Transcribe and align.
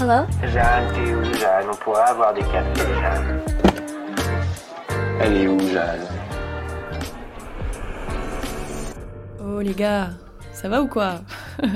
Hello? 0.00 0.26
Jeanne, 0.42 0.92
t'es 0.94 1.14
où, 1.14 1.24
Jeanne? 1.34 1.66
On 1.70 1.76
pourrait 1.76 2.02
avoir 2.02 2.32
des 2.34 2.42
cafés, 2.42 2.94
Jeanne. 3.00 3.40
Elle 5.20 5.36
est 5.36 5.48
où, 5.48 5.58
Jeanne? 5.60 6.06
Oh 9.40 9.60
les 9.60 9.74
gars, 9.74 10.10
ça 10.52 10.68
va 10.68 10.82
ou 10.82 10.86
quoi? 10.86 11.22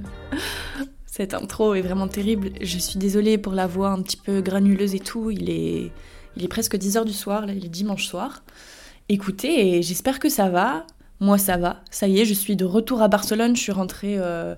Cette 1.07 1.35
intro 1.35 1.75
est 1.75 1.83
vraiment 1.83 2.09
terrible. 2.09 2.51
Je 2.61 2.79
suis 2.79 2.99
désolée 2.99 3.39
pour 3.39 3.53
la 3.53 3.67
voix 3.67 3.91
un 3.91 4.03
petit 4.03 4.17
peu 4.17 4.41
granuleuse 4.41 4.95
et 4.95 5.01
tout. 5.01 5.31
Il 5.31 5.51
est, 5.51 5.93
il 6.37 6.45
est 6.45 6.49
presque 6.49 6.77
10h 6.77 7.05
du 7.05 7.13
soir, 7.13 7.47
là, 7.47 7.53
il 7.53 7.65
est 7.65 7.69
dimanche 7.69 8.07
soir. 8.07 8.43
Écoutez, 9.09 9.83
j'espère 9.83 10.19
que 10.19 10.29
ça 10.29 10.49
va. 10.49 10.87
Moi, 11.21 11.39
ça 11.39 11.57
va. 11.57 11.83
Ça 11.91 12.09
y 12.09 12.21
est, 12.21 12.25
je 12.25 12.35
suis 12.35 12.57
de 12.57 12.65
retour 12.65 13.03
à 13.03 13.09
Barcelone. 13.09 13.55
Je 13.57 13.61
suis 13.63 13.73
rentrée 13.73 14.17
euh, 14.19 14.55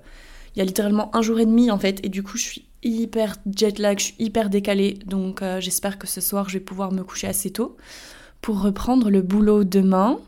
il 0.55 0.59
y 0.59 0.63
a 0.63 0.65
littéralement 0.65 1.15
un 1.17 1.23
jour 1.23 1.39
et 1.41 1.47
demi 1.47 1.71
en 1.71 1.79
fait. 1.79 2.05
Et 2.05 2.09
du 2.09 2.23
coup, 2.23 2.37
je 2.37 2.45
suis 2.45 2.65
hyper 2.85 3.37
jet 3.57 3.79
lag, 3.79 3.99
je 3.99 4.05
suis 4.05 4.15
hyper 4.19 4.51
décalée. 4.51 4.99
Donc, 5.07 5.43
euh, 5.43 5.61
j'espère 5.61 5.99
que 5.99 6.07
ce 6.07 6.21
soir, 6.21 6.49
je 6.49 6.59
vais 6.59 6.65
pouvoir 6.65 6.93
me 6.93 7.03
coucher 7.03 7.27
assez 7.27 7.51
tôt 7.51 7.77
pour 8.41 8.61
reprendre 8.61 9.11
le 9.11 9.23
boulot 9.23 9.65
demain. 9.65 10.19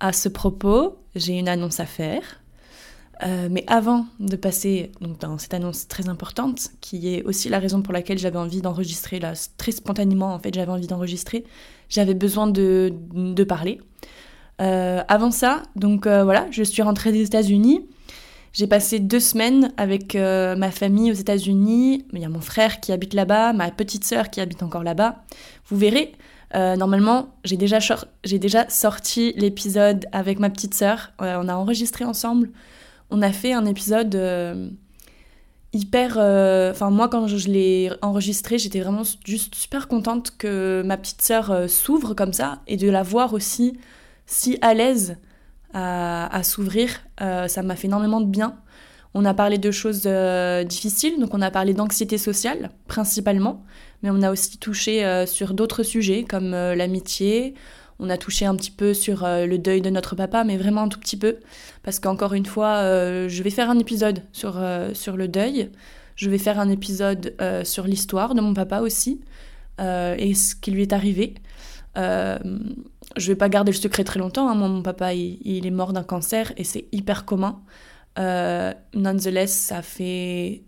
À 0.00 0.12
ce 0.12 0.28
propos, 0.28 0.98
j'ai 1.16 1.38
une 1.38 1.48
annonce 1.48 1.80
à 1.80 1.86
faire. 1.86 2.22
Euh, 3.26 3.48
mais 3.50 3.64
avant 3.66 4.06
de 4.20 4.36
passer 4.36 4.92
dans 5.18 5.38
cette 5.38 5.54
annonce 5.54 5.88
très 5.88 6.08
importante, 6.08 6.68
qui 6.80 7.12
est 7.12 7.24
aussi 7.24 7.48
la 7.48 7.58
raison 7.58 7.82
pour 7.82 7.92
laquelle 7.92 8.18
j'avais 8.18 8.38
envie 8.38 8.62
d'enregistrer, 8.62 9.18
là, 9.18 9.32
très 9.56 9.72
spontanément, 9.72 10.32
en 10.32 10.38
fait, 10.38 10.54
j'avais 10.54 10.70
envie 10.70 10.86
d'enregistrer, 10.86 11.44
j'avais 11.88 12.14
besoin 12.14 12.46
de, 12.46 12.92
de 13.12 13.44
parler. 13.44 13.80
Euh, 14.60 15.02
avant 15.08 15.32
ça, 15.32 15.64
donc 15.74 16.06
voilà, 16.06 16.46
je 16.52 16.62
suis 16.62 16.82
rentrée 16.82 17.10
des 17.10 17.22
États-Unis. 17.22 17.88
J'ai 18.58 18.66
passé 18.66 18.98
deux 18.98 19.20
semaines 19.20 19.72
avec 19.76 20.14
ma 20.14 20.72
famille 20.72 21.12
aux 21.12 21.14
États-Unis. 21.14 22.04
Il 22.12 22.18
y 22.18 22.24
a 22.24 22.28
mon 22.28 22.40
frère 22.40 22.80
qui 22.80 22.90
habite 22.90 23.14
là-bas, 23.14 23.52
ma 23.52 23.70
petite 23.70 24.04
sœur 24.04 24.30
qui 24.30 24.40
habite 24.40 24.64
encore 24.64 24.82
là-bas. 24.82 25.22
Vous 25.68 25.76
verrez, 25.76 26.10
normalement, 26.54 27.36
j'ai 27.44 27.56
déjà, 27.56 27.78
déjà 28.24 28.68
sorti 28.68 29.32
l'épisode 29.36 30.06
avec 30.10 30.40
ma 30.40 30.50
petite 30.50 30.74
sœur. 30.74 31.12
on 31.20 31.48
a 31.48 31.54
enregistré 31.54 32.04
ensemble 32.04 32.50
on 33.10 33.22
a 33.22 33.32
fait 33.32 33.52
un 33.52 33.66
épisode 33.66 34.14
euh, 34.14 34.68
hyper... 35.72 36.16
Euh, 36.18 36.70
enfin, 36.70 36.90
moi, 36.90 37.08
quand 37.08 37.26
je, 37.26 37.48
l'ai 37.48 37.90
enregistré, 38.02 38.58
j'étais 38.58 38.80
vraiment 38.80 39.02
juste 39.24 39.54
super 39.54 39.88
contente 39.88 40.34
que 40.36 40.82
ma 40.84 40.96
petite 40.96 41.22
sœur 41.22 41.50
euh, 41.50 41.68
s'ouvre 41.68 42.14
comme 42.14 42.32
ça 42.32 42.60
et 42.66 42.76
de 42.76 42.88
la 42.88 43.02
voir 43.02 43.32
aussi 43.32 43.78
si 44.26 44.58
à 44.60 44.74
l'aise 44.74 45.16
à, 45.74 46.42
s'ouvrir. 46.42 46.90
ça 47.18 47.62
m'a 47.62 47.76
fait 47.76 47.86
énormément 47.86 48.20
de 48.20 48.26
bien. 48.26 48.56
On 49.14 49.24
a 49.24 49.34
parlé 49.34 49.58
de 49.58 49.70
choses 49.70 50.08
difficiles, 50.66 51.18
donc 51.18 51.34
on 51.34 51.42
a 51.42 51.50
parlé 51.50 51.74
d'anxiété 51.74 52.18
sociale 52.18 52.70
principalement, 52.86 53.64
mais 54.02 54.10
on 54.10 54.22
a 54.22 54.30
aussi 54.30 54.58
touché 54.58 55.24
sur 55.26 55.54
d'autres 55.54 55.82
sujets 55.82 56.24
comme 56.24 56.50
l'amitié, 56.50 57.54
on 58.00 58.10
a 58.10 58.16
touché 58.16 58.46
un 58.46 58.54
petit 58.54 58.70
peu 58.70 58.94
sur 58.94 59.24
euh, 59.24 59.46
le 59.46 59.58
deuil 59.58 59.80
de 59.80 59.90
notre 59.90 60.14
papa, 60.14 60.44
mais 60.44 60.56
vraiment 60.56 60.82
un 60.82 60.88
tout 60.88 61.00
petit 61.00 61.16
peu. 61.16 61.38
Parce 61.82 61.98
qu'encore 61.98 62.34
une 62.34 62.46
fois, 62.46 62.76
euh, 62.76 63.28
je 63.28 63.42
vais 63.42 63.50
faire 63.50 63.70
un 63.70 63.78
épisode 63.78 64.22
sur, 64.32 64.56
euh, 64.56 64.94
sur 64.94 65.16
le 65.16 65.26
deuil. 65.26 65.70
Je 66.14 66.30
vais 66.30 66.38
faire 66.38 66.58
un 66.58 66.68
épisode 66.68 67.34
sur 67.62 67.84
l'histoire 67.84 68.34
de 68.34 68.40
mon 68.40 68.52
papa 68.52 68.80
aussi. 68.80 69.20
et 69.78 70.34
ce 70.34 70.56
qui 70.56 70.72
lui 70.72 70.82
est 70.82 70.92
arrivé. 70.92 71.34
Je 73.16 73.28
vais 73.28 73.36
pas 73.36 73.48
garder 73.48 73.72
le 73.72 73.76
secret 73.76 74.04
très 74.04 74.18
longtemps. 74.18 74.48
Hein. 74.48 74.54
mon 74.54 74.82
papa, 74.82 75.14
il, 75.14 75.66
est 75.66 75.70
mort 75.70 75.92
d'un 75.92 76.02
cancer 76.02 76.52
et 76.56 76.64
c'est 76.64 76.86
hyper 76.92 77.24
commun. 77.24 77.62
nonetheless, 78.16 79.52
ça 79.52 79.82
fait 79.82 80.62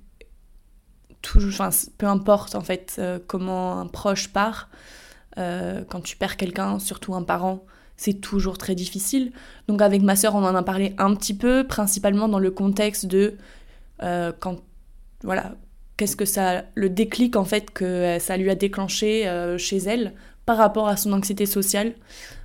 enfin, 1.37 1.71
peu 1.99 2.07
importe 2.07 2.55
en 2.55 2.63
fait 2.63 3.01
comment 3.27 3.81
un 3.81 3.87
proche 3.87 4.29
part, 4.29 4.69
euh, 5.39 5.83
quand 5.89 6.01
tu 6.01 6.17
perds 6.17 6.37
quelqu'un, 6.37 6.79
surtout 6.79 7.15
un 7.15 7.23
parent, 7.23 7.65
c'est 7.97 8.15
toujours 8.15 8.59
très 8.59 8.75
difficile. 8.75 9.33
Donc 9.69 9.83
avec 9.83 10.03
ma 10.03 10.17
sœur, 10.17 10.35
on 10.35 10.45
en 10.45 10.55
a 10.55 10.63
parlé 10.63 10.95
un 10.99 11.15
petit 11.15 11.35
peu, 11.35 11.65
principalement 11.67 12.29
dans 12.29 12.39
le 12.39 12.51
contexte 12.51 13.07
de 13.07 13.37
euh, 14.03 14.33
quand, 14.39 14.61
voilà, 15.23 15.55
qu'est-ce 15.97 16.17
que 16.17 16.25
ça, 16.25 16.65
le 16.75 16.89
déclic 16.89 17.37
en 17.37 17.45
fait 17.45 17.71
que 17.71 18.19
ça 18.19 18.37
lui 18.37 18.51
a 18.51 18.55
déclenché 18.55 19.29
euh, 19.29 19.59
chez 19.59 19.77
elle 19.79 20.15
par 20.47 20.57
rapport 20.57 20.89
à 20.89 20.97
son 20.97 21.13
anxiété 21.13 21.47
sociale, 21.47 21.95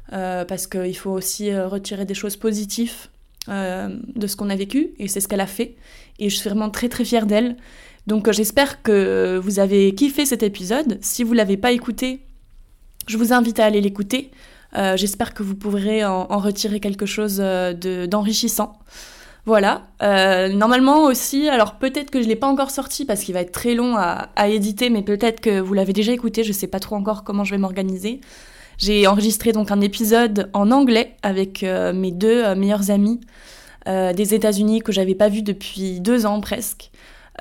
parce 0.09 0.67
qu'il 0.67 0.95
faut 0.97 1.11
aussi 1.11 1.55
retirer 1.55 2.05
des 2.05 2.13
choses 2.13 2.35
positives 2.37 3.07
de 3.47 4.27
ce 4.27 4.35
qu'on 4.35 4.49
a 4.49 4.55
vécu, 4.55 4.91
et 4.99 5.07
c'est 5.07 5.19
ce 5.19 5.27
qu'elle 5.27 5.41
a 5.41 5.47
fait. 5.47 5.75
Et 6.19 6.29
je 6.29 6.35
suis 6.35 6.49
vraiment 6.49 6.69
très 6.69 6.89
très 6.89 7.05
fière 7.05 7.25
d'elle. 7.25 7.57
Donc 8.07 8.31
j'espère 8.31 8.83
que 8.83 9.39
vous 9.41 9.59
avez 9.59 9.93
kiffé 9.95 10.25
cet 10.25 10.43
épisode. 10.43 10.99
Si 11.01 11.23
vous 11.23 11.33
l'avez 11.33 11.57
pas 11.57 11.71
écouté, 11.71 12.21
je 13.07 13.17
vous 13.17 13.33
invite 13.33 13.59
à 13.59 13.65
aller 13.65 13.81
l'écouter. 13.81 14.31
Euh, 14.77 14.97
j'espère 14.97 15.33
que 15.33 15.43
vous 15.43 15.55
pourrez 15.55 16.03
en, 16.03 16.25
retirer 16.37 16.79
quelque 16.79 17.05
chose 17.05 17.37
euh, 17.39 18.07
d'enrichissant. 18.07 18.73
voilà. 19.45 19.83
Euh, 20.01 20.49
normalement 20.49 21.03
aussi, 21.03 21.47
alors 21.49 21.75
peut-être 21.75 22.11
que 22.11 22.19
je 22.19 22.25
ne 22.25 22.29
l'ai 22.29 22.35
pas 22.35 22.47
encore 22.47 22.71
sorti 22.71 23.05
parce 23.05 23.21
qu'il 23.21 23.33
va 23.33 23.41
être 23.41 23.51
très 23.51 23.73
long 23.73 23.95
à, 23.97 24.47
éditer, 24.47 24.89
mais 24.89 25.01
peut-être 25.01 25.39
que 25.39 25.59
vous 25.59 25.73
l'avez 25.73 25.93
déjà 25.93 26.11
écouté. 26.11 26.43
Je 26.43 26.49
ne 26.49 26.53
sais 26.53 26.67
pas 26.67 26.79
trop 26.79 26.95
encore 26.95 27.23
comment 27.23 27.43
je 27.43 27.51
vais 27.51 27.57
m'organiser. 27.57 28.21
J'ai 28.77 29.07
enregistré 29.07 29.51
donc 29.51 29.71
un 29.71 29.81
épisode 29.81 30.49
en 30.53 30.71
anglais 30.71 31.15
avec 31.21 31.63
mes 31.63 32.11
deux 32.11 32.53
meilleurs 32.55 32.91
amis 32.91 33.21
des 33.87 34.33
États-Unis 34.33 34.81
que 34.81 34.91
j'avais 34.91 35.15
pas 35.15 35.29
vus 35.29 35.43
depuis 35.43 35.99
deux 35.99 36.25
ans 36.25 36.41
presque. 36.41 36.91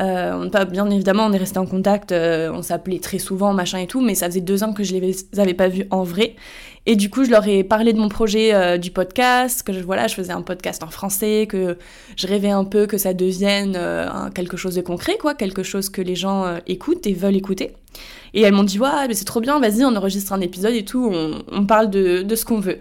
Euh, 0.00 0.48
bien 0.70 0.90
évidemment, 0.90 1.26
on 1.26 1.32
est 1.32 1.38
resté 1.38 1.58
en 1.58 1.66
contact, 1.66 2.12
euh, 2.12 2.50
on 2.52 2.62
s'appelait 2.62 2.98
très 2.98 3.18
souvent, 3.18 3.52
machin 3.52 3.78
et 3.78 3.86
tout, 3.86 4.00
mais 4.00 4.14
ça 4.14 4.26
faisait 4.26 4.40
deux 4.40 4.64
ans 4.64 4.72
que 4.72 4.82
je 4.82 4.94
les 4.94 5.16
avais 5.38 5.54
pas 5.54 5.68
vus 5.68 5.86
en 5.90 6.02
vrai. 6.02 6.34
Et 6.86 6.96
du 6.96 7.08
coup, 7.10 7.24
je 7.24 7.30
leur 7.30 7.46
ai 7.48 7.64
parlé 7.64 7.92
de 7.92 7.98
mon 7.98 8.08
projet 8.08 8.54
euh, 8.54 8.76
du 8.76 8.90
podcast, 8.90 9.62
que 9.62 9.72
je, 9.72 9.80
voilà, 9.80 10.06
je 10.06 10.14
faisais 10.14 10.32
un 10.32 10.42
podcast 10.42 10.82
en 10.82 10.88
français, 10.88 11.46
que 11.48 11.78
je 12.16 12.26
rêvais 12.26 12.50
un 12.50 12.64
peu 12.64 12.86
que 12.86 12.98
ça 12.98 13.14
devienne 13.14 13.78
quelque 14.34 14.56
chose 14.56 14.74
de 14.74 14.82
concret, 14.82 15.16
quoi, 15.18 15.34
quelque 15.34 15.62
chose 15.62 15.88
que 15.88 16.02
les 16.02 16.16
gens 16.16 16.58
écoutent 16.66 17.06
et 17.06 17.14
veulent 17.14 17.36
écouter. 17.36 17.72
Et 18.34 18.42
elles 18.42 18.52
m'ont 18.52 18.64
dit, 18.64 18.78
ouais, 18.78 19.08
mais 19.08 19.14
c'est 19.14 19.24
trop 19.24 19.40
bien, 19.40 19.60
vas-y, 19.60 19.84
on 19.84 19.96
enregistre 19.96 20.32
un 20.32 20.40
épisode 20.40 20.74
et 20.74 20.84
tout, 20.84 21.10
on, 21.50 21.66
parle 21.66 21.90
de, 21.90 22.22
de 22.22 22.34
ce 22.34 22.44
qu'on 22.44 22.60
veut. 22.60 22.78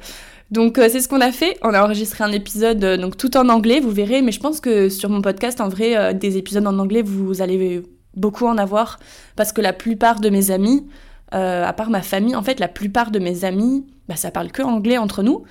Donc 0.54 0.78
euh, 0.78 0.88
c'est 0.88 1.00
ce 1.00 1.08
qu'on 1.08 1.20
a 1.20 1.32
fait. 1.32 1.58
On 1.64 1.74
a 1.74 1.84
enregistré 1.84 2.24
un 2.24 2.32
épisode 2.32 2.84
euh, 2.84 2.96
donc 2.96 3.18
tout 3.18 3.36
en 3.38 3.50
anglais, 3.50 3.80
vous 3.80 3.90
verrez. 3.90 4.22
Mais 4.22 4.32
je 4.32 4.40
pense 4.40 4.60
que 4.60 4.88
sur 4.88 5.10
mon 5.10 5.22
podcast, 5.22 5.60
en 5.60 5.68
vrai, 5.68 5.98
euh, 5.98 6.14
des 6.14 6.38
épisodes 6.38 6.66
en 6.68 6.78
anglais, 6.78 7.02
vous 7.02 7.42
allez 7.42 7.82
beaucoup 8.16 8.46
en 8.46 8.60
avoir 8.60 9.00
parce 9.36 9.52
que 9.52 9.62
la 9.62 9.74
plupart 9.74 10.20
de 10.20 10.30
mes 10.30 10.52
amis, 10.52 10.86
à 11.32 11.74
part 11.74 11.90
ma 11.90 12.04
famille, 12.04 12.36
en 12.36 12.44
fait, 12.44 12.60
la 12.60 12.68
plupart 12.68 13.10
de 13.10 13.18
mes 13.18 13.44
amis, 13.44 13.88
bah, 14.08 14.16
ça 14.16 14.32
parle 14.32 14.52
que 14.52 14.62
anglais 14.62 14.98
entre 14.98 15.24
nous. 15.24 15.44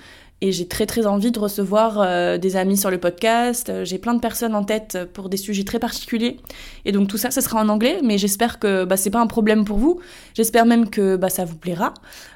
Et 0.45 0.51
j'ai 0.51 0.67
très 0.67 0.85
très 0.85 1.05
envie 1.05 1.31
de 1.31 1.39
recevoir 1.39 2.01
euh, 2.01 2.37
des 2.37 2.57
amis 2.57 2.75
sur 2.75 2.91
le 2.91 2.97
podcast. 2.97 3.69
Euh, 3.69 3.85
j'ai 3.85 3.97
plein 3.97 4.13
de 4.13 4.19
personnes 4.19 4.55
en 4.55 4.65
tête 4.65 4.97
pour 5.13 5.29
des 5.29 5.37
sujets 5.37 5.63
très 5.63 5.79
particuliers. 5.79 6.35
Et 6.83 6.91
donc 6.91 7.07
tout 7.07 7.17
ça, 7.17 7.31
ça 7.31 7.39
sera 7.39 7.61
en 7.61 7.69
anglais, 7.69 7.99
mais 8.03 8.17
j'espère 8.17 8.59
que 8.59 8.83
bah, 8.83 8.97
c'est 8.97 9.09
pas 9.09 9.21
un 9.21 9.27
problème 9.27 9.63
pour 9.63 9.77
vous. 9.77 10.01
J'espère 10.33 10.65
même 10.65 10.89
que 10.89 11.15
bah, 11.15 11.29
ça 11.29 11.45
vous 11.45 11.55
plaira. 11.55 11.93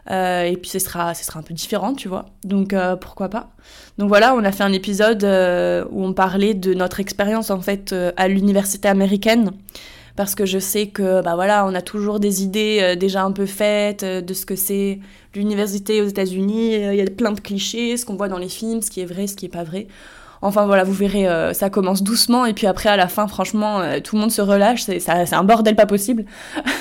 Euh, 0.09 0.43
et 0.43 0.55
puis 0.55 0.69
ce 0.69 0.79
sera, 0.79 1.13
ce 1.15 1.25
sera 1.25 1.41
un 1.41 1.43
peu 1.43 1.53
différent, 1.53 1.93
tu 1.95 2.07
vois. 2.07 2.27
Donc 2.45 2.73
pourquoi 3.01 3.27
pas. 3.27 3.49
Donc 3.97 4.07
voilà, 4.07 4.35
on 4.35 4.43
a 4.45 4.53
fait 4.53 4.63
un 4.63 4.71
épisode 4.71 5.25
où 5.91 6.05
on 6.05 6.13
parlait 6.13 6.53
de 6.53 6.73
notre 6.73 7.01
expérience 7.01 7.49
en 7.49 7.59
fait 7.59 7.93
à 8.15 8.29
l'université 8.29 8.87
américaine 8.87 9.51
parce 10.17 10.33
que 10.33 10.45
je 10.45 10.57
sais 10.57 10.87
que 10.87 11.21
bah 11.21 11.35
voilà, 11.35 11.65
on 11.65 11.75
a 11.75 11.81
toujours 11.81 12.19
des 12.19 12.43
idées 12.43 12.79
euh, 12.81 12.95
déjà 12.95 13.23
un 13.23 13.31
peu 13.31 13.45
faites 13.45 14.01
euh, 14.01 14.19
de 14.19 14.33
ce 14.33 14.47
que 14.47 14.55
c'est 14.55 14.99
l'université 15.35 16.01
aux 16.01 16.07
États-Unis. 16.07 16.75
Euh, 16.75 16.93
il 16.93 16.97
y 16.97 17.01
a 17.01 17.05
plein 17.05 17.31
de 17.31 17.39
clichés, 17.39 17.95
ce 17.95 18.03
qu'on 18.03 18.15
voit 18.15 18.27
dans 18.27 18.39
les 18.39 18.49
films, 18.49 18.81
ce 18.81 18.89
qui 18.89 18.99
est 18.99 19.05
vrai, 19.05 19.27
ce 19.27 19.35
qui 19.35 19.45
est 19.45 19.49
pas 19.49 19.63
vrai. 19.63 19.87
Enfin 20.41 20.65
voilà, 20.65 20.83
vous 20.83 20.93
verrez, 20.93 21.25
ça 21.55 21.71
commence 21.71 22.03
doucement 22.03 22.45
et 22.45 22.53
puis 22.53 22.67
après 22.67 22.89
à 22.89 22.95
la 22.95 23.07
fin, 23.07 23.27
franchement, 23.27 23.81
tout 24.03 24.15
le 24.15 24.21
monde 24.21 24.31
se 24.31 24.41
relâche. 24.41 24.83
C'est 24.83 25.33
un 25.33 25.43
bordel 25.43 25.75
pas 25.75 25.87
possible. 25.87 26.25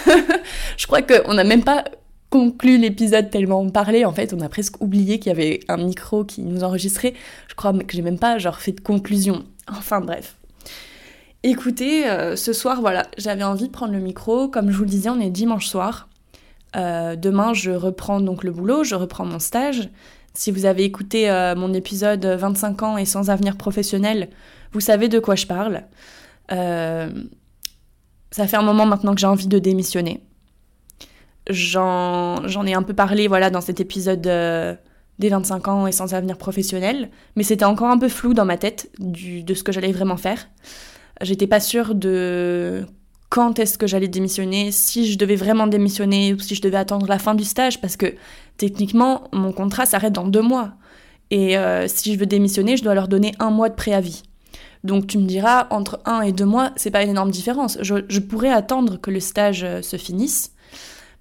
je 0.76 0.86
crois 0.86 1.00
qu'on 1.00 1.32
n'a 1.32 1.42
même 1.42 1.64
pas 1.64 1.84
conclu 2.28 2.76
l'épisode 2.76 3.30
tellement 3.30 3.62
on 3.62 3.70
parlait. 3.70 4.04
En 4.04 4.12
fait, 4.12 4.34
on 4.34 4.40
a 4.42 4.50
presque 4.50 4.82
oublié 4.82 5.18
qu'il 5.18 5.32
y 5.32 5.34
avait 5.34 5.60
un 5.68 5.78
micro 5.78 6.22
qui 6.22 6.42
nous 6.42 6.64
enregistrait. 6.64 7.14
Je 7.48 7.54
crois 7.54 7.72
que 7.72 7.96
j'ai 7.96 8.02
même 8.02 8.18
pas 8.18 8.36
genre 8.36 8.60
fait 8.60 8.72
de 8.72 8.80
conclusion. 8.82 9.44
Enfin 9.70 10.02
bref. 10.02 10.36
Écoutez, 11.48 12.10
euh, 12.10 12.34
ce 12.34 12.52
soir, 12.52 12.80
voilà, 12.80 13.06
j'avais 13.18 13.44
envie 13.44 13.68
de 13.68 13.72
prendre 13.72 13.92
le 13.92 14.00
micro. 14.00 14.48
Comme 14.48 14.72
je 14.72 14.76
vous 14.76 14.82
le 14.82 14.90
disais, 14.90 15.10
on 15.10 15.20
est 15.20 15.30
dimanche 15.30 15.68
soir. 15.68 16.08
Euh, 16.74 17.14
demain, 17.14 17.54
je 17.54 17.70
reprends 17.70 18.20
donc 18.20 18.42
le 18.42 18.50
boulot, 18.50 18.82
je 18.82 18.96
reprends 18.96 19.24
mon 19.24 19.38
stage. 19.38 19.88
Si 20.34 20.50
vous 20.50 20.64
avez 20.64 20.82
écouté 20.82 21.30
euh, 21.30 21.54
mon 21.54 21.72
épisode 21.72 22.26
25 22.26 22.82
ans 22.82 22.98
et 22.98 23.04
sans 23.04 23.30
avenir 23.30 23.56
professionnel, 23.56 24.28
vous 24.72 24.80
savez 24.80 25.08
de 25.08 25.20
quoi 25.20 25.36
je 25.36 25.46
parle. 25.46 25.84
ça 26.48 27.06
fait 28.48 28.56
un 28.56 28.62
moment 28.62 28.84
maintenant 28.84 29.14
que 29.14 29.20
j'ai 29.20 29.28
envie 29.28 29.46
de 29.46 29.60
démissionner. 29.60 30.24
J'en 31.48 32.42
ai 32.66 32.74
un 32.74 32.82
peu 32.82 32.92
parlé 32.92 33.28
voilà, 33.28 33.50
dans 33.50 33.60
cet 33.60 33.78
épisode 33.78 34.22
des 34.22 35.28
25 35.28 35.68
ans 35.68 35.86
et 35.86 35.92
sans 35.92 36.12
avenir 36.12 36.38
professionnel, 36.38 37.08
mais 37.36 37.44
c'était 37.44 37.64
encore 37.64 37.90
un 37.90 37.98
peu 37.98 38.08
flou 38.08 38.34
dans 38.34 38.44
ma 38.44 38.56
tête 38.56 38.90
de 38.98 39.54
ce 39.54 39.62
que 39.62 39.70
j'allais 39.70 39.92
vraiment 39.92 40.16
faire. 40.16 40.48
J'étais 41.20 41.46
pas 41.46 41.60
sûre 41.60 41.94
de 41.94 42.86
quand 43.28 43.58
est-ce 43.58 43.76
que 43.78 43.86
j'allais 43.86 44.08
démissionner, 44.08 44.70
si 44.70 45.10
je 45.10 45.18
devais 45.18 45.36
vraiment 45.36 45.66
démissionner 45.66 46.32
ou 46.32 46.38
si 46.38 46.54
je 46.54 46.62
devais 46.62 46.76
attendre 46.76 47.06
la 47.06 47.18
fin 47.18 47.34
du 47.34 47.44
stage, 47.44 47.80
parce 47.80 47.96
que 47.96 48.14
techniquement, 48.56 49.24
mon 49.32 49.52
contrat 49.52 49.86
s'arrête 49.86 50.12
dans 50.12 50.28
deux 50.28 50.42
mois. 50.42 50.72
Et 51.30 51.58
euh, 51.58 51.88
si 51.88 52.14
je 52.14 52.18
veux 52.18 52.26
démissionner, 52.26 52.76
je 52.76 52.84
dois 52.84 52.94
leur 52.94 53.08
donner 53.08 53.32
un 53.38 53.50
mois 53.50 53.68
de 53.68 53.74
préavis. 53.74 54.22
Donc 54.84 55.06
tu 55.08 55.18
me 55.18 55.26
diras, 55.26 55.66
entre 55.70 56.00
un 56.04 56.20
et 56.20 56.32
deux 56.32 56.44
mois, 56.44 56.70
c'est 56.76 56.92
pas 56.92 57.02
une 57.02 57.10
énorme 57.10 57.30
différence. 57.30 57.78
Je, 57.82 58.18
pourrais 58.20 58.52
attendre 58.52 59.00
que 59.00 59.10
le 59.10 59.20
stage 59.20 59.64
euh, 59.64 59.82
se 59.82 59.96
finisse, 59.96 60.52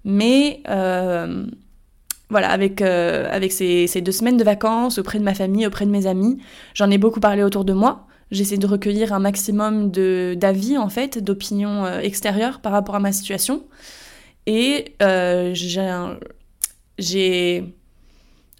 mais 0.04 0.62
euh, 0.68 1.44
voilà, 2.30 2.50
avec, 2.50 2.80
avec 2.80 3.52
ces, 3.52 3.88
ces, 3.88 4.00
deux 4.00 4.12
semaines 4.12 4.36
de 4.36 4.44
vacances 4.44 4.98
auprès 4.98 5.18
de 5.18 5.24
ma 5.24 5.34
famille, 5.34 5.66
auprès 5.66 5.86
de 5.86 5.90
mes 5.90 6.06
amis, 6.06 6.38
j'en 6.74 6.90
ai 6.90 6.98
beaucoup 6.98 7.20
parlé 7.20 7.42
autour 7.42 7.64
de 7.64 7.72
moi. 7.72 8.06
J'essaie 8.30 8.56
de 8.56 8.66
recueillir 8.66 9.12
un 9.12 9.18
maximum 9.20 9.90
d'avis, 9.90 10.78
en 10.78 10.88
fait, 10.88 11.18
d'opinions 11.18 11.86
extérieures 12.00 12.60
par 12.60 12.72
rapport 12.72 12.96
à 12.96 13.00
ma 13.00 13.12
situation. 13.12 13.64
Et 14.46 14.94
j'ai 15.52 15.80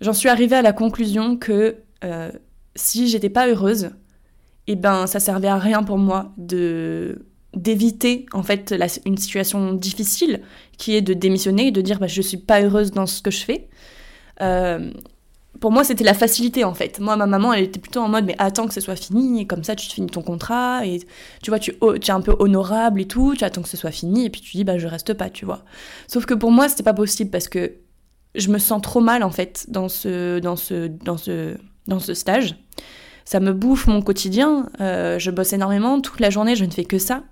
j'en 0.01 0.13
suis 0.13 0.29
arrivée 0.29 0.57
à 0.57 0.63
la 0.63 0.73
conclusion 0.73 1.37
que 1.37 1.77
euh, 2.05 2.31
si 2.75 3.09
j'étais 3.09 3.31
pas 3.31 3.49
heureuse, 3.49 3.91
eh 4.67 4.77
ben 4.77 5.07
ça 5.07 5.21
servait 5.21 5.49
à 5.49 5.59
rien 5.59 5.83
pour 5.83 5.99
moi 5.99 6.33
d'éviter 7.55 8.27
en 8.33 8.43
fait 8.43 8.75
une 9.05 9.17
situation 9.17 9.73
difficile 9.73 10.43
qui 10.77 10.95
est 10.95 11.03
de 11.03 11.15
démissionner 11.15 11.69
et 11.69 11.71
de 11.71 11.81
dire 11.81 11.99
bah, 11.99 12.07
je 12.07 12.21
suis 12.21 12.37
pas 12.37 12.61
heureuse 12.63 12.91
dans 12.91 13.07
ce 13.07 13.23
que 13.23 13.31
je 13.31 13.45
fais. 13.45 13.69
Euh, 14.43 14.91
pour 15.61 15.73
moi, 15.73 15.85
c'était 15.85 16.05
la 16.05 16.15
facilité 16.15 16.65
en 16.65 16.75
fait. 16.75 17.01
Moi, 17.01 17.17
ma 17.17 17.27
maman, 17.27 17.53
elle 17.53 17.65
était 17.65 17.81
plutôt 17.81 18.01
en 18.01 18.09
mode 18.09 18.25
mais 18.25 18.35
attends 18.39 18.67
que 18.67 18.75
ce 18.75 18.81
soit 18.81 18.97
fini, 18.97 19.41
et 19.41 19.47
comme 19.47 19.65
ça 19.65 19.75
tu 19.77 19.89
finis 19.89 20.09
ton 20.09 20.23
contrat 20.23 20.87
et 20.87 21.01
tu 21.43 21.51
vois, 21.51 21.59
tu, 21.59 21.73
es 21.73 22.11
un 22.11 22.21
peu 22.21 22.35
honorable 22.39 23.01
et 23.01 23.07
tout, 23.07 23.35
tu 23.37 23.45
attends 23.45 23.63
que 23.63 23.69
ce 23.69 23.77
soit 23.77 23.91
fini 23.91 24.27
et 24.27 24.31
puis 24.31 24.41
tu 24.41 24.57
dis 24.57 24.65
bah 24.65 24.79
je 24.79 24.87
reste 24.87 25.15
pas, 25.15 25.31
tu 25.31 25.45
vois. 25.45 25.65
Sauf 26.09 26.27
que 26.27 26.35
pour 26.35 26.51
moi, 26.51 26.69
c'était 26.69 26.83
pas 26.83 26.95
possible 26.95 27.31
parce 27.31 27.49
que 27.49 27.75
je 28.35 28.49
me 28.51 28.59
sens 28.59 28.83
trop 28.83 29.01
mal 29.01 29.23
en 29.23 29.31
fait 29.31 29.67
dans 29.69 29.89
ce, 29.89 30.39
dans 30.39 30.57
ce, 30.57 30.89
dans 30.89 31.17
ce, 31.17 31.57
dans 31.87 31.99
ce 31.99 32.15
stage. 32.15 32.57
Ça 33.25 33.41
me 33.41 33.53
bouffe 33.53 33.89
mon 33.89 34.03
quotidien. 34.03 34.69
Euh, 34.81 35.19
je 35.19 35.31
bosse 35.31 35.53
énormément 35.53 36.01
toute 36.01 36.21
la 36.21 36.31
journée, 36.31 36.55
je 36.55 36.65
ne 36.65 36.71
fais 36.71 36.85
que 36.85 36.99
ça. 36.99 37.25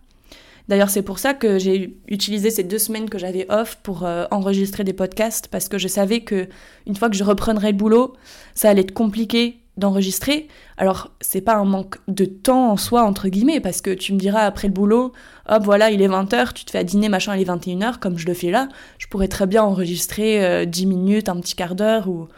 D'ailleurs, 0.69 0.91
c'est 0.91 1.03
pour 1.03 1.19
ça 1.19 1.35
que 1.35 1.59
j'ai 1.59 1.99
utilisé 2.09 2.51
ces 2.51 2.65
deux 2.65 2.79
semaines 2.79 3.11
que 3.11 3.19
j'avais 3.19 3.47
off 3.51 3.79
pour 3.83 4.05
euh, 4.05 4.25
enregistrer 4.31 4.83
des 4.83 4.95
podcasts 4.95 5.49
parce 5.49 5.69
que 5.69 5.77
je 5.77 5.89
savais 5.89 6.21
que 6.21 6.49
une 6.87 6.97
fois 6.97 7.11
que 7.11 7.17
je 7.17 7.25
reprendrais 7.25 7.73
le 7.73 7.77
boulot, 7.77 8.15
ça 8.55 8.71
allait 8.71 8.81
être 8.81 8.95
compliqué 8.95 9.59
d'enregistrer. 9.77 10.49
Alors, 10.77 11.11
c'est 11.21 11.41
pas 11.41 11.57
un 11.57 11.65
manque 11.65 11.97
de 12.09 12.25
temps 12.25 12.71
en 12.71 12.77
soi, 12.77 13.03
entre 13.03 13.29
guillemets, 13.29 13.61
parce 13.61 13.81
que 13.81 13.91
tu 13.91 14.13
me 14.13 14.19
diras 14.19 14.43
après 14.43 14.69
le 14.69 14.73
boulot, 14.73 15.13
hop, 15.49 15.63
voilà, 15.65 15.91
il 15.91 16.01
est 16.01 16.09
20h, 16.09 16.53
tu 16.53 16.65
te 16.65 16.71
fais 16.71 16.79
à 16.79 16.85
dîner, 16.85 17.09
machin, 17.09 17.37
il 17.37 17.43
est 17.43 17.51
21h, 17.51 17.99
comme 17.99 18.17
je 18.17 18.27
le 18.27 18.35
fais 18.35 18.51
là, 18.51 18.69
je 18.99 19.09
pourrais 19.09 19.29
très 19.29 19.47
bien 19.47 19.65
enregistrer 19.65 20.65
10 20.65 20.85
euh, 20.85 20.89
minutes, 20.89 21.29
un 21.29 21.41
petit 21.41 21.57
quart 21.57 21.75
d'heure, 21.75 22.09
ou, 22.09 22.29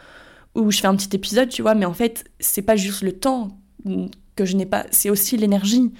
ou 0.55 0.71
je 0.71 0.79
fais 0.79 0.87
un 0.87 0.95
petit 0.95 1.15
épisode, 1.15 1.49
tu 1.49 1.61
vois, 1.61 1.75
mais 1.75 1.85
en 1.85 1.93
fait, 1.93 2.25
c'est 2.39 2.63
pas 2.63 2.75
juste 2.75 3.03
le 3.03 3.11
temps 3.11 3.49
que 4.35 4.45
je 4.45 4.55
n'ai 4.55 4.65
pas, 4.65 4.85
c'est 4.89 5.11
aussi 5.11 5.37
l'énergie. 5.37 5.93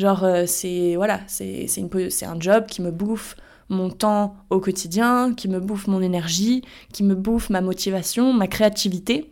Genre, 0.00 0.24
euh, 0.24 0.44
c'est, 0.46 0.96
voilà, 0.96 1.20
c'est 1.26 2.24
un 2.24 2.40
job 2.40 2.64
qui 2.66 2.80
me 2.80 2.90
bouffe 2.90 3.36
mon 3.68 3.90
temps 3.90 4.34
au 4.48 4.58
quotidien, 4.58 5.34
qui 5.34 5.46
me 5.46 5.60
bouffe 5.60 5.88
mon 5.88 6.00
énergie, 6.00 6.62
qui 6.90 7.04
me 7.04 7.14
bouffe 7.14 7.50
ma 7.50 7.60
motivation, 7.60 8.32
ma 8.32 8.46
créativité. 8.46 9.30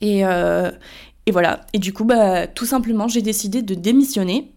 Et, 0.00 0.24
euh, 0.24 0.70
et 1.26 1.30
voilà. 1.30 1.60
Et 1.74 1.78
du 1.78 1.92
coup, 1.92 2.06
bah, 2.06 2.46
tout 2.46 2.64
simplement, 2.64 3.06
j'ai 3.06 3.20
décidé 3.20 3.60
de 3.60 3.74
démissionner. 3.74 4.50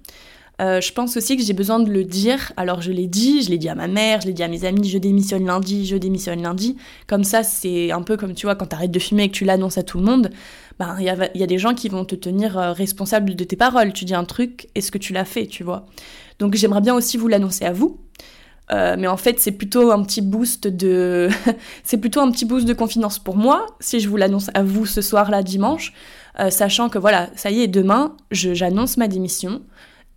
Euh, 0.59 0.81
je 0.81 0.91
pense 0.91 1.15
aussi 1.15 1.37
que 1.37 1.43
j'ai 1.43 1.53
besoin 1.53 1.79
de 1.79 1.89
le 1.89 2.03
dire. 2.03 2.51
Alors 2.57 2.81
je 2.81 2.91
l'ai 2.91 3.07
dit, 3.07 3.43
je 3.43 3.49
l'ai 3.49 3.57
dit 3.57 3.69
à 3.69 3.75
ma 3.75 3.87
mère, 3.87 4.21
je 4.21 4.27
l'ai 4.27 4.33
dit 4.33 4.43
à 4.43 4.47
mes 4.47 4.65
amis, 4.65 4.89
je 4.89 4.97
démissionne 4.97 5.45
lundi, 5.45 5.85
je 5.85 5.95
démissionne 5.95 6.41
lundi. 6.41 6.75
Comme 7.07 7.23
ça, 7.23 7.43
c'est 7.43 7.91
un 7.91 8.01
peu 8.01 8.17
comme 8.17 8.33
tu 8.33 8.45
vois, 8.45 8.55
quand 8.55 8.65
t'arrêtes 8.65 8.91
de 8.91 8.99
fumer 8.99 9.23
et 9.23 9.29
que 9.29 9.35
tu 9.35 9.45
l'annonces 9.45 9.77
à 9.77 9.83
tout 9.83 9.97
le 9.97 10.03
monde, 10.03 10.31
ben, 10.79 10.95
il 10.99 11.05
y, 11.05 11.09
a, 11.43 11.47
des 11.47 11.57
gens 11.57 11.73
qui 11.73 11.89
vont 11.89 12.05
te 12.05 12.15
tenir 12.15 12.57
euh, 12.57 12.71
responsable 12.71 13.35
de 13.35 13.43
tes 13.43 13.57
paroles. 13.57 13.91
Tu 13.93 14.05
dis 14.05 14.15
un 14.15 14.23
truc, 14.23 14.69
est-ce 14.75 14.91
que 14.91 14.97
tu 14.97 15.13
l'as 15.13 15.25
fait, 15.25 15.45
tu 15.45 15.63
vois? 15.63 15.85
Donc 16.39 16.55
j'aimerais 16.55 16.81
bien 16.81 16.95
aussi 16.95 17.17
vous 17.17 17.27
l'annoncer 17.27 17.65
à 17.65 17.73
vous. 17.73 17.99
Euh, 18.71 18.95
mais 18.97 19.07
en 19.07 19.17
fait, 19.17 19.39
c'est 19.39 19.51
plutôt 19.51 19.91
un 19.91 20.03
petit 20.03 20.21
boost 20.21 20.67
de, 20.67 21.29
c'est 21.83 21.97
plutôt 21.97 22.19
un 22.19 22.31
petit 22.31 22.45
boost 22.45 22.67
de 22.67 22.73
confiance 22.73 23.17
pour 23.17 23.35
moi 23.35 23.65
si 23.79 23.99
je 23.99 24.07
vous 24.07 24.15
l'annonce 24.15 24.51
à 24.53 24.63
vous 24.63 24.85
ce 24.85 25.01
soir-là 25.01 25.41
dimanche, 25.41 25.93
euh, 26.39 26.49
sachant 26.49 26.87
que 26.87 26.99
voilà, 26.99 27.29
ça 27.35 27.49
y 27.49 27.61
est, 27.61 27.67
demain, 27.67 28.15
j'annonce 28.31 28.97
ma 28.97 29.07
démission 29.07 29.61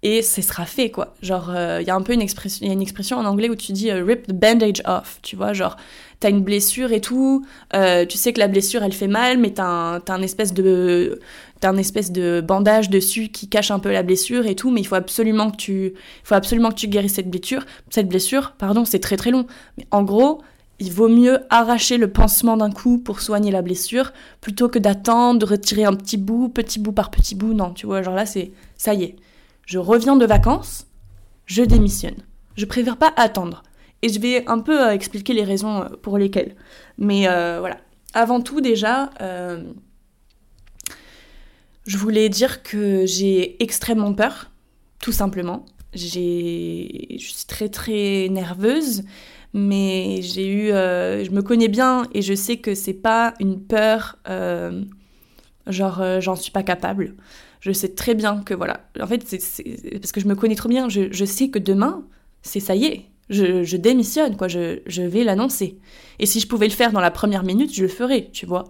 et 0.02 0.22
ce 0.22 0.42
sera 0.42 0.66
fait 0.66 0.90
quoi. 0.90 1.14
Genre, 1.22 1.50
euh, 1.50 1.78
il 1.80 1.86
y 1.86 1.90
a 1.90 1.94
un 1.94 2.02
peu 2.02 2.12
une 2.12 2.22
expression, 2.22 2.66
une 2.66 2.82
expression 2.82 3.18
en 3.18 3.24
anglais 3.24 3.48
où 3.48 3.56
tu 3.56 3.72
dis 3.72 3.92
rip 3.92 4.26
the 4.26 4.32
bandage 4.32 4.82
off, 4.86 5.18
tu 5.22 5.36
vois, 5.36 5.52
genre 5.52 5.76
t'as 6.20 6.30
une 6.30 6.42
blessure 6.42 6.92
et 6.92 7.00
tout, 7.00 7.44
tu 7.72 8.16
sais 8.16 8.32
que 8.32 8.38
la 8.38 8.48
blessure 8.48 8.82
elle 8.84 8.92
fait 8.92 9.08
mal, 9.08 9.38
mais 9.38 9.50
t'as 9.50 9.64
un, 9.64 9.96
as 9.96 10.12
un 10.12 10.22
espèce 10.22 10.54
de 10.54 11.18
t'as 11.62 11.70
un 11.70 11.76
espèce 11.76 12.10
de 12.10 12.42
bandage 12.44 12.90
dessus 12.90 13.28
qui 13.28 13.48
cache 13.48 13.70
un 13.70 13.78
peu 13.78 13.92
la 13.92 14.02
blessure 14.02 14.46
et 14.46 14.56
tout, 14.56 14.72
mais 14.72 14.80
il 14.80 14.84
faut 14.84 14.96
absolument 14.96 15.52
que 15.52 15.56
tu, 15.56 15.94
faut 16.24 16.34
absolument 16.34 16.70
que 16.70 16.74
tu 16.74 16.88
guérisses 16.88 17.14
cette 17.14 17.30
blessure. 17.30 17.64
Cette 17.88 18.08
blessure, 18.08 18.54
pardon, 18.58 18.84
c'est 18.84 18.98
très 18.98 19.16
très 19.16 19.30
long. 19.30 19.46
Mais 19.78 19.86
en 19.92 20.02
gros, 20.02 20.42
il 20.80 20.92
vaut 20.92 21.08
mieux 21.08 21.38
arracher 21.50 21.98
le 21.98 22.10
pansement 22.10 22.56
d'un 22.56 22.72
coup 22.72 22.98
pour 22.98 23.20
soigner 23.20 23.52
la 23.52 23.62
blessure 23.62 24.12
plutôt 24.40 24.68
que 24.68 24.80
d'attendre, 24.80 25.38
de 25.38 25.46
retirer 25.46 25.84
un 25.84 25.94
petit 25.94 26.16
bout, 26.16 26.48
petit 26.48 26.80
bout 26.80 26.90
par 26.90 27.12
petit 27.12 27.36
bout. 27.36 27.54
Non, 27.54 27.70
tu 27.70 27.86
vois, 27.86 28.02
genre 28.02 28.16
là, 28.16 28.26
c'est 28.26 28.50
ça 28.76 28.92
y 28.94 29.04
est. 29.04 29.16
Je 29.72 29.78
reviens 29.78 30.16
de 30.16 30.26
vacances, 30.26 30.86
je 31.46 31.62
démissionne. 31.62 32.26
Je 32.56 32.66
préfère 32.66 32.98
pas 32.98 33.10
attendre. 33.16 33.62
Et 34.02 34.10
je 34.10 34.20
vais 34.20 34.46
un 34.46 34.58
peu 34.58 34.78
euh, 34.86 34.90
expliquer 34.92 35.32
les 35.32 35.44
raisons 35.44 35.84
euh, 35.84 35.88
pour 36.02 36.18
lesquelles. 36.18 36.56
Mais 36.98 37.26
euh, 37.26 37.56
voilà. 37.58 37.78
Avant 38.12 38.42
tout, 38.42 38.60
déjà, 38.60 39.08
je 41.86 41.96
voulais 41.96 42.28
dire 42.28 42.62
que 42.62 43.06
j'ai 43.06 43.62
extrêmement 43.62 44.12
peur, 44.12 44.50
tout 45.00 45.10
simplement. 45.10 45.64
Je 45.94 46.06
suis 46.06 47.46
très 47.48 47.70
très 47.70 48.28
nerveuse, 48.28 49.04
mais 49.54 50.20
j'ai 50.20 50.52
eu, 50.52 50.66
je 50.68 51.30
me 51.30 51.40
connais 51.40 51.68
bien 51.68 52.06
et 52.12 52.20
je 52.20 52.34
sais 52.34 52.58
que 52.58 52.74
c'est 52.74 52.92
pas 52.92 53.32
une 53.40 53.58
peur, 53.58 54.18
genre 55.66 56.20
j'en 56.20 56.36
suis 56.36 56.52
pas 56.52 56.62
capable. 56.62 57.14
Je 57.62 57.70
sais 57.70 57.94
très 57.94 58.14
bien 58.14 58.42
que 58.42 58.54
voilà, 58.54 58.88
en 59.00 59.06
fait 59.06 59.22
c'est 59.24 59.38
parce 60.00 60.10
que 60.10 60.20
je 60.20 60.26
me 60.26 60.34
connais 60.34 60.56
trop 60.56 60.68
bien. 60.68 60.88
Je, 60.88 61.24
sais 61.24 61.48
que 61.48 61.60
demain, 61.60 62.04
c'est 62.42 62.58
ça 62.58 62.74
y 62.74 62.86
est, 62.86 63.06
je, 63.30 63.76
démissionne, 63.76 64.36
quoi, 64.36 64.48
je, 64.48 64.80
je 64.86 65.02
vais 65.02 65.22
l'annoncer. 65.22 65.78
Et 66.18 66.26
si 66.26 66.40
je 66.40 66.48
pouvais 66.48 66.66
le 66.66 66.72
faire 66.72 66.90
dans 66.90 67.00
la 67.00 67.12
première 67.12 67.44
minute, 67.44 67.72
je 67.72 67.82
le 67.82 67.88
ferais, 67.88 68.30
tu 68.32 68.46
vois. 68.46 68.64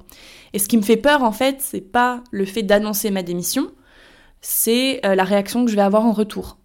Et 0.53 0.59
ce 0.59 0.69
qui 0.69 0.77
me 0.77 0.83
fait 0.83 0.99
peur, 0.99 1.23
en 1.23 1.33
fait, 1.33 1.57
c'est 1.61 1.81
pas 1.81 2.23
le 2.33 2.45
fait 2.45 2.63
d'annoncer 2.63 3.11
ma 3.11 3.23
démission, 3.23 3.71
c'est 4.43 5.01
euh, 5.07 5.15
la 5.15 5.25
réaction 5.25 5.65
que 5.65 5.71
je 5.71 5.77
vais 5.77 5.83
avoir 5.83 6.05
en 6.05 6.13
retour. 6.13 6.59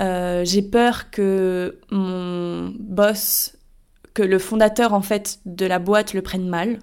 Euh, 0.00 0.46
j'ai 0.46 0.62
peur 0.62 1.10
que 1.10 1.78
mon 1.90 2.72
boss, 2.78 3.56
que 4.14 4.22
le 4.22 4.38
fondateur, 4.38 4.94
en 4.94 5.02
fait, 5.02 5.40
de 5.44 5.66
la 5.66 5.78
boîte 5.78 6.14
le 6.14 6.22
prenne 6.22 6.48
mal. 6.48 6.78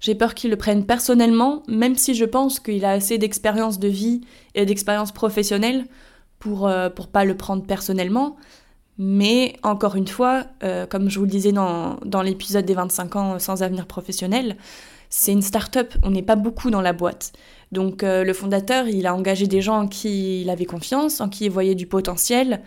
J'ai 0.00 0.14
peur 0.14 0.34
qu'il 0.34 0.50
le 0.50 0.56
prenne 0.56 0.84
personnellement, 0.84 1.62
même 1.68 1.96
si 1.96 2.14
je 2.14 2.24
pense 2.24 2.60
qu'il 2.60 2.84
a 2.84 2.92
assez 2.92 3.18
d'expérience 3.18 3.78
de 3.78 3.88
vie 3.88 4.20
et 4.54 4.64
d'expérience 4.64 5.12
professionnelle 5.12 5.86
pour, 6.38 6.68
euh, 6.68 6.88
pour 6.88 7.08
pas 7.08 7.24
le 7.24 7.36
prendre 7.36 7.64
personnellement. 7.64 8.36
Mais 8.98 9.56
encore 9.62 9.96
une 9.96 10.08
fois, 10.08 10.44
euh, 10.62 10.86
comme 10.86 11.08
je 11.08 11.18
vous 11.18 11.24
le 11.24 11.30
disais 11.30 11.52
dans, 11.52 11.98
dans 12.04 12.22
l'épisode 12.22 12.64
des 12.64 12.74
25 12.74 13.16
ans 13.16 13.38
sans 13.38 13.62
avenir 13.62 13.86
professionnel, 13.86 14.56
c'est 15.10 15.32
une 15.32 15.42
start-up, 15.42 15.94
on 16.02 16.10
n'est 16.10 16.22
pas 16.22 16.36
beaucoup 16.36 16.70
dans 16.70 16.80
la 16.80 16.92
boîte. 16.92 17.32
Donc 17.72 18.02
euh, 18.02 18.24
le 18.24 18.32
fondateur, 18.32 18.88
il 18.88 19.06
a 19.06 19.14
engagé 19.14 19.46
des 19.46 19.60
gens 19.60 19.82
en 19.82 19.88
qui 19.88 20.42
il 20.42 20.50
avait 20.50 20.64
confiance, 20.64 21.20
en 21.20 21.28
qui 21.28 21.46
il 21.46 21.50
voyait 21.50 21.74
du 21.74 21.86
potentiel. 21.86 22.62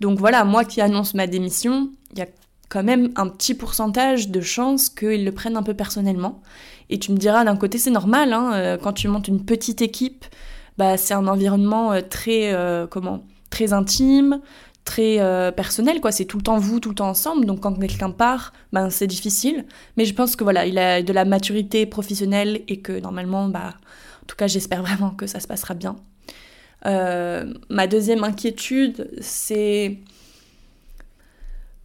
Donc 0.00 0.18
voilà, 0.18 0.44
moi 0.44 0.64
qui 0.64 0.80
annonce 0.80 1.14
ma 1.14 1.26
démission, 1.26 1.90
il 2.12 2.18
y 2.18 2.22
a 2.22 2.26
quand 2.68 2.82
même 2.82 3.12
un 3.16 3.28
petit 3.28 3.54
pourcentage 3.54 4.28
de 4.28 4.40
chances 4.40 4.88
qu'il 4.88 5.24
le 5.24 5.32
prenne 5.32 5.56
un 5.56 5.62
peu 5.62 5.74
personnellement. 5.74 6.42
Et 6.90 6.98
tu 6.98 7.12
me 7.12 7.16
diras, 7.16 7.44
d'un 7.44 7.56
côté, 7.56 7.78
c'est 7.78 7.90
normal, 7.90 8.32
hein, 8.32 8.52
euh, 8.54 8.76
quand 8.76 8.92
tu 8.92 9.08
montes 9.08 9.28
une 9.28 9.44
petite 9.44 9.82
équipe, 9.82 10.24
bah, 10.78 10.96
c'est 10.96 11.14
un 11.14 11.26
environnement 11.26 11.92
très, 12.08 12.54
comment, 12.90 13.24
très 13.50 13.72
intime, 13.72 14.40
très 14.86 15.20
euh, 15.20 15.52
personnel, 15.52 16.00
quoi. 16.00 16.12
C'est 16.12 16.24
tout 16.24 16.38
le 16.38 16.42
temps 16.42 16.56
vous, 16.56 16.80
tout 16.80 16.88
le 16.88 16.94
temps 16.94 17.10
ensemble. 17.10 17.44
Donc 17.44 17.60
quand 17.60 17.74
quelqu'un 17.74 18.10
part, 18.10 18.54
ben 18.72 18.88
c'est 18.88 19.06
difficile. 19.06 19.66
Mais 19.98 20.06
je 20.06 20.14
pense 20.14 20.36
que 20.36 20.44
voilà, 20.44 20.64
il 20.64 20.78
a 20.78 21.02
de 21.02 21.12
la 21.12 21.26
maturité 21.26 21.84
professionnelle 21.84 22.62
et 22.68 22.80
que 22.80 22.98
normalement, 22.98 23.48
bah, 23.48 23.74
en 24.22 24.26
tout 24.26 24.36
cas, 24.36 24.46
j'espère 24.46 24.82
vraiment 24.88 25.10
que 25.10 25.26
ça 25.26 25.40
se 25.40 25.46
passera 25.46 25.74
bien. 25.74 25.96
Euh, 26.86 27.52
ma 27.68 27.86
deuxième 27.86 28.24
inquiétude, 28.24 29.10
c'est 29.20 29.98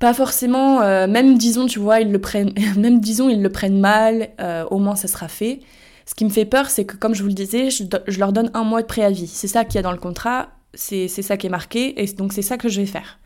pas 0.02 0.14
forcément, 0.14 0.82
euh, 0.82 1.08
même 1.08 1.38
disons, 1.38 1.68
tu 1.68 1.80
vois, 1.80 2.02
ils 2.02 2.12
le 2.12 2.20
prennent, 2.20 2.54
même 2.78 3.00
disons, 3.00 3.30
ils 3.30 3.42
le 3.42 3.50
prennent 3.50 3.80
mal, 3.80 4.30
au 4.70 4.80
moins 4.80 4.96
ça 4.96 5.08
sera 5.08 5.30
fait. 5.30 5.62
Ce 6.06 6.16
qui 6.16 6.26
me 6.26 6.30
fait 6.30 6.46
peur, 6.46 6.70
c'est 6.70 6.84
que 6.84 6.98
comme 6.98 7.14
je 7.14 7.22
vous 7.22 7.30
le 7.30 7.34
disais, 7.34 7.70
je, 7.70 7.84
je 8.08 8.20
leur 8.20 8.34
donne 8.34 8.52
un 8.54 8.64
mois 8.64 8.82
de 8.82 8.88
préavis. 8.88 9.28
C'est 9.28 9.48
ça 9.48 9.64
qu'il 9.64 9.76
y 9.76 9.78
a 9.78 9.82
dans 9.82 9.94
le 9.94 9.98
contrat 9.98 10.50
C'est 10.74 11.08
ça 11.08 11.38
qui 11.38 11.48
est 11.48 11.52
marqué, 11.52 12.02
et 12.02 12.08
donc 12.14 12.34
c'est 12.34 12.42
ça 12.42 12.58
que 12.58 12.68
je 12.68 12.82
vais 12.82 12.88
faire. 12.88 13.20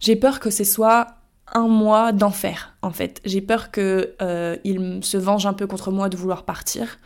J'ai 0.00 0.16
peur 0.16 0.40
que 0.40 0.50
ce 0.50 0.64
soit 0.64 1.06
un 1.54 1.68
mois 1.68 2.12
d'enfer, 2.12 2.74
en 2.82 2.90
fait. 2.90 3.20
J'ai 3.24 3.40
peur 3.40 3.70
qu'ils 3.70 4.08
euh, 4.22 5.00
se 5.02 5.16
vengent 5.16 5.46
un 5.46 5.52
peu 5.52 5.66
contre 5.66 5.90
moi 5.90 6.08
de 6.08 6.16
vouloir 6.16 6.44
partir 6.44 6.98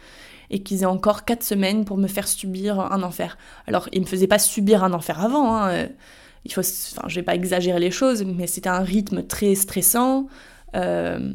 et 0.51 0.63
qu'ils 0.63 0.83
aient 0.83 0.87
encore 0.87 1.25
quatre 1.25 1.43
semaines 1.43 1.85
pour 1.85 1.97
me 1.97 2.09
faire 2.09 2.27
subir 2.27 2.81
un 2.81 3.03
enfer. 3.03 3.39
Alors, 3.67 3.89
ils 3.93 4.01
me 4.01 4.07
faisaient 4.07 4.27
pas 4.27 4.39
subir 4.39 4.83
un 4.83 4.93
enfer 4.93 5.23
avant, 5.23 5.57
hein. 5.57 5.89
Il 6.45 6.53
faut, 6.53 6.61
enfin, 6.61 7.09
je 7.09 7.17
vais 7.17 7.23
pas 7.23 7.35
exagérer 7.35 7.81
les 7.81 7.91
choses, 7.91 8.25
mais 8.25 8.47
c'était 8.47 8.69
un 8.69 8.81
rythme 8.81 9.23
très 9.23 9.55
stressant. 9.55 10.27
Euh, 10.75 11.33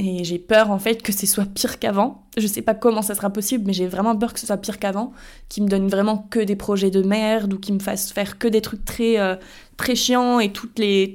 et 0.00 0.22
j'ai 0.22 0.38
peur 0.38 0.70
en 0.70 0.78
fait 0.78 1.02
que 1.02 1.12
ce 1.12 1.26
soit 1.26 1.44
pire 1.44 1.80
qu'avant. 1.80 2.22
Je 2.36 2.46
sais 2.46 2.62
pas 2.62 2.74
comment 2.74 3.02
ça 3.02 3.16
sera 3.16 3.30
possible, 3.30 3.64
mais 3.66 3.72
j'ai 3.72 3.88
vraiment 3.88 4.16
peur 4.16 4.32
que 4.32 4.38
ce 4.38 4.46
soit 4.46 4.56
pire 4.56 4.78
qu'avant, 4.78 5.12
qu'ils 5.48 5.64
me 5.64 5.68
donnent 5.68 5.88
vraiment 5.88 6.18
que 6.30 6.38
des 6.38 6.54
projets 6.54 6.90
de 6.90 7.02
merde 7.02 7.52
ou 7.52 7.58
qu'ils 7.58 7.74
me 7.74 7.80
fassent 7.80 8.12
faire 8.12 8.38
que 8.38 8.46
des 8.46 8.60
trucs 8.60 8.84
très, 8.84 9.18
euh, 9.18 9.34
très 9.76 9.96
chiants 9.96 10.38
et 10.38 10.52
toutes 10.52 10.78
les, 10.78 11.12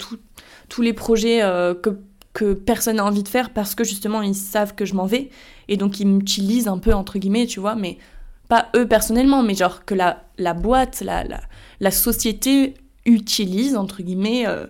tous 0.68 0.82
les 0.82 0.92
projets 0.92 1.42
euh, 1.42 1.74
que, 1.74 1.98
que 2.34 2.54
personne 2.54 2.98
n'a 2.98 3.06
envie 3.06 3.24
de 3.24 3.30
faire 3.30 3.52
parce 3.52 3.74
que 3.74 3.86
justement 3.86 4.22
ils 4.22 4.36
savent 4.36 4.76
que 4.76 4.84
je 4.84 4.96
m'en 4.96 5.06
vais 5.06 5.30
et 5.70 5.78
donc 5.78 6.02
ils 6.02 6.08
m'utilisent 6.08 6.68
un 6.68 6.78
peu 6.78 6.94
entre 6.94 7.20
guillemets, 7.20 7.46
tu 7.46 7.62
vois, 7.62 7.76
mais 7.76 7.98
pas 8.50 8.68
eux 8.76 8.86
personnellement, 8.86 9.44
mais 9.44 9.56
genre 9.56 9.86
que 9.86 9.96
la, 9.96 10.24
la 10.38 10.54
boîte, 10.54 11.02
la, 11.02 11.24
la 11.84 11.92
société 11.92 12.74
utilise 13.06 13.76
entre 13.76 14.02
guillemets. 14.02 14.48
Euh, 14.48 14.66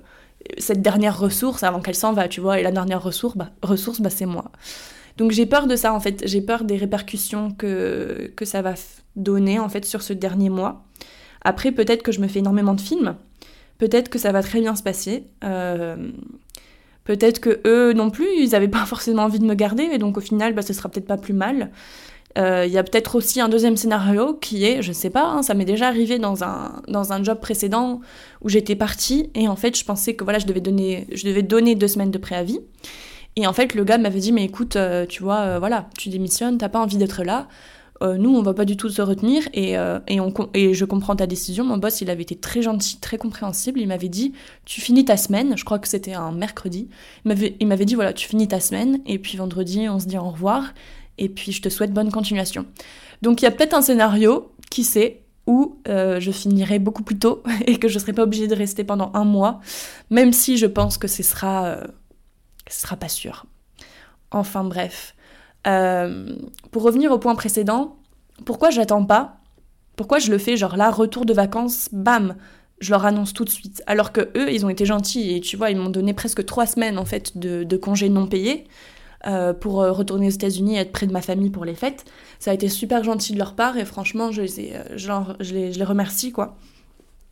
cette 0.58 0.82
dernière 0.82 1.18
ressource 1.18 1.64
avant 1.64 1.80
qu'elle 1.80 1.96
s'en 1.96 2.12
va, 2.12 2.28
tu 2.28 2.42
vois, 2.42 2.60
et 2.60 2.64
la 2.64 2.72
dernière 2.72 3.02
ressource, 3.02 3.38
bah, 3.38 3.52
ressource 3.62 4.02
bah, 4.02 4.10
c'est 4.10 4.26
moi. 4.26 4.52
Donc 5.18 5.32
j'ai 5.32 5.46
peur 5.46 5.68
de 5.68 5.76
ça 5.76 5.94
en 5.94 6.00
fait, 6.00 6.24
j'ai 6.26 6.42
peur 6.42 6.66
des 6.66 6.76
répercussions 6.76 7.52
que, 7.52 8.32
que 8.36 8.46
ça 8.46 8.62
va 8.62 8.74
donner 9.16 9.60
en 9.60 9.70
fait 9.70 9.86
sur 9.86 10.02
ce 10.02 10.12
dernier 10.12 10.50
mois. 10.50 10.84
Après 11.46 11.72
peut-être 11.72 12.04
que 12.04 12.12
je 12.12 12.20
me 12.20 12.28
fais 12.28 12.40
énormément 12.40 12.74
de 12.74 12.82
films, 12.82 13.16
peut-être 13.78 14.10
que 14.10 14.20
ça 14.20 14.32
va 14.32 14.42
très 14.42 14.60
bien 14.60 14.76
se 14.76 14.84
passer, 14.84 15.28
euh, 15.44 16.12
peut-être 17.06 17.40
que 17.40 17.62
eux 17.66 17.94
non 17.94 18.10
plus, 18.10 18.28
ils 18.38 18.50
n'avaient 18.50 18.68
pas 18.68 18.86
forcément 18.86 19.24
envie 19.24 19.40
de 19.40 19.46
me 19.46 19.56
garder, 19.56 19.84
et 19.84 19.98
donc 19.98 20.18
au 20.18 20.22
final 20.22 20.54
bah, 20.54 20.62
ce 20.62 20.74
sera 20.74 20.90
peut-être 20.90 21.08
pas 21.08 21.18
plus 21.18 21.34
mal. 21.34 21.72
Il 22.36 22.42
euh, 22.42 22.66
y 22.66 22.80
a 22.80 22.84
peut-être 22.84 23.16
aussi 23.16 23.40
un 23.42 23.50
deuxième 23.50 23.78
scénario 23.78 24.34
qui 24.34 24.66
est, 24.66 24.82
je 24.82 24.92
sais 24.92 25.12
pas, 25.12 25.26
hein, 25.26 25.44
ça 25.44 25.54
m'est 25.54 25.66
déjà 25.66 25.88
arrivé 25.88 26.18
dans 26.18 26.44
un, 26.44 26.82
dans 26.88 27.14
un 27.14 27.24
job 27.24 27.40
précédent 27.40 28.02
où 28.42 28.50
j'étais 28.50 28.76
partie 28.76 29.30
et 29.36 29.48
en 29.48 29.56
fait 29.56 29.78
je 29.78 29.86
pensais 29.86 30.16
que 30.16 30.24
voilà 30.24 30.40
je 30.40 30.48
devais 30.48 30.62
donner, 30.62 31.06
je 31.14 31.26
devais 31.26 31.44
donner 31.44 31.76
deux 31.76 31.88
semaines 31.88 32.12
de 32.12 32.18
préavis. 32.18 32.60
Et 33.36 33.46
en 33.46 33.54
fait 33.54 33.76
le 33.76 33.84
gars 33.84 34.00
m'avait 34.00 34.20
dit 34.20 34.32
mais 34.32 34.46
écoute, 34.46 34.78
euh, 34.78 35.06
tu 35.06 35.22
vois, 35.22 35.42
euh, 35.42 35.60
voilà, 35.60 35.90
tu 35.96 36.10
démissionnes, 36.10 36.58
t'as 36.58 36.70
pas 36.70 36.80
envie 36.80 36.98
d'être 36.98 37.24
là. 37.24 37.48
nous 38.02 38.36
on 38.36 38.42
va 38.42 38.56
pas 38.56 38.66
du 38.66 38.78
tout 38.78 38.90
se 38.90 39.04
retenir 39.04 39.48
et, 39.54 39.74
et, 40.08 40.20
on, 40.20 40.34
et 40.56 40.74
je 40.74 40.86
comprends 40.86 41.16
ta 41.16 41.28
décision. 41.28 41.64
Mon 41.64 41.78
boss 41.78 42.02
il 42.02 42.10
avait 42.10 42.24
été 42.24 42.36
très 42.36 42.64
gentil, 42.64 42.98
très 43.00 43.20
compréhensible. 43.20 43.80
Il 43.80 43.88
m'avait 43.88 44.10
dit 44.10 44.34
tu 44.66 44.82
finis 44.82 45.06
ta 45.06 45.18
semaine, 45.18 45.56
je 45.56 45.64
crois 45.64 45.78
que 45.78 45.88
c'était 45.88 46.14
un 46.14 46.32
mercredi. 46.32 46.90
Il 47.26 47.68
m'avait 47.68 47.86
dit 47.86 47.94
voilà 47.94 48.12
tu 48.12 48.28
finis 48.28 48.48
ta 48.48 48.60
semaine 48.60 49.02
et 49.06 49.20
puis 49.20 49.38
vendredi 49.38 49.88
on 49.88 50.00
se 50.00 50.08
dit 50.08 50.18
au 50.18 50.32
revoir 50.32 50.74
et 51.18 51.30
puis 51.30 51.52
je 51.52 51.62
te 51.62 51.70
souhaite 51.70 51.94
bonne 51.94 52.12
continuation. 52.12 52.66
Donc 53.22 53.42
il 53.42 53.46
y 53.46 53.48
a 53.48 53.52
peut-être 53.52 53.74
un 53.74 53.82
scénario, 53.82 54.52
qui 54.70 54.84
sait, 54.84 55.24
où 55.46 55.80
euh, 55.88 56.20
je 56.20 56.32
finirai 56.32 56.80
beaucoup 56.80 57.04
plus 57.04 57.20
tôt 57.20 57.44
et 57.68 57.78
que 57.78 57.88
je 57.88 57.96
ne 57.96 58.00
serai 58.00 58.14
pas 58.14 58.24
obligée 58.24 58.48
de 58.48 58.56
rester 58.56 58.84
pendant 58.84 59.12
un 59.14 59.26
mois, 59.26 59.60
même 60.10 60.34
si 60.34 60.58
je 60.58 60.66
pense 60.66 60.98
que 60.98 61.08
ce 61.08 61.24
sera, 61.24 61.66
euh, 61.66 61.84
ce 62.70 62.82
sera 62.82 62.96
pas 62.96 63.10
sûr. 63.10 63.46
Enfin 64.32 64.64
bref. 64.64 65.16
Euh, 65.68 66.36
pour 66.72 66.84
revenir 66.84 67.12
au 67.12 67.20
point 67.20 67.36
précédent, 67.36 67.98
pourquoi 68.46 68.70
j'attends 68.70 69.06
pas? 69.06 69.38
Pourquoi 69.96 70.20
je 70.20 70.32
le 70.32 70.38
fais 70.38 70.58
genre 70.58 70.76
là, 70.76 70.90
retour 70.90 71.26
de 71.26 71.34
vacances, 71.34 71.88
bam, 71.92 72.36
je 72.80 72.90
leur 72.90 73.06
annonce 73.06 73.34
tout 73.34 73.46
de 73.46 73.50
suite. 73.50 73.84
Alors 73.86 74.12
que 74.12 74.22
eux, 74.36 74.52
ils 74.52 74.66
ont 74.66 74.70
été 74.70 74.86
gentils 74.86 75.36
et 75.36 75.40
tu 75.40 75.56
vois, 75.56 75.70
ils 75.70 75.78
m'ont 75.78 75.90
donné 75.90 76.14
presque 76.14 76.44
trois 76.46 76.66
semaines 76.66 76.98
en 76.98 77.06
fait 77.06 77.38
de, 77.38 77.64
de 77.64 77.78
congés 77.78 78.10
non 78.10 78.28
payés. 78.28 78.68
Euh, 79.26 79.54
pour 79.54 79.82
euh, 79.82 79.94
retourner 79.94 80.28
aux 80.28 80.32
États-Unis 80.32 80.76
et 80.76 80.80
être 80.80 80.92
près 80.92 81.08
de 81.08 81.14
ma 81.14 81.22
famille 81.22 81.50
pour 81.50 81.64
les 81.64 81.76
fêtes. 81.76 82.04
Ça 82.40 82.52
a 82.52 82.54
été 82.54 82.68
super 82.68 83.06
gentil 83.06 83.32
de 83.32 83.38
leur 83.38 83.54
part 83.54 83.78
et 83.78 83.86
franchement, 83.86 84.34
je 84.34 84.42
les, 84.42 84.74
euh, 84.74 84.98
genre, 84.98 85.38
je 85.40 85.54
les, 85.54 85.72
je 85.72 85.80
les 85.80 85.86
remercie 85.86 86.34
quoi. 86.34 86.58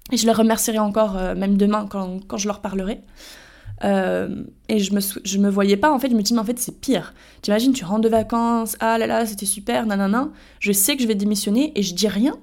Et 0.09 0.15
je 0.15 0.25
les 0.25 0.31
remercierai 0.31 0.79
encore, 0.79 1.15
même 1.35 1.57
demain, 1.57 1.87
quand, 1.89 2.19
quand, 2.27 2.37
je 2.37 2.47
leur 2.47 2.59
parlerai. 2.59 3.01
et 3.83 4.79
je 4.79 4.93
me, 4.93 4.99
je 4.99 5.37
me 5.37 5.49
voyais 5.49 5.77
pas, 5.77 5.91
en 5.91 5.99
fait, 5.99 6.09
je 6.09 6.15
me 6.15 6.21
dis, 6.21 6.33
mais 6.33 6.39
en 6.39 6.43
fait, 6.43 6.59
c'est 6.59 6.79
pire. 6.79 7.13
T'imagines, 7.41 7.71
tu 7.71 7.85
rentres 7.85 8.01
de 8.01 8.09
vacances, 8.09 8.75
ah 8.79 8.97
là 8.97 9.07
là, 9.07 9.25
c'était 9.25 9.45
super, 9.45 9.85
nanana. 9.85 10.29
Je 10.59 10.71
sais 10.71 10.95
que 10.95 11.03
je 11.03 11.07
vais 11.07 11.15
démissionner 11.15 11.71
et 11.75 11.83
je 11.83 11.93
dis 11.93 12.07
rien. 12.07 12.37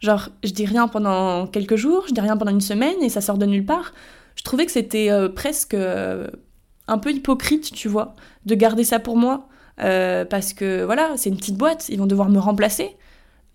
Genre, 0.00 0.30
je 0.42 0.50
dis 0.50 0.66
rien 0.66 0.88
pendant 0.88 1.46
quelques 1.46 1.76
jours, 1.76 2.04
je 2.08 2.12
dis 2.12 2.20
rien 2.20 2.36
pendant 2.36 2.52
une 2.52 2.60
semaine 2.60 2.96
et 3.02 3.08
ça 3.08 3.20
sort 3.20 3.38
de 3.38 3.46
nulle 3.46 3.64
part. 3.64 3.92
Je 4.36 4.42
trouvais 4.42 4.66
que 4.66 4.72
c'était 4.72 5.10
presque 5.34 5.76
un 6.88 6.98
peu 6.98 7.12
hypocrite, 7.12 7.70
tu 7.72 7.88
vois, 7.88 8.16
de 8.46 8.54
garder 8.54 8.84
ça 8.84 8.98
pour 8.98 9.16
moi. 9.16 9.46
Euh, 9.80 10.24
parce 10.24 10.54
que 10.54 10.82
voilà, 10.82 11.12
c'est 11.16 11.28
une 11.28 11.36
petite 11.36 11.56
boîte, 11.56 11.88
ils 11.88 11.98
vont 11.98 12.06
devoir 12.06 12.28
me 12.28 12.38
remplacer. 12.38 12.96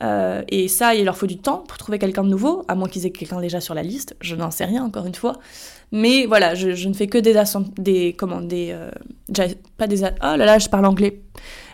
Euh, 0.02 0.42
et 0.50 0.68
ça, 0.68 0.96
il 0.96 1.06
leur 1.06 1.18
faut 1.18 1.28
du 1.28 1.38
temps 1.38 1.64
pour 1.68 1.78
trouver 1.78 2.00
quelqu'un 2.00 2.24
de 2.24 2.30
nouveau, 2.30 2.64
à 2.68 2.76
moins 2.76 2.88
qu'ils 2.88 3.06
aient 3.06 3.12
quelqu'un 3.12 3.42
déjà 3.42 3.60
sur 3.60 3.74
la 3.74 3.84
liste. 3.84 4.16
Je 4.22 4.36
n'en 4.36 4.52
sais 4.52 4.66
rien, 4.66 4.84
encore 4.84 5.06
une 5.06 5.16
fois. 5.16 5.40
Mais 5.92 6.26
voilà, 6.26 6.56
je, 6.56 6.88
ne 6.88 6.94
fais 6.94 7.08
que 7.08 7.18
des 7.18 7.36
des 7.78 8.14
comment 8.14 8.42
des 8.42 8.72
euh, 8.72 8.90
pas 9.78 9.88
des 9.88 10.04
oh 10.04 10.08
là 10.22 10.38
là, 10.38 10.60
je 10.60 10.70
parle 10.70 10.86
anglais. 10.86 11.22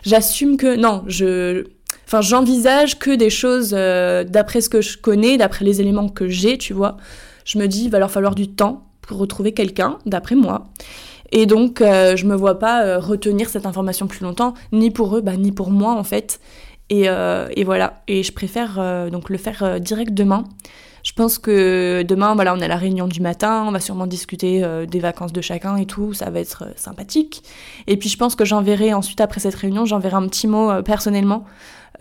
J'assume 0.02 0.56
que 0.56 0.76
non, 0.76 1.04
je 1.06 1.66
enfin 2.06 2.20
j'envisage 2.20 2.98
que 2.98 3.14
des 3.14 3.30
choses 3.30 3.70
d'après 3.70 4.60
ce 4.60 4.68
que 4.68 4.80
je 4.80 4.98
connais, 4.98 5.38
d'après 5.38 5.64
les 5.64 5.80
éléments 5.80 6.08
que 6.08 6.28
j'ai, 6.28 6.58
tu 6.58 6.74
vois. 6.74 6.98
Je 7.44 7.58
me 7.58 7.66
dis, 7.66 7.84
il 7.84 7.90
va 7.90 7.98
leur 7.98 8.10
falloir 8.10 8.34
du 8.34 8.48
temps 8.48 8.86
pour 9.00 9.18
retrouver 9.18 9.52
quelqu'un, 9.52 9.98
d'après 10.06 10.36
moi. 10.36 10.68
Et 11.32 11.46
donc, 11.46 11.80
euh, 11.80 12.16
je 12.16 12.26
me 12.26 12.34
vois 12.34 12.58
pas 12.58 12.84
euh, 12.84 12.98
retenir 12.98 13.48
cette 13.48 13.66
information 13.66 14.06
plus 14.06 14.22
longtemps, 14.24 14.54
ni 14.72 14.90
pour 14.90 15.16
eux, 15.16 15.20
bah, 15.20 15.36
ni 15.36 15.52
pour 15.52 15.70
moi 15.70 15.92
en 15.94 16.04
fait. 16.04 16.40
Et, 16.88 17.04
euh, 17.08 17.48
voilà. 17.64 18.02
Et 18.08 18.22
je 18.22 18.32
préfère 18.32 18.80
donc 19.12 19.30
le 19.30 19.38
faire 19.38 19.80
direct 19.80 20.12
demain. 20.12 20.44
Je 21.04 21.12
pense 21.12 21.38
que 21.38 22.02
demain, 22.02 22.34
voilà, 22.34 22.52
on 22.52 22.60
a 22.60 22.68
la 22.68 22.76
réunion 22.76 23.06
du 23.06 23.20
matin, 23.20 23.64
on 23.66 23.70
va 23.70 23.80
sûrement 23.80 24.08
discuter 24.08 24.62
des 24.88 24.98
vacances 24.98 25.32
de 25.32 25.40
chacun 25.40 25.76
et 25.76 25.86
tout, 25.86 26.12
ça 26.12 26.30
va 26.30 26.40
être 26.40 26.64
sympathique. 26.74 27.44
Et 27.86 27.96
puis 27.96 28.08
je 28.08 28.18
pense 28.18 28.34
que 28.34 28.44
j'enverrai 28.44 28.92
ensuite 28.92 29.20
après 29.20 29.40
cette 29.40 29.54
réunion, 29.54 29.86
j'enverrai 29.86 30.16
un 30.16 30.26
petit 30.26 30.48
mot 30.48 30.82
personnellement 30.82 31.44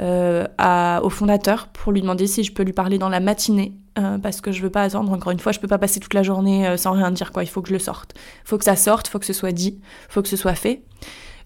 au 0.02 1.10
fondateur 1.10 1.68
pour 1.68 1.92
lui 1.92 2.02
demander 2.02 2.26
si 2.26 2.44
je 2.44 2.52
peux 2.52 2.64
lui 2.64 2.74
parler 2.74 2.98
dans 2.98 3.10
la 3.10 3.20
matinée 3.20 3.74
euh, 4.00 4.18
parce 4.18 4.42
que 4.42 4.52
je 4.52 4.62
veux 4.62 4.70
pas 4.70 4.84
attendre. 4.84 5.12
Encore 5.12 5.32
une 5.32 5.40
fois, 5.40 5.52
je 5.52 5.60
peux 5.60 5.68
pas 5.68 5.78
passer 5.78 6.00
toute 6.00 6.14
la 6.14 6.24
journée 6.24 6.68
euh, 6.68 6.78
sans 6.78 6.94
rien 6.94 7.12
dire. 7.12 7.32
Quoi, 7.32 7.44
il 7.44 7.50
faut 7.50 7.62
que 7.62 7.70
je 7.70 7.74
le 7.74 7.80
sorte. 7.80 8.14
Faut 8.44 8.58
que 8.58 8.64
ça 8.64 8.76
sorte, 8.76 9.08
faut 9.08 9.20
que 9.20 9.26
ce 9.26 9.34
soit 9.34 9.52
dit, 9.52 9.80
faut 10.10 10.22
que 10.22 10.28
ce 10.28 10.38
soit 10.38 10.56
fait. 10.56 10.84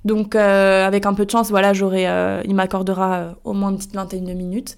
Donc, 0.06 0.36
euh, 0.36 0.86
avec 0.86 1.06
un 1.06 1.14
peu 1.14 1.26
de 1.26 1.32
chance, 1.32 1.50
voilà, 1.50 1.74
j'aurai, 1.74 2.08
il 2.46 2.54
m'accordera 2.56 3.36
au 3.44 3.54
moins 3.54 3.72
une 3.72 3.78
petite 3.78 3.96
vingtaine 3.96 4.26
de 4.26 4.34
minutes. 4.34 4.76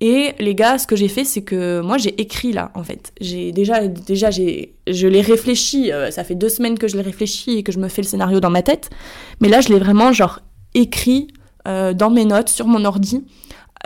Et 0.00 0.34
les 0.40 0.54
gars, 0.54 0.78
ce 0.78 0.86
que 0.86 0.96
j'ai 0.96 1.08
fait, 1.08 1.24
c'est 1.24 1.42
que 1.42 1.80
moi 1.80 1.96
j'ai 1.96 2.20
écrit 2.20 2.52
là, 2.52 2.72
en 2.74 2.82
fait. 2.82 3.12
J'ai 3.20 3.52
déjà, 3.52 3.86
déjà, 3.86 4.30
j'ai, 4.30 4.74
je 4.88 5.06
l'ai 5.06 5.20
réfléchi. 5.20 5.90
ça 6.10 6.24
fait 6.24 6.34
deux 6.34 6.48
semaines 6.48 6.78
que 6.78 6.88
je 6.88 6.96
l'ai 6.96 7.02
réfléchi 7.02 7.58
et 7.58 7.62
que 7.62 7.70
je 7.72 7.78
me 7.78 7.88
fais 7.88 8.02
le 8.02 8.06
scénario 8.06 8.40
dans 8.40 8.50
ma 8.50 8.62
tête. 8.62 8.90
Mais 9.40 9.48
là, 9.48 9.60
je 9.60 9.68
l'ai 9.68 9.78
vraiment 9.78 10.12
genre 10.12 10.40
écrit 10.74 11.28
dans 11.64 12.10
mes 12.10 12.24
notes 12.24 12.48
sur 12.48 12.66
mon 12.66 12.84
ordi 12.84 13.24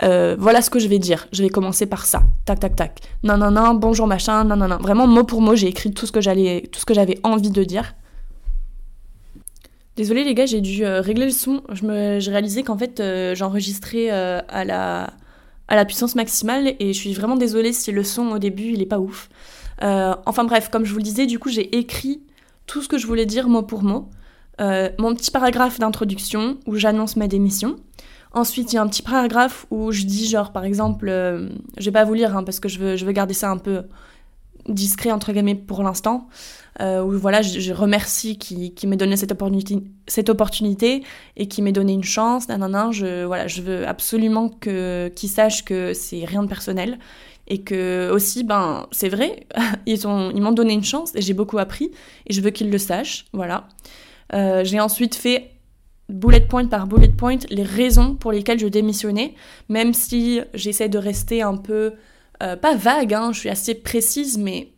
euh, 0.03 0.35
voilà 0.37 0.61
ce 0.61 0.69
que 0.69 0.79
je 0.79 0.87
vais 0.87 0.99
dire. 0.99 1.27
Je 1.31 1.43
vais 1.43 1.49
commencer 1.49 1.85
par 1.85 2.05
ça. 2.05 2.23
Tac, 2.45 2.59
tac, 2.59 2.75
tac. 2.75 2.99
Non, 3.23 3.37
non, 3.37 3.51
non, 3.51 3.73
bonjour, 3.73 4.07
machin, 4.07 4.43
non, 4.43 4.55
non, 4.55 4.67
non. 4.67 4.77
Vraiment, 4.77 5.07
mot 5.07 5.23
pour 5.23 5.41
mot, 5.41 5.55
j'ai 5.55 5.67
écrit 5.67 5.93
tout 5.93 6.05
ce 6.05 6.11
que 6.11 6.21
j'allais, 6.21 6.69
tout 6.71 6.79
ce 6.79 6.85
que 6.85 6.93
j'avais 6.93 7.19
envie 7.23 7.51
de 7.51 7.63
dire. 7.63 7.95
Désolée 9.95 10.23
les 10.23 10.35
gars, 10.35 10.45
j'ai 10.45 10.61
dû 10.61 10.85
euh, 10.85 11.01
régler 11.01 11.25
le 11.25 11.31
son. 11.31 11.63
Je 11.71 11.85
me, 11.85 12.19
j'ai 12.19 12.29
réalisé 12.29 12.63
qu'en 12.63 12.77
fait, 12.77 12.99
euh, 12.99 13.33
j'enregistrais 13.33 14.09
à 14.09 14.63
la, 14.63 15.09
à 15.67 15.75
la 15.75 15.85
puissance 15.85 16.13
maximale 16.13 16.75
et 16.79 16.93
je 16.93 16.97
suis 16.97 17.13
vraiment 17.13 17.35
désolée 17.35 17.73
si 17.73 17.91
le 17.91 18.03
son 18.03 18.27
au 18.29 18.39
début 18.39 18.73
il 18.73 18.81
est 18.81 18.87
pas 18.87 18.99
ouf. 18.99 19.29
enfin 19.81 20.43
bref, 20.43 20.69
comme 20.69 20.85
je 20.85 20.91
vous 20.91 20.97
le 20.97 21.03
disais, 21.03 21.25
du 21.25 21.39
coup, 21.39 21.49
j'ai 21.49 21.75
écrit 21.75 22.21
tout 22.67 22.81
ce 22.81 22.87
que 22.87 22.99
je 22.99 23.07
voulais 23.07 23.25
dire 23.25 23.49
mot 23.49 23.63
pour 23.63 23.81
mot. 23.81 24.09
mon 24.59 25.15
petit 25.15 25.31
paragraphe 25.31 25.79
d'introduction 25.79 26.59
où 26.67 26.75
j'annonce 26.75 27.15
ma 27.15 27.27
démission. 27.27 27.77
Ensuite, 28.37 28.71
il 28.71 28.75
y 28.75 28.79
a 28.79 28.83
un 28.83 28.87
petit 28.87 29.01
paragraphe 29.01 29.65
où 29.71 29.91
je 29.91 30.03
dis, 30.03 30.27
genre, 30.27 30.51
par 30.51 30.63
exemple, 30.63 31.09
euh, 31.09 31.49
je 31.79 31.85
vais 31.85 31.91
pas 31.91 32.03
vous 32.03 32.13
lire 32.13 32.37
hein, 32.37 32.43
parce 32.43 32.59
que 32.59 32.69
je 32.69 32.77
veux, 32.77 32.95
je 32.95 33.03
veux 33.03 33.11
garder 33.11 33.33
ça 33.33 33.49
un 33.49 33.57
peu 33.57 33.81
discret, 34.69 35.11
entre 35.11 35.31
guillemets, 35.31 35.55
pour 35.55 35.81
l'instant. 35.81 36.27
Euh, 36.79 37.01
où 37.01 37.17
voilà, 37.17 37.41
je, 37.41 37.73
remercie 37.73 38.37
qui, 38.37 38.75
qui 38.75 38.85
m'ait 38.85 38.95
donné 38.95 39.17
cette 39.17 39.31
opportunité, 39.31 39.79
cette 40.05 40.29
opportunité 40.29 41.03
et 41.35 41.47
qui 41.47 41.63
m'ait 41.63 41.71
donné 41.71 41.93
une 41.93 42.03
chance. 42.03 42.47
Non, 42.47 42.91
je, 42.91 43.25
voilà, 43.25 43.47
je 43.47 43.63
veux 43.63 43.87
absolument 43.87 44.49
que, 44.49 45.11
qu'ils 45.15 45.29
sachent 45.29 45.65
que 45.65 45.95
c'est 45.95 46.23
rien 46.23 46.43
de 46.43 46.47
personnel 46.47 46.99
et 47.47 47.63
que 47.63 48.11
aussi, 48.13 48.43
ben, 48.43 48.85
c'est 48.91 49.09
vrai, 49.09 49.47
ils, 49.87 49.97
ils 49.97 50.41
m'ont 50.41 50.51
donné 50.51 50.73
une 50.73 50.83
chance 50.83 51.15
et 51.15 51.21
j'ai 51.21 51.33
beaucoup 51.33 51.57
appris 51.57 51.89
et 52.27 52.33
je 52.33 52.41
veux 52.41 52.51
qu'ils 52.51 52.69
le 52.69 52.77
sachent. 52.77 53.25
Voilà. 53.33 53.67
Euh, 54.35 54.63
j'ai 54.63 54.79
ensuite 54.79 55.15
fait 55.15 55.56
bullet 56.09 56.41
point 56.41 56.65
par 56.67 56.87
bullet 56.87 57.09
point 57.09 57.39
les 57.49 57.63
raisons 57.63 58.15
pour 58.15 58.31
lesquelles 58.31 58.59
je 58.59 58.67
démissionnais, 58.67 59.35
même 59.69 59.93
si 59.93 60.41
j'essaie 60.53 60.89
de 60.89 60.97
rester 60.97 61.41
un 61.41 61.57
peu 61.57 61.93
pas 62.39 62.75
vagues, 62.75 63.15
hein, 63.15 63.31
je 63.33 63.39
suis 63.39 63.49
assez 63.49 63.73
précise, 63.73 64.37
mais 64.37 64.71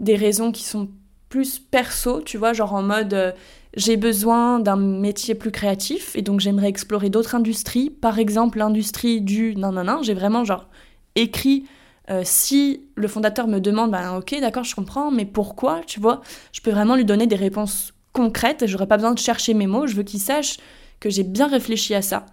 des 0.00 0.16
raisons 0.16 0.50
qui 0.50 0.64
sont 0.64 0.88
plus 1.28 1.60
perso, 1.60 2.20
tu 2.20 2.36
vois, 2.36 2.52
genre 2.52 2.74
en 2.74 2.82
mode 2.82 3.34
j'ai 3.76 3.96
besoin 3.96 4.58
d'un 4.58 4.76
métier 4.76 5.34
plus 5.34 5.52
créatif 5.52 6.16
et 6.16 6.22
donc 6.22 6.40
j'aimerais 6.40 6.68
explorer 6.68 7.08
d'autres 7.08 7.34
industries, 7.36 7.90
par 7.90 8.18
exemple 8.18 8.58
l'industrie 8.58 9.20
du 9.20 9.54
non 9.56 9.72
non 9.72 9.84
non, 9.84 10.02
j'ai 10.02 10.14
vraiment 10.14 10.44
genre 10.44 10.68
écrit 11.14 11.64
euh, 12.10 12.22
si 12.24 12.82
le 12.96 13.06
fondateur 13.06 13.46
me 13.46 13.60
demande, 13.60 13.92
ben 13.92 14.16
ok, 14.16 14.36
d'accord, 14.40 14.64
je 14.64 14.74
comprends, 14.74 15.12
mais 15.12 15.24
pourquoi, 15.24 15.80
tu 15.86 16.00
vois, 16.00 16.22
je 16.52 16.60
peux 16.60 16.72
vraiment 16.72 16.96
lui 16.96 17.04
donner 17.04 17.28
des 17.28 17.36
réponses 17.36 17.92
concrètes 18.12 18.62
et 18.62 18.68
j'aurais 18.68 18.86
pas 18.86 18.96
besoin 18.96 19.12
de 19.12 19.18
chercher 19.18 19.54
mes 19.54 19.66
mots. 19.66 19.86
Je 19.86 19.94
veux 19.94 20.02
qu'il 20.02 20.20
sache 20.20 20.58
que 20.98 21.10
j'ai 21.10 21.22
bien 21.22 21.48
réfléchi 21.48 21.94
à 21.94 22.02
ça. 22.02 22.26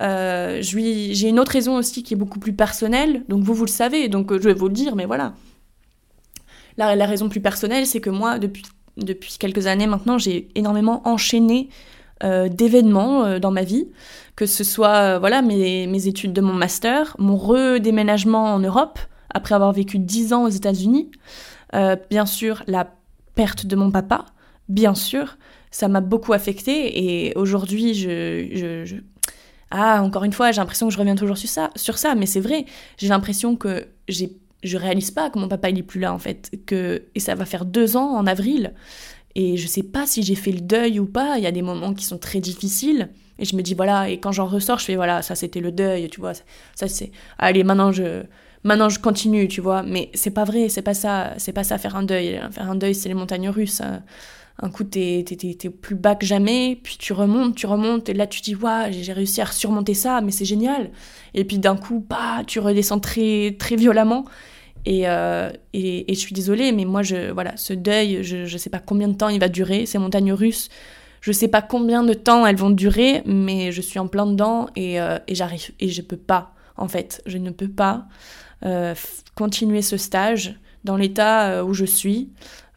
Euh, 0.00 0.58
j'ai 0.62 1.28
une 1.28 1.38
autre 1.38 1.52
raison 1.52 1.76
aussi 1.76 2.02
qui 2.02 2.14
est 2.14 2.16
beaucoup 2.16 2.38
plus 2.38 2.52
personnelle, 2.52 3.24
donc 3.28 3.44
vous, 3.44 3.54
vous 3.54 3.64
le 3.64 3.70
savez, 3.70 4.08
donc 4.08 4.32
euh, 4.32 4.38
je 4.40 4.48
vais 4.48 4.54
vous 4.54 4.68
le 4.68 4.74
dire, 4.74 4.96
mais 4.96 5.04
voilà. 5.04 5.34
La, 6.78 7.06
raison 7.06 7.28
plus 7.28 7.40
personnelle, 7.40 7.86
c'est 7.86 8.00
que 8.00 8.10
moi, 8.10 8.38
depuis, 8.38 8.64
depuis 8.96 9.36
quelques 9.38 9.66
années 9.66 9.86
maintenant, 9.86 10.16
j'ai 10.18 10.48
énormément 10.54 11.06
enchaîné 11.06 11.68
d'événements 12.22 13.40
dans 13.40 13.50
ma 13.50 13.64
vie, 13.64 13.88
que 14.36 14.46
ce 14.46 14.62
soit 14.62 15.18
voilà 15.18 15.42
mes, 15.42 15.88
mes, 15.88 16.06
études 16.06 16.32
de 16.32 16.40
mon 16.40 16.52
master, 16.52 17.16
mon 17.18 17.36
redéménagement 17.36 18.54
en 18.54 18.60
Europe, 18.60 19.00
après 19.34 19.54
avoir 19.54 19.72
vécu 19.72 19.98
10 19.98 20.32
ans 20.32 20.44
aux 20.44 20.48
États-Unis. 20.48 21.10
Euh, 21.74 21.96
bien 22.10 22.26
sûr, 22.26 22.62
la 22.66 22.88
perte 23.34 23.66
de 23.66 23.76
mon 23.76 23.90
papa, 23.90 24.26
bien 24.68 24.94
sûr, 24.94 25.38
ça 25.70 25.88
m'a 25.88 26.00
beaucoup 26.00 26.32
affecté 26.32 27.26
et 27.26 27.32
aujourd'hui, 27.36 27.94
je, 27.94 28.84
je, 28.84 28.96
Ah, 29.70 30.02
encore 30.02 30.24
une 30.24 30.32
fois, 30.32 30.52
j'ai 30.52 30.60
l'impression 30.60 30.88
que 30.88 30.94
je 30.94 30.98
reviens 30.98 31.14
toujours 31.14 31.38
sur 31.38 31.48
ça, 31.48 31.70
sur 31.76 31.98
ça 31.98 32.14
mais 32.14 32.26
c'est 32.26 32.40
vrai, 32.40 32.66
j'ai 32.98 33.08
l'impression 33.08 33.56
que 33.56 33.86
j'ai 34.08 34.32
je 34.62 34.76
réalise 34.76 35.10
pas 35.10 35.28
que 35.28 35.40
mon 35.40 35.48
papa 35.48 35.70
il 35.70 35.78
est 35.78 35.82
plus 35.82 35.98
là 35.98 36.14
en 36.14 36.20
fait 36.20 36.52
que 36.66 37.02
et 37.16 37.20
ça 37.20 37.34
va 37.34 37.44
faire 37.44 37.64
deux 37.64 37.96
ans 37.96 38.14
en 38.14 38.28
avril 38.28 38.74
et 39.34 39.56
je 39.56 39.66
sais 39.66 39.82
pas 39.82 40.06
si 40.06 40.22
j'ai 40.22 40.36
fait 40.36 40.52
le 40.52 40.60
deuil 40.60 41.00
ou 41.00 41.06
pas 41.06 41.36
il 41.36 41.42
y 41.42 41.48
a 41.48 41.50
des 41.50 41.62
moments 41.62 41.94
qui 41.94 42.04
sont 42.04 42.18
très 42.18 42.38
difficiles 42.38 43.08
et 43.40 43.44
je 43.44 43.56
me 43.56 43.62
dis 43.62 43.74
voilà 43.74 44.08
et 44.08 44.20
quand 44.20 44.30
j'en 44.30 44.46
ressors 44.46 44.78
je 44.78 44.84
fais 44.84 44.94
voilà 44.94 45.20
ça 45.22 45.34
c'était 45.34 45.58
le 45.58 45.72
deuil 45.72 46.08
tu 46.10 46.20
vois 46.20 46.34
ça 46.34 46.86
c'est 46.86 47.10
allez 47.38 47.64
maintenant 47.64 47.90
je 47.90 48.22
maintenant 48.64 48.88
je 48.88 48.98
continue, 48.98 49.48
tu 49.48 49.60
vois. 49.60 49.82
Mais 49.82 50.10
c'est 50.14 50.30
pas 50.30 50.44
vrai, 50.44 50.68
c'est 50.68 50.82
pas 50.82 50.94
ça, 50.94 51.34
c'est 51.36 51.52
pas 51.52 51.64
ça 51.64 51.78
faire 51.78 51.96
un 51.96 52.02
deuil. 52.02 52.40
Faire 52.50 52.70
un 52.70 52.74
deuil, 52.74 52.94
c'est 52.94 53.08
les 53.08 53.14
montagnes 53.14 53.48
russes. 53.48 53.80
Hein. 53.80 54.02
Un 54.62 54.70
coup, 54.70 54.84
t'es, 54.84 55.24
plus 55.80 55.96
bas 55.96 56.14
que 56.14 56.24
jamais, 56.24 56.78
puis 56.82 56.96
tu 56.96 57.12
remontes, 57.12 57.56
tu 57.56 57.66
remontes, 57.66 58.08
et 58.08 58.14
là 58.14 58.26
tu 58.26 58.40
dis, 58.40 58.54
waouh, 58.54 58.92
j'ai 58.92 59.12
réussi 59.12 59.40
à 59.40 59.46
surmonter 59.46 59.94
ça, 59.94 60.20
mais 60.20 60.30
c'est 60.30 60.44
génial. 60.44 60.90
Et 61.34 61.44
puis 61.44 61.58
d'un 61.58 61.76
coup, 61.76 62.04
bah, 62.08 62.42
tu 62.46 62.60
redescends 62.60 63.00
très, 63.00 63.56
très 63.58 63.76
violemment. 63.76 64.24
Et, 64.86 65.08
euh, 65.08 65.50
et, 65.74 66.04
je 66.08 66.18
suis 66.18 66.32
désolée, 66.32 66.72
mais 66.72 66.84
moi, 66.84 67.02
je, 67.02 67.32
voilà, 67.32 67.56
ce 67.56 67.72
deuil, 67.72 68.22
je, 68.22 68.46
je 68.46 68.58
sais 68.58 68.70
pas 68.70 68.80
combien 68.80 69.08
de 69.08 69.14
temps 69.14 69.28
il 69.28 69.40
va 69.40 69.48
durer, 69.48 69.86
ces 69.86 69.98
montagnes 69.98 70.32
russes. 70.32 70.68
Je 71.20 71.30
sais 71.30 71.48
pas 71.48 71.62
combien 71.62 72.02
de 72.02 72.14
temps 72.14 72.46
elles 72.46 72.56
vont 72.56 72.70
durer, 72.70 73.22
mais 73.26 73.70
je 73.70 73.80
suis 73.80 74.00
en 74.00 74.08
plein 74.08 74.26
dedans 74.26 74.68
et, 74.74 75.00
euh, 75.00 75.18
et 75.28 75.34
j'arrive. 75.36 75.70
Et 75.78 75.88
je 75.88 76.02
peux 76.02 76.16
pas, 76.16 76.54
en 76.76 76.88
fait. 76.88 77.22
Je 77.26 77.38
ne 77.38 77.50
peux 77.50 77.68
pas. 77.68 78.06
Euh, 78.64 78.94
continuer 79.34 79.82
ce 79.82 79.96
stage 79.96 80.54
dans 80.84 80.96
l'état 80.96 81.50
euh, 81.50 81.64
où 81.64 81.74
je 81.74 81.84
suis. 81.84 82.30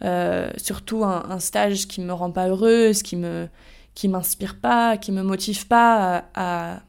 Euh, 0.04 0.50
surtout 0.58 1.04
un, 1.04 1.40
stage 1.40 1.88
qui 1.88 2.02
me 2.02 2.14
rend 2.14 2.32
pas 2.32 2.50
heureuse, 2.50 3.02
qui 3.02 3.16
me 3.16 3.48
qui 3.94 4.10
m'inspire 4.10 4.60
pas, 4.60 4.98
qui 4.98 5.14
me 5.14 5.24
motive 5.24 5.68
pas 5.68 6.26
à, 6.36 6.82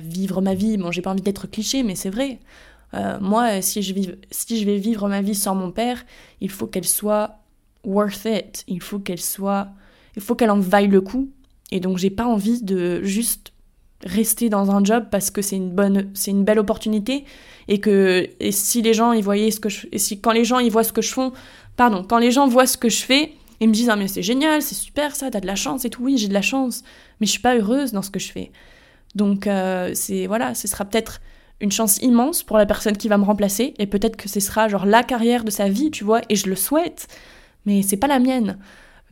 vivre 0.00 0.40
ma 0.40 0.54
vie. 0.54 0.78
Bon, 0.78 0.90
j'ai 0.90 1.02
pas 1.02 1.10
envie 1.10 1.22
d'être 1.22 1.46
cliché, 1.46 1.82
mais 1.82 1.94
c'est 1.94 2.10
vrai. 2.10 2.38
moi, 3.20 3.60
si 3.60 3.82
je, 3.82 3.92
vive, 3.92 4.16
si 4.30 4.58
je 4.58 4.64
vais 4.64 4.78
vivre 4.78 5.08
ma 5.08 5.20
vie 5.20 5.34
sans 5.34 5.54
mon 5.54 5.70
père, 5.70 6.04
il 6.40 6.50
faut 6.50 6.66
qu'elle 6.66 6.86
soit 6.86 7.40
worth 7.84 8.24
it. 8.24 8.64
Il 8.68 8.80
faut 8.82 8.98
qu'elle 8.98 9.20
soit, 9.20 9.68
il 10.16 10.22
faut 10.22 10.34
qu'elle 10.34 10.50
en 10.50 10.60
vaille 10.60 10.88
le 10.88 11.02
coup. 11.02 11.28
Et 11.70 11.80
donc, 11.80 11.98
j'ai 11.98 12.10
pas 12.10 12.26
envie 12.26 12.62
de 12.62 13.02
juste 13.02 13.52
rester 14.04 14.48
dans 14.48 14.70
un 14.70 14.84
job 14.84 15.06
parce 15.10 15.30
que 15.30 15.42
c'est 15.42 15.56
une 15.56 15.70
bonne, 15.70 16.10
c'est 16.14 16.30
une 16.30 16.44
belle 16.44 16.58
opportunité 16.58 17.24
et 17.68 17.80
que 17.80 18.28
et 18.40 18.52
si 18.52 18.82
les 18.82 18.92
gens 18.92 19.12
ils 19.12 19.24
voyaient 19.24 19.50
ce 19.50 19.58
que 19.58 19.68
je, 19.68 19.86
et 19.90 19.98
si 19.98 20.20
quand 20.20 20.32
les 20.32 20.44
gens 20.44 20.58
ils 20.58 20.70
voient 20.70 20.84
ce 20.84 20.92
que 20.92 21.00
je 21.00 21.12
fais, 21.12 21.28
pardon, 21.76 22.04
quand 22.04 22.18
les 22.18 22.30
gens 22.30 22.46
voient 22.48 22.66
ce 22.66 22.76
que 22.76 22.88
je 22.88 23.02
fais, 23.02 23.32
ils 23.60 23.68
me 23.68 23.72
disent 23.72 23.88
ah 23.88 23.96
mais 23.96 24.08
c'est 24.08 24.22
génial, 24.22 24.62
c'est 24.62 24.74
super 24.74 25.14
ça, 25.14 25.30
t'as 25.30 25.40
de 25.40 25.46
la 25.46 25.56
chance 25.56 25.84
et 25.84 25.90
tout, 25.90 26.02
oui 26.02 26.18
j'ai 26.18 26.28
de 26.28 26.34
la 26.34 26.42
chance, 26.42 26.82
mais 27.20 27.26
je 27.26 27.32
suis 27.32 27.40
pas 27.40 27.56
heureuse 27.56 27.92
dans 27.92 28.02
ce 28.02 28.10
que 28.10 28.18
je 28.18 28.32
fais. 28.32 28.50
Donc 29.14 29.46
euh, 29.46 29.92
c'est 29.94 30.26
voilà, 30.26 30.54
ce 30.54 30.68
sera 30.68 30.84
peut-être 30.84 31.20
une 31.60 31.72
chance 31.72 31.98
immense 32.02 32.42
pour 32.42 32.58
la 32.58 32.66
personne 32.66 32.96
qui 32.96 33.08
va 33.08 33.16
me 33.16 33.24
remplacer 33.24 33.74
et 33.78 33.86
peut-être 33.86 34.16
que 34.16 34.28
ce 34.28 34.40
sera 34.40 34.68
genre 34.68 34.84
la 34.84 35.02
carrière 35.02 35.42
de 35.42 35.50
sa 35.50 35.68
vie, 35.68 35.90
tu 35.90 36.04
vois, 36.04 36.20
et 36.28 36.36
je 36.36 36.48
le 36.48 36.56
souhaite, 36.56 37.08
mais 37.64 37.82
c'est 37.82 37.96
pas 37.96 38.08
la 38.08 38.18
mienne. 38.18 38.58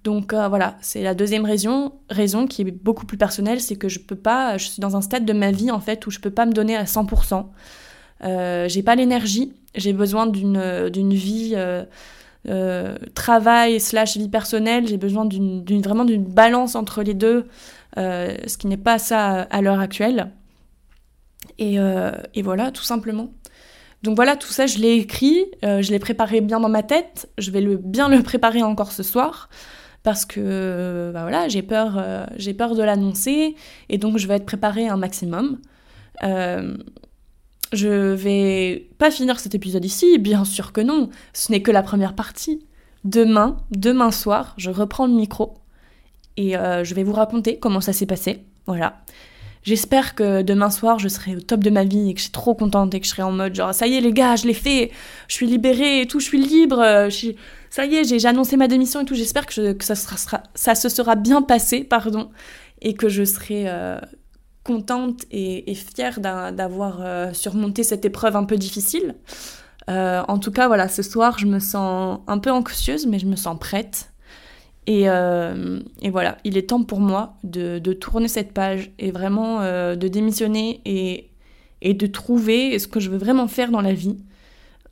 Donc 0.05 0.35
euh, 0.35 0.49
voilà, 0.49 0.77
c'est 0.83 1.03
la 1.03 1.15
deuxième 1.15 1.47
raison, 1.47 1.93
raison 2.11 2.47
qui 2.47 2.61
est 2.61 2.71
beaucoup 2.71 3.07
plus 3.07 3.17
personnelle, 3.17 3.63
c'est 3.63 3.77
que 3.77 3.89
je 3.89 3.99
peux 3.99 4.17
pas, 4.17 4.59
je 4.59 4.69
suis 4.69 4.81
dans 4.81 4.97
un 4.97 5.01
stade 5.01 5.25
de 5.25 5.33
ma 5.33 5.51
vie 5.51 5.71
en 5.71 5.81
fait 5.81 6.07
où 6.07 6.11
je 6.11 6.19
peux 6.19 6.31
pas 6.31 6.45
me 6.45 6.53
donner 6.53 6.77
à 6.77 6.85
100%. 6.85 7.47
Euh, 8.25 8.69
j'ai 8.69 8.83
pas 8.83 8.95
l'énergie, 8.95 9.55
j'ai 9.75 9.95
besoin 9.95 10.27
d'une 10.27 10.91
d'une 10.91 11.15
vie 11.15 11.55
euh, 12.49 12.95
euh, 12.95 12.97
travail 13.15 13.81
slash 13.81 14.17
vie 14.17 14.29
personnelle, 14.29 14.87
j'ai 14.87 14.99
besoin 14.99 15.25
d'une 15.25 15.83
vraiment 15.83 16.05
d'une 16.05 16.25
balance 16.25 16.75
entre 16.75 17.03
les 17.03 17.15
deux, 17.15 17.47
ce 17.97 18.57
qui 18.57 18.67
n'est 18.67 18.77
pas 18.77 18.99
ça 18.99 19.43
à 19.43 19.63
l'heure 19.63 19.81
actuelle. 19.81 20.31
Et, 21.59 21.77
et, 22.35 22.43
voilà, 22.43 22.71
tout 22.73 22.83
simplement. 22.83 23.31
Donc 24.03 24.17
voilà, 24.17 24.37
tout 24.37 24.53
ça, 24.53 24.67
je 24.67 24.79
l'ai 24.79 24.95
écrit, 24.95 25.47
je 25.63 25.91
l'ai 25.91 25.99
préparé 25.99 26.41
bien 26.41 26.61
dans 26.61 26.69
ma 26.69 26.83
tête, 26.83 27.29
je 27.39 27.51
vais 27.51 27.61
le, 27.61 27.77
bien 27.77 28.09
le 28.09 28.23
préparer 28.23 28.63
encore 28.63 28.93
ce 28.93 29.03
soir 29.03 29.49
parce 30.05 30.27
que 30.27 31.11
bah 31.13 31.23
voilà, 31.23 31.49
j'ai 31.49 31.63
peur, 31.63 31.97
euh, 31.99 32.27
j'ai 32.37 32.55
peur 32.55 32.77
de 32.77 32.83
l'annoncer 32.83 33.57
et 33.89 33.99
donc 33.99 34.19
je 34.19 34.29
vais 34.29 34.37
être 34.37 34.47
préparée 34.47 34.87
un 34.87 34.99
maximum. 34.99 35.59
Euh, 37.75 37.77
je 37.77 38.15
vais 38.15 38.89
pas 38.99 39.11
finir 39.11 39.39
cet 39.39 39.55
épisode 39.55 39.85
ici, 39.85 40.19
bien 40.19 40.45
sûr 40.45 40.73
que 40.73 40.81
non, 40.81 41.11
ce 41.33 41.53
n'est 41.53 41.63
que 41.63 41.71
la 41.71 41.83
première 41.83 42.15
partie. 42.15 42.65
Demain, 43.05 43.59
demain 43.71 44.11
soir, 44.11 44.55
je 44.57 44.71
reprends 44.71 45.07
le 45.07 45.13
micro 45.13 45.55
et 46.37 46.57
euh, 46.57 46.85
je 46.85 46.95
vais 46.95 47.03
vous 47.03 47.13
raconter 47.13 47.59
comment 47.59 47.81
ça 47.81 47.93
s'est 47.93 48.07
passé. 48.07 48.43
Voilà. 48.67 49.03
J'espère 49.63 50.15
que 50.15 50.43
demain 50.43 50.71
soir, 50.71 50.99
je 50.99 51.09
serai 51.09 51.37
au 51.37 51.41
top 51.41 51.61
de 51.61 51.71
ma 51.71 51.85
vie 51.85 52.11
et 52.11 52.15
que 52.15 52.19
je 52.19 52.25
suis 52.25 52.33
trop 52.33 52.55
contente 52.55 52.95
et 52.95 53.01
que 53.01 53.07
je 53.07 53.11
serai 53.11 53.23
en 53.23 53.33
mode 53.33 53.55
genre, 53.55 53.75
ça 53.75 53.87
y 53.87 53.95
est 53.95 54.01
les 54.01 54.13
gars, 54.13 54.37
je 54.37 54.47
l'ai 54.47 54.55
fait, 54.55 54.91
je 55.29 55.35
suis 55.35 55.47
libérée 55.47 56.03
et 56.03 56.07
tout, 56.07 56.21
je 56.21 56.27
suis 56.27 56.39
libre, 56.39 57.09
je 57.09 57.33
ça 57.71 57.87
y 57.87 57.97
est, 57.97 58.05
j'ai 58.05 58.29
annoncé 58.29 58.57
ma 58.57 58.69
démission 58.69 59.01
et 59.01 59.05
tout, 59.05 59.15
j'espère 59.15 59.47
que, 59.47 59.75
ça 59.83 60.75
se 60.75 60.89
sera 60.89 61.15
bien 61.17 61.43
passé, 61.43 61.83
pardon, 61.83 62.31
et 62.83 62.95
que 62.95 63.09
je 63.09 63.25
serai 63.25 63.65
euh, 63.67 63.99
contente 64.65 65.27
et, 65.31 65.75
fière 65.75 66.21
d'avoir 66.21 66.99
euh, 67.01 67.33
surmonté 67.33 67.85
cette 67.85 68.05
épreuve 68.05 68.35
un 68.35 68.45
peu 68.45 68.57
difficile. 68.57 69.15
Euh, 69.91 70.23
en 70.27 70.39
tout 70.39 70.51
cas, 70.51 70.67
voilà, 70.67 70.89
ce 70.89 71.03
soir, 71.03 71.39
je 71.39 71.47
me 71.47 71.59
sens 71.59 72.21
un 72.27 72.39
peu 72.39 72.51
anxieuse, 72.51 73.07
mais 73.07 73.19
je 73.19 73.27
me 73.27 73.37
sens 73.37 73.59
prête. 73.61 74.11
Et, 74.87 75.05
voilà, 76.11 76.39
il 76.45 76.57
est 76.57 76.69
temps 76.71 76.83
pour 76.83 77.01
moi 77.01 77.37
de, 77.45 77.79
tourner 77.93 78.29
cette 78.29 78.53
page 78.53 78.91
et 78.99 79.13
vraiment 79.13 79.61
de 79.61 80.09
démissionner 80.09 80.81
et, 80.85 81.31
et, 81.83 81.95
de 81.95 82.07
trouver 82.07 82.79
ce 82.79 82.89
que 82.89 83.01
je 83.01 83.11
veux 83.11 83.19
vraiment 83.19 83.49
faire 83.49 83.71
dans 83.71 83.83
la 83.83 83.93
vie. 83.93 84.17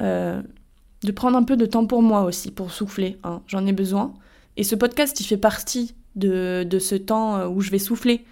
de 0.00 1.12
prendre 1.14 1.36
un 1.36 1.42
peu 1.42 1.56
de 1.56 1.66
temps 1.66 1.86
pour 1.86 2.02
moi 2.02 2.22
aussi, 2.24 2.50
pour 2.50 2.70
souffler. 2.70 3.18
Hein. 3.24 3.40
J'en 3.46 3.66
ai 3.66 3.72
besoin. 3.72 4.12
Et 4.58 4.64
ce 4.64 4.74
podcast, 4.74 5.18
il 5.20 5.24
fait 5.24 5.38
partie 5.38 5.94
de, 6.14 6.66
de 6.68 6.78
ce 6.78 6.94
temps 6.94 7.46
où 7.46 7.62
je 7.62 7.70
vais 7.70 7.78
souffler. 7.78 8.26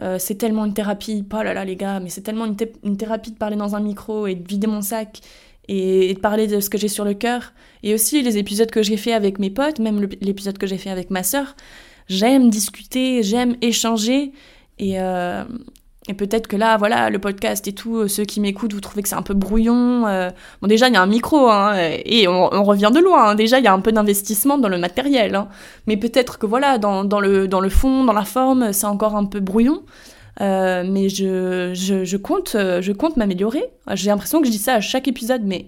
Euh, 0.00 0.18
c'est 0.18 0.34
tellement 0.34 0.64
une 0.64 0.74
thérapie, 0.74 1.24
oh 1.32 1.42
là 1.42 1.54
là 1.54 1.64
les 1.64 1.76
gars, 1.76 2.00
mais 2.00 2.10
c'est 2.10 2.20
tellement 2.20 2.44
une, 2.44 2.56
une, 2.84 2.96
thérapie 2.96 3.30
de 3.30 3.36
parler 3.36 3.56
dans 3.56 3.76
un 3.76 3.80
micro 3.80 4.26
et 4.26 4.34
de 4.34 4.46
vider 4.46 4.66
mon 4.66 4.82
sac 4.82 5.20
et, 5.68 6.12
de 6.12 6.18
parler 6.18 6.46
de 6.46 6.60
ce 6.60 6.68
que 6.68 6.78
j'ai 6.78 6.88
sur 6.88 7.04
le 7.04 7.14
cœur. 7.14 7.52
Et 7.82 7.94
aussi 7.94 8.22
les 8.22 8.36
épisodes 8.38 8.70
que 8.70 8.82
j'ai 8.82 8.96
fait 8.96 9.12
avec 9.12 9.38
mes 9.38 9.50
potes, 9.50 9.78
même 9.78 10.06
l'épisode 10.20 10.58
que 10.58 10.66
j'ai 10.66 10.78
fait 10.78 10.90
avec 10.90 11.10
ma 11.10 11.22
sœur. 11.22 11.56
J'aime 12.08 12.50
discuter, 12.50 13.22
j'aime 13.22 13.56
échanger 13.62 14.32
et, 14.78 15.00
euh, 15.00 15.44
et 16.08 16.14
peut-être 16.14 16.46
que 16.46 16.56
là, 16.56 16.76
voilà, 16.76 17.10
le 17.10 17.18
podcast 17.18 17.66
et 17.66 17.72
tout, 17.72 18.06
ceux 18.06 18.24
qui 18.24 18.40
m'écoutent, 18.40 18.72
vous 18.72 18.80
trouvez 18.80 19.02
que 19.02 19.08
c'est 19.08 19.16
un 19.16 19.22
peu 19.22 19.34
brouillon. 19.34 20.06
Euh. 20.06 20.30
Bon, 20.62 20.68
déjà, 20.68 20.86
il 20.86 20.94
y 20.94 20.96
a 20.96 21.02
un 21.02 21.06
micro, 21.06 21.48
hein, 21.48 21.74
et 22.04 22.28
on, 22.28 22.62
revient 22.62 22.92
de 22.94 23.00
loin. 23.00 23.30
Hein. 23.30 23.34
Déjà, 23.34 23.58
il 23.58 23.64
y 23.64 23.68
a 23.68 23.72
un 23.72 23.80
peu 23.80 23.90
d'investissement 23.90 24.56
dans 24.56 24.68
le 24.68 24.78
matériel. 24.78 25.34
Hein. 25.34 25.48
Mais 25.88 25.96
peut-être 25.96 26.38
que 26.38 26.46
voilà, 26.46 26.78
dans, 26.78 27.04
dans, 27.04 27.18
le, 27.18 27.48
dans 27.48 27.60
le 27.60 27.68
fond, 27.68 28.04
dans 28.04 28.12
la 28.12 28.24
forme, 28.24 28.72
c'est 28.72 28.86
encore 28.86 29.16
un 29.16 29.24
peu 29.24 29.40
brouillon. 29.40 29.82
Euh, 30.40 30.84
mais 30.86 31.08
je, 31.08 31.72
je, 31.74 32.04
je, 32.04 32.16
compte, 32.16 32.52
je 32.52 32.92
compte 32.92 33.16
m'améliorer. 33.16 33.64
J'ai 33.94 34.10
l'impression 34.10 34.40
que 34.40 34.46
je 34.46 34.52
dis 34.52 34.58
ça 34.58 34.74
à 34.74 34.80
chaque 34.80 35.08
épisode, 35.08 35.42
mais 35.44 35.64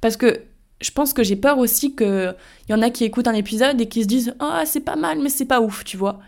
parce 0.00 0.16
que 0.16 0.40
je 0.80 0.90
pense 0.90 1.12
que 1.12 1.22
j'ai 1.22 1.36
peur 1.36 1.58
aussi 1.58 1.94
qu'il 1.94 2.34
y 2.70 2.74
en 2.74 2.80
a 2.80 2.88
qui 2.88 3.04
écoutent 3.04 3.28
un 3.28 3.34
épisode 3.34 3.78
et 3.80 3.86
qui 3.86 4.02
se 4.02 4.08
disent 4.08 4.34
Ah, 4.40 4.62
c'est 4.64 4.80
pas 4.80 4.96
mal, 4.96 5.18
mais 5.20 5.28
c'est 5.28 5.44
pas 5.44 5.60
ouf, 5.60 5.84
tu 5.84 5.98
vois. 5.98 6.20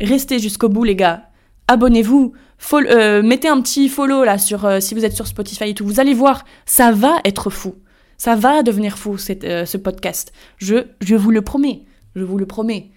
Restez 0.00 0.38
jusqu'au 0.40 0.68
bout, 0.68 0.84
les 0.84 0.96
gars 0.96 1.29
abonnez-vous, 1.70 2.32
euh, 2.72 3.22
mettez 3.22 3.48
un 3.48 3.60
petit 3.60 3.88
follow 3.88 4.24
là 4.24 4.38
sur 4.38 4.64
euh, 4.64 4.80
si 4.80 4.94
vous 4.94 5.04
êtes 5.04 5.14
sur 5.14 5.26
Spotify 5.26 5.70
et 5.70 5.74
tout. 5.74 5.86
Vous 5.86 6.00
allez 6.00 6.14
voir, 6.14 6.44
ça 6.66 6.90
va 6.90 7.20
être 7.24 7.48
fou. 7.48 7.76
Ça 8.18 8.34
va 8.34 8.62
devenir 8.62 8.98
fou 8.98 9.16
euh, 9.44 9.64
ce 9.64 9.76
podcast. 9.76 10.32
Je, 10.58 10.86
je 11.00 11.14
vous 11.14 11.30
le 11.30 11.42
promets. 11.42 11.82
Je 12.16 12.24
vous 12.24 12.38
le 12.38 12.46
promets. 12.46 12.90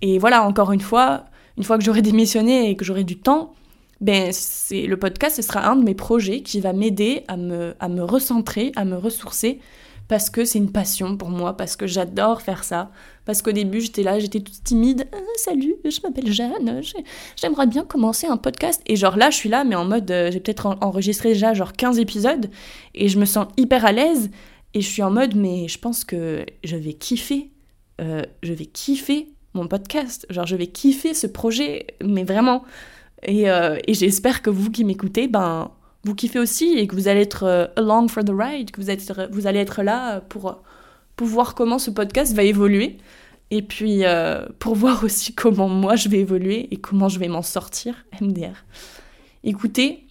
Et 0.00 0.18
voilà, 0.18 0.44
encore 0.44 0.72
une 0.72 0.80
fois, 0.80 1.24
une 1.58 1.64
fois 1.64 1.76
que 1.76 1.84
j'aurai 1.84 2.02
démissionné 2.02 2.70
et 2.70 2.76
que 2.76 2.84
j'aurai 2.84 3.04
du 3.04 3.18
temps, 3.18 3.52
ben 4.00 4.30
c'est 4.32 4.86
le 4.86 4.96
podcast, 4.96 5.36
ce 5.36 5.42
sera 5.42 5.68
un 5.68 5.76
de 5.76 5.82
mes 5.82 5.94
projets 5.94 6.42
qui 6.42 6.60
va 6.60 6.72
m'aider 6.72 7.24
à 7.26 7.36
me, 7.36 7.74
à 7.80 7.88
me 7.88 8.02
recentrer, 8.02 8.70
à 8.76 8.84
me 8.84 8.96
ressourcer 8.96 9.60
parce 10.08 10.28
que 10.28 10.44
c'est 10.44 10.58
une 10.58 10.70
passion 10.70 11.16
pour 11.16 11.30
moi, 11.30 11.56
parce 11.56 11.76
que 11.76 11.86
j'adore 11.86 12.42
faire 12.42 12.64
ça. 12.64 12.90
Parce 13.24 13.40
qu'au 13.40 13.52
début, 13.52 13.80
j'étais 13.80 14.02
là, 14.02 14.18
j'étais 14.18 14.40
toute 14.40 14.62
timide. 14.62 15.08
Ah, 15.12 15.18
salut, 15.36 15.76
je 15.84 16.00
m'appelle 16.02 16.30
Jeanne, 16.30 16.82
j'aimerais 17.36 17.66
bien 17.66 17.84
commencer 17.84 18.26
un 18.26 18.36
podcast. 18.36 18.82
Et 18.86 18.96
genre 18.96 19.16
là, 19.16 19.30
je 19.30 19.36
suis 19.36 19.48
là, 19.48 19.64
mais 19.64 19.74
en 19.74 19.84
mode, 19.84 20.10
euh, 20.10 20.30
j'ai 20.30 20.40
peut-être 20.40 20.66
enregistré 20.80 21.30
déjà 21.30 21.54
genre 21.54 21.72
15 21.72 21.98
épisodes, 21.98 22.50
et 22.94 23.08
je 23.08 23.18
me 23.18 23.24
sens 23.24 23.46
hyper 23.56 23.86
à 23.86 23.92
l'aise. 23.92 24.30
Et 24.74 24.80
je 24.80 24.88
suis 24.88 25.02
en 25.02 25.10
mode, 25.10 25.36
mais 25.36 25.68
je 25.68 25.78
pense 25.78 26.04
que 26.04 26.44
je 26.64 26.76
vais 26.76 26.94
kiffer. 26.94 27.50
Euh, 28.00 28.22
je 28.42 28.52
vais 28.52 28.66
kiffer 28.66 29.28
mon 29.54 29.68
podcast. 29.68 30.26
Genre, 30.30 30.46
je 30.46 30.56
vais 30.56 30.66
kiffer 30.66 31.14
ce 31.14 31.28
projet, 31.28 31.86
mais 32.02 32.24
vraiment. 32.24 32.64
Et, 33.22 33.48
euh, 33.48 33.78
et 33.86 33.94
j'espère 33.94 34.42
que 34.42 34.50
vous 34.50 34.70
qui 34.70 34.84
m'écoutez, 34.84 35.28
ben 35.28 35.70
vous 36.04 36.14
kiffez 36.14 36.38
aussi 36.38 36.74
et 36.78 36.86
que 36.86 36.94
vous 36.94 37.08
allez 37.08 37.20
être 37.20 37.44
euh, 37.44 37.66
along 37.76 38.08
for 38.08 38.24
the 38.24 38.32
ride, 38.32 38.70
que 38.70 38.80
vous, 38.80 38.90
êtes, 38.90 39.12
vous 39.32 39.46
allez 39.46 39.58
être 39.58 39.82
là 39.82 40.20
pour, 40.20 40.62
pour 41.16 41.26
voir 41.26 41.54
comment 41.54 41.78
ce 41.78 41.90
podcast 41.90 42.34
va 42.34 42.42
évoluer. 42.42 42.98
Et 43.50 43.62
puis 43.62 44.04
euh, 44.04 44.46
pour 44.58 44.74
voir 44.76 45.02
aussi 45.04 45.34
comment 45.34 45.68
moi 45.68 45.96
je 45.96 46.08
vais 46.08 46.18
évoluer 46.18 46.68
et 46.70 46.76
comment 46.76 47.08
je 47.08 47.18
vais 47.18 47.28
m'en 47.28 47.42
sortir, 47.42 47.94
MDR. 48.20 48.64
Écoutez, 49.42 50.06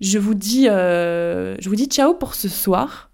je 0.00 0.18
vous 0.18 0.34
dis, 0.34 0.68
euh, 0.68 1.56
je 1.58 1.68
vous 1.68 1.76
dis 1.76 1.86
ciao 1.86 2.14
pour 2.14 2.34
ce 2.34 2.48
soir. 2.48 3.10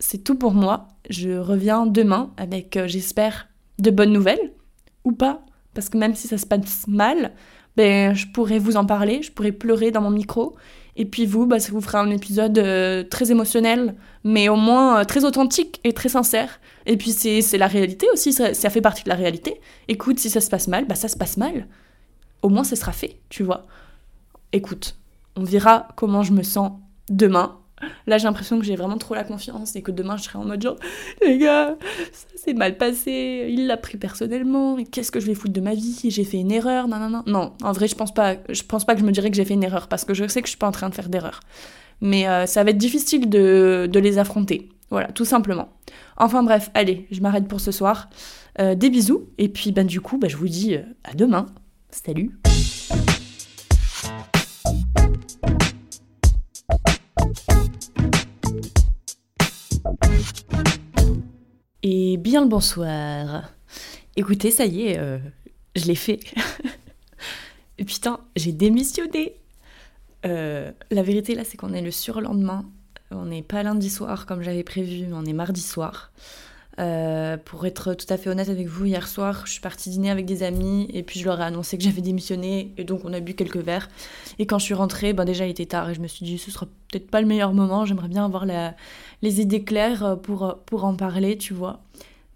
C'est 0.00 0.24
tout 0.24 0.34
pour 0.34 0.52
moi. 0.52 0.88
Je 1.08 1.30
reviens 1.30 1.86
demain 1.86 2.32
avec, 2.36 2.78
j'espère, 2.86 3.48
de 3.78 3.90
bonnes 3.90 4.12
nouvelles 4.12 4.52
ou 5.04 5.12
pas, 5.12 5.44
parce 5.74 5.88
que 5.88 5.98
même 5.98 6.14
si 6.14 6.28
ça 6.28 6.38
se 6.38 6.46
passe 6.46 6.86
mal, 6.88 7.32
ben 7.76 8.14
je 8.14 8.26
pourrais 8.28 8.58
vous 8.58 8.76
en 8.76 8.86
parler, 8.86 9.22
je 9.22 9.30
pourrais 9.30 9.52
pleurer 9.52 9.90
dans 9.90 10.00
mon 10.00 10.10
micro 10.10 10.56
et 10.96 11.04
puis 11.04 11.26
vous, 11.26 11.46
bah, 11.46 11.58
ça 11.58 11.72
vous 11.72 11.80
fera 11.80 12.00
un 12.00 12.10
épisode 12.10 12.58
euh, 12.58 13.02
très 13.02 13.30
émotionnel, 13.30 13.94
mais 14.22 14.48
au 14.48 14.56
moins 14.56 15.00
euh, 15.00 15.04
très 15.04 15.24
authentique 15.24 15.80
et 15.84 15.92
très 15.92 16.08
sincère. 16.08 16.60
Et 16.86 16.96
puis 16.96 17.10
c'est 17.10 17.58
la 17.58 17.66
réalité 17.66 18.06
aussi, 18.12 18.32
ça, 18.32 18.54
ça, 18.54 18.70
fait 18.70 18.80
partie 18.80 19.04
de 19.04 19.08
la 19.08 19.14
réalité. 19.14 19.60
Écoute, 19.88 20.18
si 20.18 20.30
ça 20.30 20.40
se 20.40 20.50
passe 20.50 20.68
mal, 20.68 20.86
bah 20.86 20.94
ça 20.94 21.08
se 21.08 21.16
passe 21.16 21.36
mal. 21.36 21.66
Au 22.42 22.48
moins, 22.48 22.64
ça 22.64 22.76
sera 22.76 22.92
fait, 22.92 23.18
tu 23.28 23.42
vois. 23.42 23.66
Écoute, 24.52 24.96
on 25.34 25.44
verra 25.44 25.88
comment 25.96 26.22
je 26.22 26.32
me 26.32 26.42
sens 26.42 26.72
demain. 27.08 27.58
Là, 28.06 28.18
j'ai 28.18 28.24
l'impression 28.24 28.58
que 28.58 28.64
j'ai 28.64 28.76
vraiment 28.76 28.98
trop 28.98 29.14
la 29.14 29.24
confiance 29.24 29.76
et 29.76 29.82
que 29.82 29.90
demain, 29.90 30.16
je 30.16 30.24
serai 30.24 30.38
en 30.38 30.44
mode 30.44 30.62
genre, 30.62 30.76
les 31.22 31.38
gars, 31.38 31.76
ça 32.12 32.26
s'est 32.36 32.54
mal 32.54 32.76
passé, 32.76 33.46
il 33.50 33.66
l'a 33.66 33.76
pris 33.76 33.96
personnellement, 33.98 34.76
qu'est-ce 34.90 35.10
que 35.10 35.20
je 35.20 35.26
vais 35.26 35.34
foutre 35.34 35.54
de 35.54 35.60
ma 35.60 35.74
vie 35.74 35.98
J'ai 36.08 36.24
fait 36.24 36.38
une 36.38 36.52
erreur, 36.52 36.88
non, 36.88 36.98
non, 36.98 37.10
non. 37.10 37.22
Non, 37.26 37.52
en 37.62 37.72
vrai, 37.72 37.88
je 37.88 37.94
pense 37.94 38.12
pas, 38.12 38.36
pense 38.68 38.84
pas 38.84 38.94
que 38.94 39.00
je 39.00 39.06
me 39.06 39.12
dirais 39.12 39.30
que 39.30 39.36
j'ai 39.36 39.44
fait 39.44 39.54
une 39.54 39.64
erreur 39.64 39.88
parce 39.88 40.04
que 40.04 40.14
je 40.14 40.26
sais 40.28 40.40
que 40.40 40.46
je 40.46 40.50
suis 40.50 40.58
pas 40.58 40.68
en 40.68 40.72
train 40.72 40.88
de 40.88 40.94
faire 40.94 41.08
d'erreur. 41.08 41.40
Mais 42.00 42.28
euh, 42.28 42.46
ça 42.46 42.64
va 42.64 42.70
être 42.70 42.78
difficile 42.78 43.28
de, 43.28 43.88
de, 43.90 44.00
les 44.00 44.18
affronter. 44.18 44.68
Voilà, 44.90 45.08
tout 45.08 45.24
simplement. 45.24 45.68
Enfin 46.16 46.42
bref, 46.42 46.70
allez, 46.74 47.06
je 47.10 47.20
m'arrête 47.20 47.48
pour 47.48 47.60
ce 47.60 47.72
soir. 47.72 48.08
Euh, 48.60 48.74
des 48.74 48.90
bisous, 48.90 49.28
et 49.38 49.48
puis 49.48 49.72
ben, 49.72 49.86
du 49.86 50.00
coup, 50.00 50.18
ben, 50.18 50.30
je 50.30 50.36
vous 50.36 50.48
dis 50.48 50.76
euh, 50.76 50.82
à 51.02 51.14
demain. 51.14 51.46
Salut 51.90 52.38
Et 61.82 62.16
bien 62.16 62.42
le 62.42 62.48
bonsoir. 62.48 63.50
Écoutez, 64.16 64.50
ça 64.50 64.64
y 64.64 64.88
est, 64.88 64.98
euh, 64.98 65.18
je 65.76 65.84
l'ai 65.84 65.94
fait. 65.94 66.20
Putain, 67.76 68.20
j'ai 68.36 68.52
démissionné. 68.52 69.34
Euh, 70.24 70.72
la 70.90 71.02
vérité 71.02 71.34
là, 71.34 71.42
c'est 71.44 71.56
qu'on 71.56 71.74
est 71.74 71.82
le 71.82 71.90
surlendemain. 71.90 72.64
On 73.10 73.26
n'est 73.26 73.42
pas 73.42 73.62
lundi 73.62 73.90
soir 73.90 74.24
comme 74.26 74.42
j'avais 74.42 74.62
prévu, 74.62 75.06
mais 75.06 75.14
on 75.14 75.24
est 75.24 75.32
mardi 75.32 75.60
soir. 75.60 76.10
Euh, 76.80 77.36
pour 77.36 77.66
être 77.66 77.94
tout 77.94 78.06
à 78.08 78.16
fait 78.16 78.30
honnête 78.30 78.48
avec 78.48 78.66
vous, 78.66 78.86
hier 78.86 79.06
soir, 79.06 79.42
je 79.46 79.52
suis 79.52 79.60
partie 79.60 79.90
dîner 79.90 80.10
avec 80.10 80.26
des 80.26 80.42
amis 80.42 80.88
et 80.92 81.04
puis 81.04 81.20
je 81.20 81.24
leur 81.24 81.40
ai 81.40 81.44
annoncé 81.44 81.78
que 81.78 81.84
j'avais 81.84 82.00
démissionné 82.00 82.72
et 82.76 82.84
donc 82.84 83.02
on 83.04 83.12
a 83.12 83.20
bu 83.20 83.34
quelques 83.34 83.58
verres. 83.58 83.88
Et 84.38 84.46
quand 84.46 84.58
je 84.58 84.64
suis 84.64 84.74
rentrée, 84.74 85.12
ben 85.12 85.24
déjà 85.24 85.46
il 85.46 85.50
était 85.50 85.66
tard 85.66 85.90
et 85.90 85.94
je 85.94 86.00
me 86.00 86.08
suis 86.08 86.24
dit 86.24 86.38
ce 86.38 86.50
sera 86.50 86.66
peut-être 86.90 87.10
pas 87.10 87.20
le 87.20 87.28
meilleur 87.28 87.52
moment, 87.52 87.84
j'aimerais 87.84 88.08
bien 88.08 88.24
avoir 88.24 88.44
les 89.24 89.40
idées 89.40 89.64
claires 89.64 90.18
pour, 90.22 90.58
pour 90.66 90.84
en 90.84 90.94
parler, 90.94 91.36
tu 91.36 91.54
vois. 91.54 91.80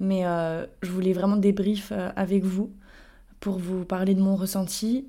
Mais 0.01 0.27
euh, 0.27 0.67
je 0.83 0.91
voulais 0.91 1.13
vraiment 1.13 1.37
débrief 1.37 1.93
euh, 1.93 2.11
avec 2.17 2.45
vous 2.45 2.71
pour 3.41 3.59
vous 3.59 3.85
parler 3.85 4.15
de 4.15 4.21
mon 4.21 4.35
ressenti. 4.35 5.07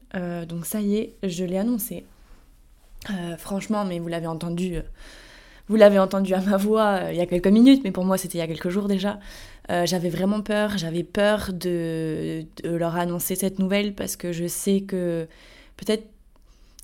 donc 0.48 0.68
ça 0.68 0.82
y 0.82 0.98
est, 0.98 1.15
je 1.24 1.44
l'ai 1.44 1.58
annoncé. 1.58 2.06
franchement, 3.39 3.86
mais 3.86 3.98
vous 3.98 4.08
l'avez 4.08 4.28
entendu 4.28 4.80
vous 5.70 5.76
l'avez 5.76 6.00
entendu 6.00 6.34
à 6.34 6.42
ma 6.42 6.58
voix 6.58 7.00
euh, 7.04 7.12
il 7.12 7.18
y 7.18 7.22
a 7.22 7.28
quelques 7.28 7.48
minutes, 7.48 7.82
mais 7.84 7.92
pour 7.92 8.04
moi 8.04 8.18
c'était 8.18 8.39
il 8.39 8.42
y 8.42 8.44
a 8.44 8.48
quelques 8.48 8.70
jours 8.70 8.88
déjà. 8.88 9.20
Euh, 9.70 9.86
j'avais 9.86 10.10
vraiment 10.10 10.42
peur, 10.42 10.78
j'avais 10.78 11.04
peur 11.04 11.52
de, 11.54 12.44
leur 12.63 12.96
annoncer 12.96 13.36
cette 13.36 13.60
nouvelle 13.60 13.94
parce 13.94 14.15
que 14.15 14.32
je 14.32 14.48
sais 14.48 14.82
que 14.82 15.28
peut-être 15.78 16.08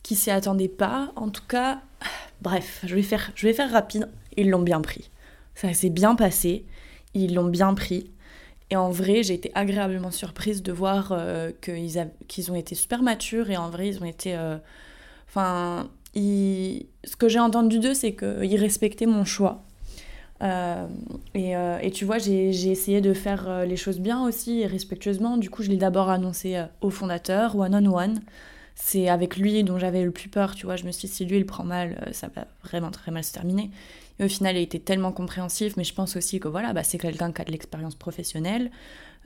qu'ils 0.06 0.18
s'y 0.18 0.32
attendaient 0.32 0.68
pas. 0.68 1.12
En 1.16 1.30
tout 1.30 1.44
cas, 1.48 1.82
bref, 2.42 2.82
je 2.86 2.96
vais 2.96 3.02
faire, 3.02 3.32
je 3.36 3.48
vais 3.48 3.54
faire 3.54 3.72
rapide. 3.72 4.10
Ils 4.38 4.50
l'ont 4.50 4.62
bien 4.62 4.82
pris. 4.82 5.10
Ça 5.56 5.74
s'est 5.74 5.90
bien 5.90 6.16
passé. 6.16 6.66
Ils 7.14 7.34
l'ont 7.34 7.48
bien 7.48 7.74
pris. 7.74 8.12
Et 8.72 8.76
en 8.76 8.90
vrai, 8.90 9.24
j'ai 9.24 9.34
été 9.34 9.52
agréablement 9.56 10.12
surprise 10.12 10.64
de 10.64 10.72
voir 10.72 11.12
euh, 11.12 11.52
qu'ils 11.62 12.52
ont 12.52 12.56
été 12.56 12.76
super 12.76 13.04
matures 13.04 13.50
et 13.50 13.58
en 13.58 13.70
vrai, 13.70 13.90
ils 13.90 14.02
ont 14.02 14.06
été. 14.06 14.38
Enfin, 15.28 15.90
ce 16.16 17.16
que 17.18 17.28
j'ai 17.28 17.40
entendu 17.40 17.80
d'eux, 17.80 17.94
c'est 17.94 18.16
qu'ils 18.16 18.58
respectaient 18.58 19.06
mon 19.06 19.26
choix. 19.26 19.66
Euh, 20.42 20.88
euh, 21.36 21.80
et, 21.82 21.92
tu 21.92 22.06
vois, 22.06 22.18
j'ai 22.18 22.50
essayé 22.50 23.02
de 23.02 23.14
faire 23.14 23.48
euh, 23.48 23.66
les 23.66 23.78
choses 23.78 24.00
bien 24.00 24.24
aussi 24.26 24.62
et 24.62 24.68
respectueusement. 24.68 25.38
Du 25.38 25.50
coup, 25.50 25.64
je 25.64 25.70
l'ai 25.70 25.78
d'abord 25.78 26.10
annoncé 26.10 26.62
au 26.82 26.90
fondateur, 26.90 27.56
one 27.58 27.76
on 27.76 27.98
one. 27.98 28.20
C'est 28.76 29.08
avec 29.08 29.38
lui 29.38 29.64
dont 29.64 29.80
j'avais 29.80 30.04
le 30.04 30.12
plus 30.12 30.30
peur, 30.30 30.54
tu 30.54 30.66
vois. 30.66 30.76
Je 30.76 30.84
me 30.84 30.92
suis 30.92 31.08
dit, 31.08 31.14
si 31.14 31.26
lui 31.26 31.38
il 31.38 31.46
prend 31.46 31.64
mal, 31.64 32.10
ça 32.12 32.28
va 32.36 32.46
vraiment 32.64 32.92
très 32.92 33.12
mal 33.12 33.24
se 33.24 33.32
terminer. 33.34 33.72
Et 34.20 34.26
au 34.26 34.30
final, 34.30 34.56
il 34.56 34.62
était 34.62 34.80
tellement 34.80 35.12
compréhensif, 35.12 35.76
mais 35.78 35.84
je 35.84 35.94
pense 35.94 36.16
aussi 36.16 36.40
que 36.40 36.48
voilà, 36.48 36.74
bah, 36.74 36.84
c'est 36.84 36.98
quelqu'un 36.98 37.32
qui 37.32 37.42
a 37.42 37.46
de 37.46 37.52
l'expérience 37.52 37.96
professionnelle. 37.96 38.72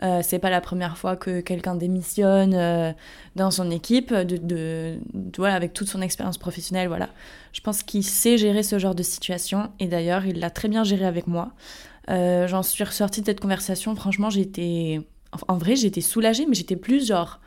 Euh, 0.01 0.21
c'est 0.23 0.39
pas 0.39 0.49
la 0.49 0.61
première 0.61 0.97
fois 0.97 1.15
que 1.15 1.41
quelqu'un 1.41 1.75
démissionne 1.75 2.53
euh, 2.53 2.93
dans 3.35 3.51
son 3.51 3.69
équipe, 3.69 4.13
de, 4.13 4.97
voilà, 5.37 5.55
avec 5.55 5.73
toute 5.73 5.89
son 5.89 6.01
expérience 6.01 6.37
professionnelle. 6.37 6.87
Voilà. 6.87 7.09
Je 7.51 7.61
pense 7.61 7.83
qu'il 7.83 8.03
sait 8.03 8.37
gérer 8.37 8.63
ce 8.63 8.79
genre 8.79 8.95
de 8.95 9.03
situation 9.03 9.71
et 9.79 9.87
d'ailleurs, 9.87 10.25
il 10.25 10.39
l'a 10.39 10.49
très 10.49 10.69
bien 10.69 10.83
géré 10.83 11.05
avec 11.05 11.27
moi. 11.27 11.51
Euh, 12.09 12.47
j'en 12.47 12.63
suis 12.63 12.83
ressortie 12.83 13.21
de 13.21 13.25
cette 13.27 13.41
conversation, 13.41 13.95
franchement, 13.95 14.29
j'étais. 14.29 15.01
En 15.47 15.57
vrai, 15.57 15.75
j'étais 15.75 16.01
soulagée, 16.01 16.47
mais 16.47 16.55
j'étais 16.55 16.75
plus 16.75 17.05
genre 17.05 17.39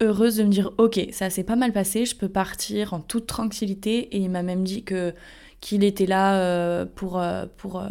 heureuse 0.00 0.36
de 0.36 0.44
me 0.44 0.50
dire 0.50 0.72
ok, 0.78 1.00
ça 1.12 1.30
s'est 1.30 1.44
pas 1.44 1.56
mal 1.56 1.72
passé, 1.72 2.06
je 2.06 2.16
peux 2.16 2.28
partir 2.28 2.94
en 2.94 3.00
toute 3.00 3.26
tranquillité. 3.26 4.16
Et 4.16 4.18
il 4.18 4.30
m'a 4.30 4.42
même 4.42 4.64
dit 4.64 4.84
que 4.84 5.14
qu'il 5.60 5.82
était 5.82 6.06
là 6.06 6.86
pour, 6.94 7.20
pour 7.56 7.82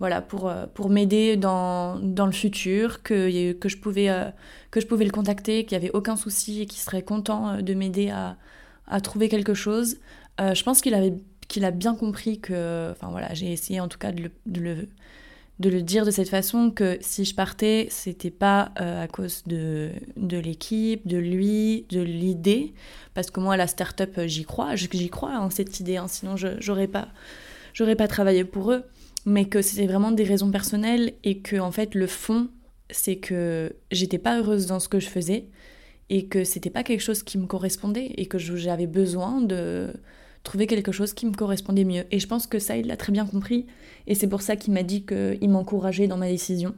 voilà, 0.00 0.20
pour, 0.20 0.48
euh, 0.48 0.66
pour 0.74 0.90
m'aider 0.90 1.36
dans, 1.36 1.98
dans, 1.98 2.26
le 2.26 2.32
futur, 2.32 3.02
que, 3.02 3.52
que, 3.52 3.68
je 3.68 3.78
pouvais, 3.78 4.10
euh, 4.10 4.28
que 4.70 4.80
je 4.80 4.86
pouvais 4.86 5.04
le 5.04 5.10
contacter, 5.10 5.64
qu'il 5.64 5.78
n'y 5.78 5.84
avait 5.84 5.94
aucun 5.94 6.16
souci 6.16 6.62
et 6.62 6.66
qu'il 6.66 6.80
serait 6.80 7.02
content 7.02 7.48
euh, 7.50 7.62
de 7.62 7.74
m'aider 7.74 8.10
à, 8.10 8.36
à, 8.86 9.00
trouver 9.00 9.28
quelque 9.28 9.54
chose. 9.54 9.96
je 10.38 10.62
pense 10.62 10.80
qu'il 10.80 10.94
avait 10.94 11.14
qu'il 11.48 11.64
a 11.66 11.70
bien 11.70 11.94
compris 11.94 12.40
que, 12.40 12.90
enfin 12.90 13.08
voilà, 13.10 13.34
j'ai 13.34 13.52
essayé 13.52 13.78
en 13.78 13.88
tout 13.88 13.98
cas 13.98 14.12
de 14.12 14.22
le, 14.22 14.30
de 14.46 14.60
le, 14.60 14.88
de 15.60 15.70
le 15.70 15.82
dire 15.82 16.04
de 16.04 16.10
cette 16.10 16.28
façon 16.28 16.70
que 16.70 16.98
si 17.00 17.24
je 17.24 17.34
partais, 17.34 17.86
c'était 17.90 18.30
pas 18.30 18.72
à 18.76 19.06
cause 19.06 19.44
de, 19.46 19.90
de 20.16 20.36
l'équipe, 20.36 21.06
de 21.06 21.16
lui, 21.16 21.86
de 21.90 22.00
l'idée, 22.00 22.74
parce 23.14 23.30
que 23.30 23.40
moi 23.40 23.56
la 23.56 23.66
start-up 23.66 24.20
j'y 24.26 24.44
crois, 24.44 24.74
j'y 24.74 25.08
crois 25.10 25.38
en 25.38 25.50
cette 25.50 25.78
idée, 25.78 25.96
hein, 25.96 26.08
sinon 26.08 26.36
je 26.36 26.48
j'aurais 26.58 26.88
pas 26.88 27.08
j'aurais 27.72 27.96
pas 27.96 28.08
travaillé 28.08 28.44
pour 28.44 28.72
eux. 28.72 28.82
Mais 29.26 29.46
que 29.46 29.62
c'était 29.62 29.86
vraiment 29.86 30.10
des 30.10 30.24
raisons 30.24 30.50
personnelles 30.50 31.14
et 31.22 31.38
que 31.38 31.56
en 31.56 31.70
fait 31.70 31.94
le 31.94 32.06
fond 32.06 32.48
c'est 32.90 33.16
que 33.16 33.74
j'étais 33.90 34.18
pas 34.18 34.38
heureuse 34.38 34.66
dans 34.66 34.80
ce 34.80 34.88
que 34.88 35.00
je 35.00 35.08
faisais 35.08 35.48
et 36.10 36.26
que 36.26 36.44
c'était 36.44 36.70
pas 36.70 36.82
quelque 36.82 37.00
chose 37.00 37.22
qui 37.22 37.38
me 37.38 37.46
correspondait 37.46 38.12
et 38.16 38.26
que 38.26 38.38
j'avais 38.38 38.86
besoin 38.86 39.40
de 39.40 39.92
trouver 40.44 40.66
quelque 40.68 40.92
chose 40.92 41.12
qui 41.12 41.26
me 41.26 41.32
correspondait 41.32 41.84
mieux. 41.84 42.04
Et 42.12 42.20
je 42.20 42.28
pense 42.28 42.46
que 42.46 42.60
ça, 42.60 42.76
il 42.76 42.86
l'a 42.86 42.96
très 42.96 43.10
bien 43.10 43.26
compris 43.26 43.66
et 44.06 44.14
c'est 44.14 44.28
pour 44.28 44.42
ça 44.42 44.54
qu'il 44.54 44.72
m'a 44.72 44.84
dit 44.84 45.04
qu'il 45.04 45.50
m'encourageait 45.50 46.06
dans 46.06 46.18
ma 46.18 46.28
décision. 46.28 46.74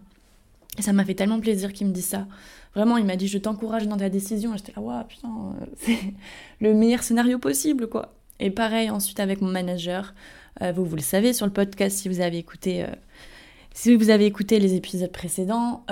Et 0.78 0.82
ça 0.82 0.92
m'a 0.92 1.04
fait 1.04 1.14
tellement 1.14 1.40
plaisir 1.40 1.72
qu'il 1.72 1.86
me 1.86 1.92
dise 1.92 2.06
ça. 2.06 2.26
Vraiment, 2.74 2.98
il 2.98 3.06
m'a 3.06 3.16
dit 3.16 3.28
je 3.28 3.38
t'encourage 3.38 3.88
dans 3.88 3.96
ta 3.96 4.08
décision. 4.08 4.54
Et 4.54 4.58
j'étais 4.58 4.72
là, 4.76 4.82
waouh, 4.82 5.04
putain, 5.04 5.28
euh, 5.28 5.66
c'est 5.76 5.98
le 6.60 6.74
meilleur 6.74 7.02
scénario 7.02 7.38
possible, 7.38 7.88
quoi. 7.88 8.14
Et 8.38 8.50
pareil 8.50 8.90
ensuite 8.90 9.18
avec 9.20 9.40
mon 9.40 9.50
manager. 9.50 10.14
Euh, 10.62 10.72
vous, 10.72 10.84
vous 10.84 10.96
le 10.96 11.02
savez 11.02 11.32
sur 11.32 11.46
le 11.46 11.52
podcast 11.52 11.98
si 11.98 12.08
vous 12.08 12.20
avez 12.20 12.38
écouté. 12.38 12.84
Euh, 12.84 12.88
si 13.72 13.94
vous 13.94 14.08
avez 14.08 14.24
écouté 14.24 14.58
les 14.58 14.74
épisodes 14.74 15.12
précédents, 15.12 15.84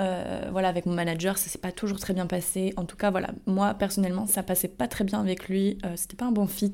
voilà, 0.51 0.69
avec 0.69 0.87
mon 0.87 0.93
manager, 0.93 1.37
ça 1.37 1.51
s'est 1.51 1.59
pas 1.59 1.71
toujours 1.71 1.99
très 1.99 2.15
bien 2.15 2.25
passé. 2.25 2.73
En 2.77 2.83
tout 2.83 2.97
cas, 2.97 3.11
voilà, 3.11 3.29
moi 3.45 3.75
personnellement, 3.75 4.25
ça 4.25 4.41
passait 4.41 4.69
pas 4.69 4.87
très 4.87 5.03
bien 5.03 5.19
avec 5.19 5.47
lui. 5.47 5.77
C'était 5.95 6.15
pas 6.15 6.25
un 6.25 6.31
bon 6.31 6.47
fit. 6.47 6.73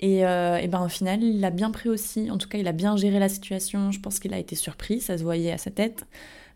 Et, 0.00 0.18
et, 0.20 0.68
ben 0.68 0.84
au 0.84 0.88
final, 0.88 1.22
il 1.22 1.40
l'a 1.40 1.50
bien 1.50 1.70
pris 1.70 1.88
aussi. 1.88 2.30
En 2.30 2.38
tout 2.38 2.48
cas, 2.48 2.58
il 2.58 2.68
a 2.68 2.72
bien 2.72 2.96
géré 2.96 3.18
la 3.18 3.28
situation. 3.28 3.90
Je 3.90 4.00
pense 4.00 4.20
qu'il 4.20 4.32
a 4.32 4.38
été 4.38 4.54
surpris, 4.54 5.00
ça 5.00 5.18
se 5.18 5.24
voyait 5.24 5.52
à 5.52 5.58
sa 5.58 5.70
tête. 5.70 6.06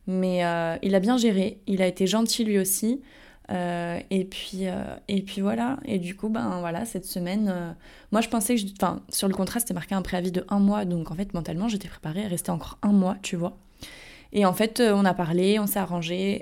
Mais 0.07 0.45
euh, 0.45 0.77
il 0.83 0.95
a 0.95 1.01
bien 1.01 1.17
géré, 1.17 1.61
il 1.67 1.83
a 1.83 1.87
été 1.87 2.07
gentil 2.07 2.45
lui 2.45 2.59
aussi. 2.59 3.01
Euh, 3.51 4.01
et, 4.11 4.25
puis, 4.25 4.63
euh, 4.63 4.83
et 5.09 5.23
puis 5.23 5.41
voilà, 5.41 5.79
et 5.85 5.99
du 5.99 6.17
coup, 6.17 6.29
ben 6.29 6.61
voilà, 6.61 6.85
cette 6.85 7.05
semaine, 7.05 7.77
moi 8.11 8.21
je 8.21 8.29
pensais 8.29 8.55
que, 8.55 8.61
je, 8.63 8.67
enfin, 8.81 9.01
sur 9.11 9.29
le 9.29 9.35
contrat, 9.35 9.61
c'était 9.61 9.75
marqué 9.75 9.95
un 9.95 10.01
préavis 10.01 10.33
de 10.33 10.45
un 10.49 10.59
mois, 10.59 10.85
donc 10.85 11.11
en 11.11 11.15
fait, 11.15 11.35
mentalement, 11.35 11.69
j'étais 11.69 11.89
préparée 11.89 12.25
à 12.25 12.29
rester 12.29 12.51
encore 12.51 12.79
un 12.83 12.93
mois, 12.93 13.17
tu 13.21 13.37
vois. 13.37 13.59
Et 14.33 14.47
en 14.47 14.55
fait, 14.55 14.81
on 14.81 15.05
a 15.05 15.13
parlé, 15.13 15.59
on 15.59 15.67
s'est 15.67 15.81
arrangé. 15.81 16.41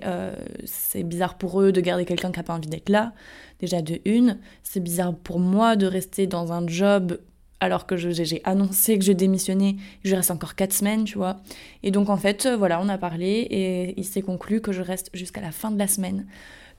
c'est 0.65 1.03
bizarre 1.03 1.37
pour 1.37 1.61
eux 1.61 1.73
de 1.73 1.81
garder 1.81 2.05
quelqu'un 2.05 2.31
qui 2.31 2.39
n'a 2.39 2.45
pas 2.45 2.55
envie 2.55 2.69
d'être 2.69 2.89
là, 2.89 3.13
déjà 3.61 3.83
de 3.83 4.01
une. 4.05 4.39
C'est 4.63 4.81
bizarre 4.81 5.15
pour 5.15 5.39
moi 5.39 5.77
de 5.77 5.87
rester 5.87 6.27
dans 6.27 6.53
un 6.53 6.67
job 6.67 7.19
alors 7.61 7.87
que 7.87 7.97
j'ai 7.97 8.41
annoncé 8.45 8.99
que 8.99 9.05
je 9.05 9.13
démissionnais, 9.13 9.77
je 10.03 10.17
reste 10.17 10.31
encore 10.31 10.55
4 10.55 10.73
semaines, 10.73 11.05
tu 11.05 11.19
vois. 11.19 11.37
Et 11.83 11.91
donc 11.91 12.09
en 12.09 12.17
fait, 12.17 12.47
euh, 12.47 12.57
voilà, 12.57 12.81
on 12.81 12.89
a 12.89 12.97
parlé 12.97 13.47
et 13.51 14.01
il 14.01 14.05
s'est 14.05 14.23
conclu 14.23 14.63
que 14.63 14.73
je 14.73 14.81
reste 14.81 15.11
jusqu'à 15.13 15.43
la 15.43 15.53
fin 15.53 15.71
de 15.71 15.79
la 15.79 15.87
semaine. 15.87 16.27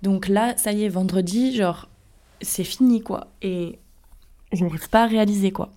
Donc 0.01 0.27
là, 0.27 0.55
ça 0.57 0.71
y 0.71 0.83
est, 0.83 0.89
vendredi, 0.89 1.55
genre, 1.55 1.87
c'est 2.41 2.63
fini, 2.63 3.01
quoi. 3.01 3.27
Et 3.41 3.79
je 4.51 4.63
n'arrive 4.63 4.89
pas 4.89 5.03
à 5.03 5.07
réaliser, 5.07 5.51
quoi. 5.51 5.71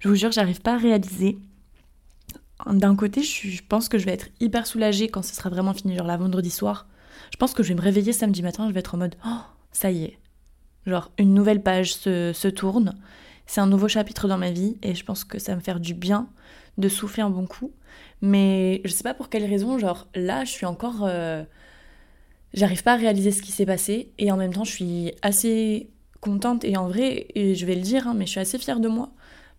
Je 0.00 0.08
vous 0.08 0.14
jure, 0.14 0.32
j'arrive 0.32 0.60
pas 0.60 0.74
à 0.74 0.78
réaliser. 0.78 1.38
D'un 2.66 2.96
côté, 2.96 3.22
je, 3.22 3.62
pense 3.66 3.88
que 3.88 3.98
je 3.98 4.04
vais 4.04 4.12
être 4.12 4.28
hyper 4.40 4.66
soulagée 4.66 5.08
quand 5.08 5.22
ce 5.22 5.34
sera 5.34 5.48
vraiment 5.48 5.72
fini, 5.72 5.96
genre 5.96 6.06
la 6.06 6.16
vendredi 6.16 6.50
soir. 6.50 6.86
Je 7.32 7.36
pense 7.36 7.54
que 7.54 7.62
je 7.62 7.68
vais 7.68 7.74
me 7.74 7.80
réveiller 7.80 8.12
samedi 8.12 8.42
matin, 8.42 8.68
je 8.68 8.74
vais 8.74 8.80
être 8.80 8.94
en 8.94 8.98
mode, 8.98 9.16
oh, 9.26 9.40
ça 9.72 9.90
y 9.90 10.04
est. 10.04 10.18
Genre, 10.86 11.10
une 11.18 11.34
nouvelle 11.34 11.62
page 11.62 11.94
se, 11.94 12.32
se 12.32 12.48
tourne 12.48 12.94
c'est 13.46 13.60
un 13.60 13.66
nouveau 13.66 13.88
chapitre 13.88 14.28
dans 14.28 14.38
ma 14.38 14.50
vie 14.50 14.76
et 14.82 14.94
je 14.94 15.04
pense 15.04 15.24
que 15.24 15.38
ça 15.38 15.52
va 15.52 15.56
me 15.56 15.62
faire 15.62 15.80
du 15.80 15.94
bien 15.94 16.28
de 16.78 16.88
souffler 16.88 17.22
un 17.22 17.30
bon 17.30 17.46
coup. 17.46 17.72
Mais 18.20 18.80
je 18.84 18.90
sais 18.90 19.04
pas 19.04 19.14
pour 19.14 19.28
quelle 19.28 19.44
raison, 19.44 19.78
genre 19.78 20.08
là, 20.14 20.44
je 20.44 20.50
suis 20.50 20.66
encore. 20.66 21.02
Euh, 21.02 21.44
j'arrive 22.54 22.82
pas 22.82 22.94
à 22.94 22.96
réaliser 22.96 23.30
ce 23.30 23.42
qui 23.42 23.52
s'est 23.52 23.66
passé 23.66 24.10
et 24.18 24.30
en 24.32 24.36
même 24.36 24.52
temps, 24.52 24.64
je 24.64 24.72
suis 24.72 25.12
assez 25.22 25.88
contente 26.20 26.64
et 26.64 26.76
en 26.76 26.88
vrai, 26.88 27.28
je 27.36 27.64
vais 27.64 27.76
le 27.76 27.82
dire, 27.82 28.08
hein, 28.08 28.14
mais 28.14 28.26
je 28.26 28.32
suis 28.32 28.40
assez 28.40 28.58
fière 28.58 28.80
de 28.80 28.88
moi 28.88 29.10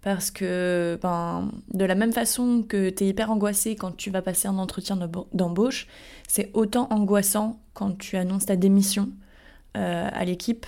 parce 0.02 0.32
que 0.32 1.00
ben, 1.02 1.52
de 1.74 1.86
la 1.86 1.96
même 1.96 2.13
façon 2.13 2.63
que 2.68 2.90
tu 2.90 3.04
es 3.04 3.08
hyper 3.08 3.32
angoissée 3.32 3.76
quand 3.76 3.96
tu 3.96 4.12
vas 4.12 4.22
passer 4.22 4.48
un 4.48 4.58
entretien 4.58 4.98
d'embauche, 5.34 5.88
c'est 6.28 6.52
autant 6.54 6.88
angoissant 6.92 7.60
quand 7.74 7.98
tu 7.98 8.18
annonces 8.18 8.46
ta 8.46 8.56
démission 8.56 9.10
euh, 9.76 10.10
à 10.12 10.26
l'équipe 10.26 10.66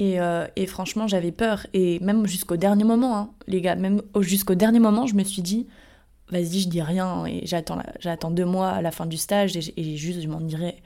euh, 0.00 0.46
et, 0.56 0.66
franchement, 0.66 1.06
j'avais 1.06 1.32
peur. 1.32 1.66
Et 1.72 1.98
même 2.00 2.26
jusqu'au 2.26 2.56
dernier 2.56 2.84
moment, 2.84 3.16
hein, 3.16 3.30
les 3.46 3.60
gars, 3.60 3.74
même 3.74 4.02
jusqu'au 4.20 4.54
dernier 4.54 4.80
moment, 4.80 5.06
je 5.06 5.14
me 5.14 5.24
suis 5.24 5.42
dit, 5.42 5.66
vas-y, 6.30 6.60
je 6.60 6.68
dis 6.68 6.82
rien. 6.82 7.26
Et 7.26 7.46
j'attends, 7.46 7.78
j'attends 8.00 8.30
deux 8.30 8.44
mois 8.44 8.70
à 8.70 8.82
la 8.82 8.90
fin 8.90 9.06
du 9.06 9.16
stage 9.16 9.56
et, 9.56 9.96
juste, 9.96 10.22
je 10.22 10.28
m'en 10.28 10.40
irai, 10.40 10.82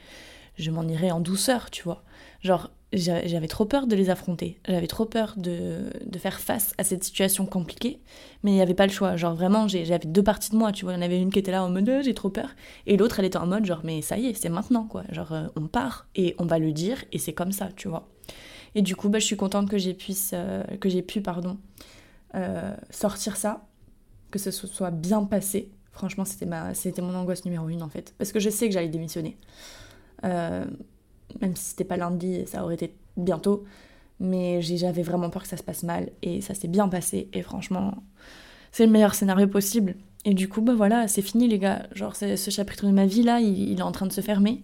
je 0.56 0.70
m'en 0.70 0.86
irai 0.86 1.10
en 1.10 1.20
douceur, 1.20 1.70
tu 1.70 1.82
vois. 1.82 2.02
Genre, 2.42 2.70
j'avais 2.92 3.48
trop 3.48 3.64
peur 3.64 3.86
de 3.86 3.96
les 3.96 4.10
affronter. 4.10 4.58
J'avais 4.68 4.86
trop 4.86 5.06
peur 5.06 5.34
de, 5.36 5.84
faire 6.18 6.40
face 6.40 6.74
à 6.76 6.84
cette 6.84 7.04
situation 7.04 7.46
compliquée. 7.46 8.00
Mais 8.42 8.50
il 8.50 8.54
n'y 8.54 8.60
avait 8.60 8.74
pas 8.74 8.86
le 8.86 8.92
choix. 8.92 9.16
Genre, 9.16 9.34
vraiment, 9.34 9.68
j'avais 9.68 9.98
deux 10.06 10.22
parties 10.22 10.50
de 10.50 10.56
moi, 10.56 10.72
tu 10.72 10.84
vois. 10.84 10.94
Il 10.94 10.96
y 10.96 10.98
en 10.98 11.02
avait 11.02 11.20
une 11.20 11.30
qui 11.30 11.38
était 11.38 11.52
là 11.52 11.64
en 11.64 11.70
mode, 11.70 11.88
euh, 11.88 12.02
j'ai 12.02 12.14
trop 12.14 12.28
peur. 12.28 12.50
Et 12.86 12.96
l'autre, 12.96 13.18
elle 13.18 13.24
était 13.24 13.38
en 13.38 13.46
mode, 13.46 13.64
genre, 13.64 13.80
mais 13.84 14.02
ça 14.02 14.18
y 14.18 14.26
est, 14.26 14.34
c'est 14.34 14.48
maintenant, 14.48 14.84
quoi. 14.84 15.04
Genre, 15.10 15.32
euh, 15.32 15.46
on 15.56 15.68
part 15.68 16.06
et 16.14 16.34
on 16.38 16.44
va 16.44 16.58
le 16.58 16.72
dire 16.72 17.04
et 17.12 17.18
c'est 17.18 17.32
comme 17.32 17.52
ça, 17.52 17.68
tu 17.76 17.88
vois. 17.88 18.08
Et 18.74 18.82
du 18.82 18.96
coup, 18.96 19.08
bah, 19.08 19.18
je 19.18 19.26
suis 19.26 19.36
contente 19.36 19.68
que 19.68 19.78
j'ai 19.78 19.96
euh, 20.32 21.02
pu 21.06 21.20
pardon, 21.20 21.58
euh, 22.34 22.74
sortir 22.90 23.36
ça, 23.36 23.66
que 24.30 24.38
ce 24.38 24.50
soit 24.50 24.90
bien 24.90 25.24
passé. 25.24 25.70
Franchement, 25.92 26.24
c'était 26.24 27.02
mon 27.02 27.14
angoisse 27.14 27.44
numéro 27.44 27.68
une 27.68 27.82
en 27.82 27.88
fait, 27.88 28.14
parce 28.16 28.32
que 28.32 28.40
je 28.40 28.48
sais 28.48 28.66
que 28.66 28.72
j'allais 28.72 28.88
démissionner. 28.88 29.36
Euh, 30.24 30.64
même 31.40 31.54
si 31.54 31.70
c'était 31.70 31.84
pas 31.84 31.96
lundi, 31.96 32.46
ça 32.46 32.64
aurait 32.64 32.74
été 32.74 32.94
bientôt. 33.16 33.64
Mais 34.20 34.62
j'avais 34.62 35.02
vraiment 35.02 35.30
peur 35.30 35.42
que 35.42 35.48
ça 35.48 35.56
se 35.56 35.62
passe 35.62 35.82
mal 35.82 36.10
et 36.22 36.40
ça 36.40 36.54
s'est 36.54 36.68
bien 36.68 36.88
passé. 36.88 37.28
Et 37.32 37.42
franchement, 37.42 38.02
c'est 38.70 38.86
le 38.86 38.92
meilleur 38.92 39.14
scénario 39.14 39.48
possible. 39.48 39.96
Et 40.24 40.32
du 40.32 40.48
coup, 40.48 40.60
bah 40.60 40.74
voilà, 40.74 41.08
c'est 41.08 41.22
fini 41.22 41.48
les 41.48 41.58
gars. 41.58 41.88
Genre, 41.92 42.14
ce 42.14 42.50
chapitre 42.50 42.86
de 42.86 42.92
ma 42.92 43.04
vie 43.04 43.24
là, 43.24 43.40
il 43.40 43.78
est 43.78 43.82
en 43.82 43.90
train 43.90 44.06
de 44.06 44.12
se 44.12 44.20
fermer. 44.20 44.62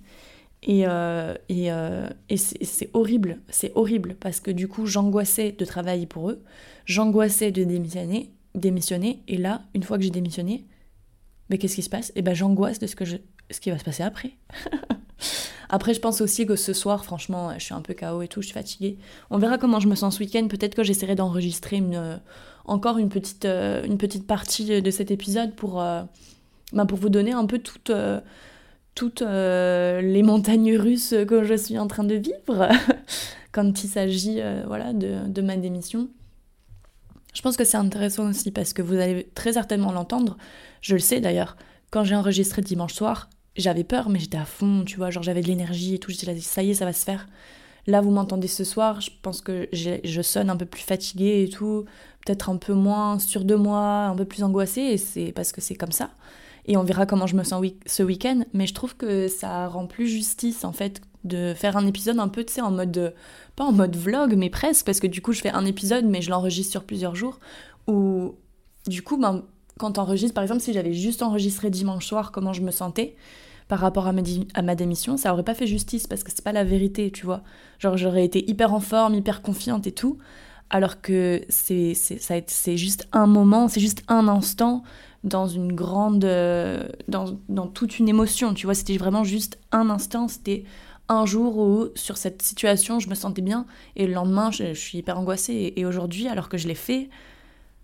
Et, 0.62 0.87
euh, 0.87 1.35
et, 1.49 1.71
euh, 1.71 2.09
et 2.29 2.37
c'est 2.37 2.90
horrible, 2.92 3.38
c'est 3.49 3.73
horrible 3.77 4.16
parce 4.18 4.40
que 4.40 4.51
du 4.51 4.66
coup 4.66 4.87
j'angoissais 4.87 5.53
de 5.53 5.64
travailler 5.64 6.07
pour 6.07 6.31
eux, 6.31 6.42
j'angoissais 6.85 7.53
de 7.53 7.62
démissionner, 7.62 8.33
démissionner, 8.55 9.23
et 9.29 9.37
là, 9.37 9.62
une 9.75 9.85
fois 9.85 9.99
que 9.99 10.05
j'ai 10.05 10.11
démissionné, 10.11 10.66
mais 11.49 11.59
qu'est-ce 11.59 11.77
qui 11.77 11.83
se 11.83 11.88
passe? 11.88 12.12
Eh 12.16 12.23
ben 12.23 12.35
j'angoisse 12.35 12.81
de 12.81 12.88
ce, 12.88 12.97
que 12.97 13.05
je, 13.05 13.16
ce 13.51 13.61
qui 13.61 13.71
va 13.71 13.79
se 13.79 13.85
passer 13.85 14.03
après. 14.03 14.33
après, 15.68 15.94
je 15.94 16.01
pense 16.01 16.21
aussi 16.21 16.44
que 16.44 16.57
ce 16.57 16.73
soir, 16.73 17.05
franchement, 17.05 17.53
je 17.57 17.64
suis 17.64 17.75
un 17.75 17.81
peu 17.81 17.94
KO 17.94 18.23
et 18.23 18.29
tout, 18.29 18.42
je 18.42 18.49
suis 18.49 18.55
fatiguée. 18.55 18.99
On 19.31 19.38
verra 19.38 19.59
comment 19.59 19.79
je 19.79 19.88
me 19.88 19.94
sens 19.94 20.16
ce 20.16 20.21
week-end. 20.21 20.49
Peut-être 20.49 20.75
que 20.75 20.83
j'essaierai 20.83 21.14
d'enregistrer 21.14 21.77
une, 21.77 22.21
encore 22.64 22.99
une 22.99 23.09
petite, 23.09 23.44
euh, 23.44 23.85
une 23.85 23.97
petite 23.97 24.27
partie 24.27 24.83
de 24.83 24.90
cet 24.90 25.12
épisode 25.12 25.55
pour, 25.55 25.77
ben, 25.77 26.87
pour 26.87 26.99
vous 26.99 27.09
donner 27.09 27.33
un 27.33 27.47
peu 27.47 27.61
toute 27.61 27.92
toutes 28.98 29.22
euh, 29.22 30.00
les 30.00 30.24
montagnes 30.24 30.76
russes 30.76 31.14
que 31.28 31.44
je 31.44 31.54
suis 31.54 31.78
en 31.78 31.87
train 31.87 32.02
de 32.02 32.16
vivre 32.16 32.68
quand 33.52 33.84
il 33.84 33.87
s'agit 33.87 34.40
euh, 34.40 34.64
voilà, 34.66 34.92
de, 34.92 35.40
ma 35.40 35.56
démission. 35.56 36.08
Je 37.32 37.40
pense 37.40 37.56
que 37.56 37.62
c'est 37.62 37.76
intéressant 37.76 38.28
aussi 38.28 38.50
parce 38.50 38.72
que 38.72 38.82
vous 38.82 38.96
allez 38.96 39.30
très 39.37 39.52
certainement 39.52 39.92
l'entendre. 39.92 40.37
Je 40.80 40.94
le 40.94 40.98
sais 40.98 41.20
d'ailleurs. 41.20 41.56
Quand 41.92 42.02
j'ai 42.02 42.16
enregistré 42.16 42.61
dimanche 42.61 42.92
soir, 42.92 43.30
j'avais 43.54 43.84
peur, 43.84 44.08
mais 44.08 44.18
j'étais 44.18 44.37
à 44.37 44.44
fond, 44.44 44.82
tu 44.84 44.96
vois, 44.96 45.11
genre 45.11 45.22
j'avais 45.22 45.42
de 45.42 45.46
l'énergie 45.46 45.94
et 45.94 45.98
tout. 46.00 46.11
J'étais 46.11 46.34
là, 46.34 46.40
ça 46.40 46.64
y 46.64 46.70
est, 46.70 46.74
ça 46.74 46.84
va 46.84 46.92
se 46.92 47.04
faire. 47.04 47.28
Là, 47.87 48.00
vous 48.00 48.11
m'entendez 48.11 48.48
ce 48.48 48.64
soir, 48.64 49.00
je 49.00 49.11
pense 49.22 49.40
que 49.40 49.68
je 49.72 50.22
sonne 50.22 50.50
un 50.50 50.56
peu 50.56 50.66
plus 50.66 50.82
fatiguée 50.82 51.44
et 51.44 51.48
tout, 51.48 51.84
peut-être 52.26 52.50
un 52.50 52.56
peu 52.56 52.74
moins 52.74 53.20
sûre 53.20 53.44
de 53.44 53.54
moi, 53.54 54.06
un 54.06 54.16
peu 54.16 54.24
plus 54.24 54.42
angoissée, 54.42 54.82
et 54.82 54.98
c'est 54.98 55.30
parce 55.30 55.52
que 55.52 55.61
c'est 55.61 55.76
comme 55.76 55.92
ça 55.92 56.11
et 56.68 56.76
on 56.76 56.85
verra 56.85 57.07
comment 57.07 57.26
je 57.26 57.35
me 57.35 57.42
sens 57.42 57.64
ce 57.87 58.02
week-end. 58.02 58.44
Mais 58.52 58.66
je 58.66 58.74
trouve 58.74 58.96
que 58.96 59.26
ça 59.26 59.66
rend 59.66 59.87
plus 59.87 60.07
justice 60.07 60.64
en 60.64 60.72
fait 60.72 61.00
de 61.24 61.52
faire 61.54 61.76
un 61.76 61.87
épisode 61.87 62.20
un 62.20 62.28
peu, 62.28 62.44
tu 62.44 62.52
sais, 62.52 62.61
en 62.61 62.70
mode, 62.70 63.14
pas 63.57 63.64
en 63.64 63.72
mode 63.72 63.96
vlog, 63.96 64.37
mais 64.37 64.50
presque, 64.50 64.87
parce 64.87 65.00
que 65.00 65.09
du 65.09 65.20
coup 65.20 65.33
je 65.33 65.40
fais 65.40 65.50
un 65.50 65.64
épisode, 65.64 66.04
mais 66.04 66.22
je 66.22 66.31
l'enregistre 66.31 66.70
sur 66.70 66.85
plusieurs 66.85 67.16
jours, 67.16 67.40
où 67.88 68.37
du 68.87 69.02
coup, 69.02 69.16
ben, 69.16 69.42
quand 69.78 69.92
t'enregistres, 69.92 70.35
par 70.35 70.44
exemple, 70.44 70.61
si 70.61 70.72
j'avais 70.72 70.92
juste 70.92 71.22
enregistré 71.22 71.70
dimanche 71.70 72.07
soir 72.07 72.31
comment 72.31 72.52
je 72.52 72.62
me 72.62 72.70
sentais, 72.70 73.16
par 73.66 73.81
rapport 73.81 74.07
à 74.07 74.12
ma, 74.12 74.22
à 74.54 74.62
ma 74.62 74.74
démission, 74.74 75.16
ça 75.16 75.33
aurait 75.33 75.42
pas 75.42 75.54
fait 75.54 75.66
justice 75.66 76.07
parce 76.07 76.24
que 76.24 76.31
c'est 76.31 76.44
pas 76.44 76.52
la 76.52 76.64
vérité, 76.64 77.11
tu 77.11 77.26
vois. 77.26 77.42
Genre, 77.78 77.96
j'aurais 77.96 78.24
été 78.24 78.48
hyper 78.48 78.72
en 78.72 78.81
forme, 78.81 79.14
hyper 79.14 79.42
confiante 79.42 79.87
et 79.87 79.92
tout, 79.92 80.18
alors 80.70 81.00
que 81.00 81.42
c'est 81.48 81.94
juste 82.76 83.09
un 83.12 83.26
moment, 83.26 83.68
c'est 83.68 83.81
juste 83.81 84.02
un 84.09 84.28
instant 84.28 84.83
dans 85.24 85.46
une 85.46 85.72
grande. 85.72 86.24
Euh, 86.24 86.88
dans, 87.09 87.38
dans, 87.48 87.66
toute 87.66 87.98
une 87.98 88.09
émotion, 88.09 88.54
tu 88.54 88.66
vois. 88.66 88.74
C'était 88.74 88.96
vraiment 88.96 89.24
juste 89.24 89.59
un 89.72 89.90
instant, 89.90 90.28
c'était 90.28 90.64
un 91.09 91.26
jour 91.26 91.59
où, 91.59 91.88
sur 91.94 92.16
cette 92.16 92.42
situation, 92.42 93.00
je 93.00 93.09
me 93.09 93.14
sentais 93.14 93.42
bien, 93.42 93.66
et 93.96 94.07
le 94.07 94.12
lendemain, 94.12 94.50
je, 94.50 94.74
suis 94.74 94.98
hyper 94.98 95.18
angoissée. 95.18 95.72
Et, 95.76 95.85
aujourd'hui, 95.87 96.28
alors 96.28 96.48
que 96.48 96.59
je 96.59 96.68
l'ai 96.68 96.74
fait, 96.74 97.09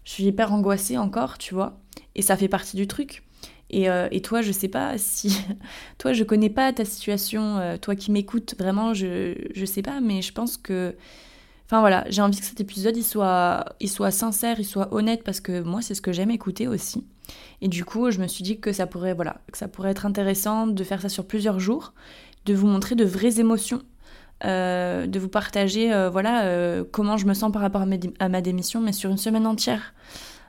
je 0.05 0.13
suis 0.13 0.25
hyper 0.25 0.53
angoissée 0.53 0.99
encore, 0.99 1.39
tu 1.39 1.55
vois. 1.55 1.81
Et 2.15 2.23
ça 2.23 2.37
fait 2.37 2.49
partie 2.49 2.77
du 2.77 2.87
truc. 2.87 3.25
Et, 3.71 3.89
euh, 3.89 4.09
et, 4.11 4.21
toi, 4.21 4.43
je 4.43 4.53
sais 4.53 4.69
pas 4.69 4.99
si. 4.99 5.39
toi, 5.99 6.13
je 6.13 6.23
connais 6.23 6.51
pas 6.51 6.73
ta 6.73 6.85
situation. 6.85 7.59
Euh, 7.59 7.77
toi 7.79 7.97
qui 7.97 8.11
m'écoutes, 8.11 8.55
vraiment, 8.59 8.95
je, 8.95 9.35
je 9.55 9.65
sais 9.65 9.83
pas, 9.83 10.01
mais 10.01 10.23
je 10.23 10.33
pense 10.33 10.57
que 10.57 10.95
Enfin 11.67 11.81
voilà, 11.81 12.05
j'ai 12.11 12.21
envie 12.21 12.39
que 12.39 12.45
cet 12.45 12.61
épisode 12.61 12.97
il 12.97 13.03
soit, 13.03 13.65
il 13.81 13.89
soit 13.89 14.11
sincère, 14.11 14.61
il 14.61 14.67
soit 14.67 14.93
honnête 14.93 15.25
parce 15.25 15.41
que 15.41 15.63
moi 15.63 15.81
c'est 15.81 15.95
ce 15.95 16.03
que 16.03 16.13
j'aime 16.13 16.31
écouter 16.31 16.69
aussi. 16.69 17.07
Et 17.61 17.69
du 17.69 17.85
coup, 17.85 18.11
je 18.11 18.21
me 18.21 18.27
suis 18.27 18.43
dit 18.43 18.59
que 18.59 18.73
ça 18.73 18.87
pourrait, 18.87 19.15
voilà, 19.15 19.41
que 19.51 19.59
ça 19.59 19.69
pourrait 19.69 19.91
être 19.91 20.07
intéressant 20.07 20.67
de 20.67 20.85
faire 20.85 21.01
ça 21.01 21.09
sur 21.09 21.27
plusieurs 21.27 21.61
jours, 21.61 21.93
de 22.47 22.55
vous 22.55 22.67
montrer 22.67 22.95
de 22.95 23.05
vraies 23.05 23.41
émotions, 23.41 23.83
euh, 24.45 25.07
de 25.07 25.19
vous 25.19 25.29
partager, 25.29 25.93
euh, 25.93 26.11
voilà, 26.11 26.45
euh, 26.45 26.85
comment 26.91 27.17
je 27.17 27.27
me 27.27 27.35
sens 27.35 27.51
par 27.53 27.63
rapport 27.63 27.83
à 27.83 28.29
ma, 28.29 28.41
démission, 28.41 28.81
mais 28.81 28.93
sur 28.93 29.11
une 29.11 29.17
semaine 29.17 29.47
entière. 29.47 29.95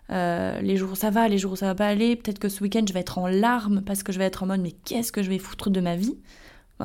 Les 0.09 0.75
jours 0.77 0.91
où 0.91 0.95
ça 0.95 1.09
va, 1.09 1.27
les 1.27 1.37
jours 1.37 1.53
où 1.53 1.55
ça 1.55 1.67
va 1.67 1.75
pas 1.75 1.87
aller. 1.87 2.15
Peut-être 2.15 2.39
que 2.39 2.49
ce 2.49 2.61
week-end, 2.61 2.83
je 2.87 2.93
vais 2.93 2.99
être 2.99 3.17
en 3.17 3.27
larmes 3.27 3.81
parce 3.81 4.03
que 4.03 4.11
je 4.11 4.19
vais 4.19 4.25
être 4.25 4.43
en 4.43 4.47
mode 4.47 4.61
mais 4.61 4.71
qu'est-ce 4.71 5.11
que 5.11 5.23
je 5.23 5.29
vais 5.29 5.39
foutre 5.39 5.69
de 5.69 5.79
ma 5.79 5.95
vie? 5.95 6.17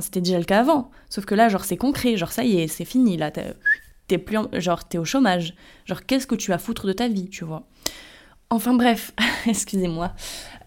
C'était 0.01 0.21
déjà 0.21 0.39
le 0.39 0.45
cas 0.45 0.61
avant. 0.61 0.91
Sauf 1.09 1.25
que 1.25 1.35
là, 1.35 1.49
genre, 1.49 1.65
c'est 1.65 1.77
concret. 1.77 2.17
Genre, 2.17 2.31
ça 2.31 2.45
y 2.45 2.61
est, 2.61 2.69
c'est 2.69 2.85
fini. 2.85 3.17
Là, 3.17 3.31
t'es 3.31 4.19
plus 4.19 4.39
genre, 4.55 4.87
t'es 4.87 4.99
au 4.99 5.05
chômage. 5.05 5.55
Genre, 5.85 6.07
qu'est-ce 6.07 6.27
que 6.27 6.37
tu 6.37 6.51
vas 6.51 6.59
foutre 6.59 6.87
de 6.87 6.93
ta 6.93 7.09
vie, 7.09 7.29
tu 7.29 7.45
vois? 7.45 7.65
Enfin 8.53 8.75
bref, 8.75 9.13
excusez-moi, 9.47 10.13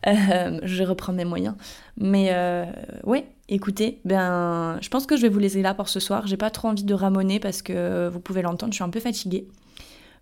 euh, 0.08 0.60
je 0.64 0.84
reprends 0.84 1.12
mes 1.12 1.26
moyens. 1.26 1.56
Mais 1.98 2.30
euh, 2.32 2.66
ouais, 3.04 3.28
écoutez, 3.50 4.00
ben, 4.06 4.78
je 4.82 4.88
pense 4.88 5.06
que 5.06 5.18
je 5.18 5.22
vais 5.22 5.30
vous 5.30 5.40
laisser 5.40 5.62
là 5.62 5.74
pour 5.74 5.90
ce 5.90 6.00
soir. 6.00 6.26
J'ai 6.26 6.38
pas 6.38 6.50
trop 6.50 6.70
envie 6.70 6.86
de 6.86 6.94
ramoner 6.94 7.42
parce 7.42 7.62
que 7.62 8.08
vous 8.08 8.22
pouvez 8.22 8.42
l'entendre, 8.42 8.72
je 8.72 8.78
suis 8.78 8.86
un 8.86 8.90
peu 8.90 9.02
fatiguée. 9.02 9.50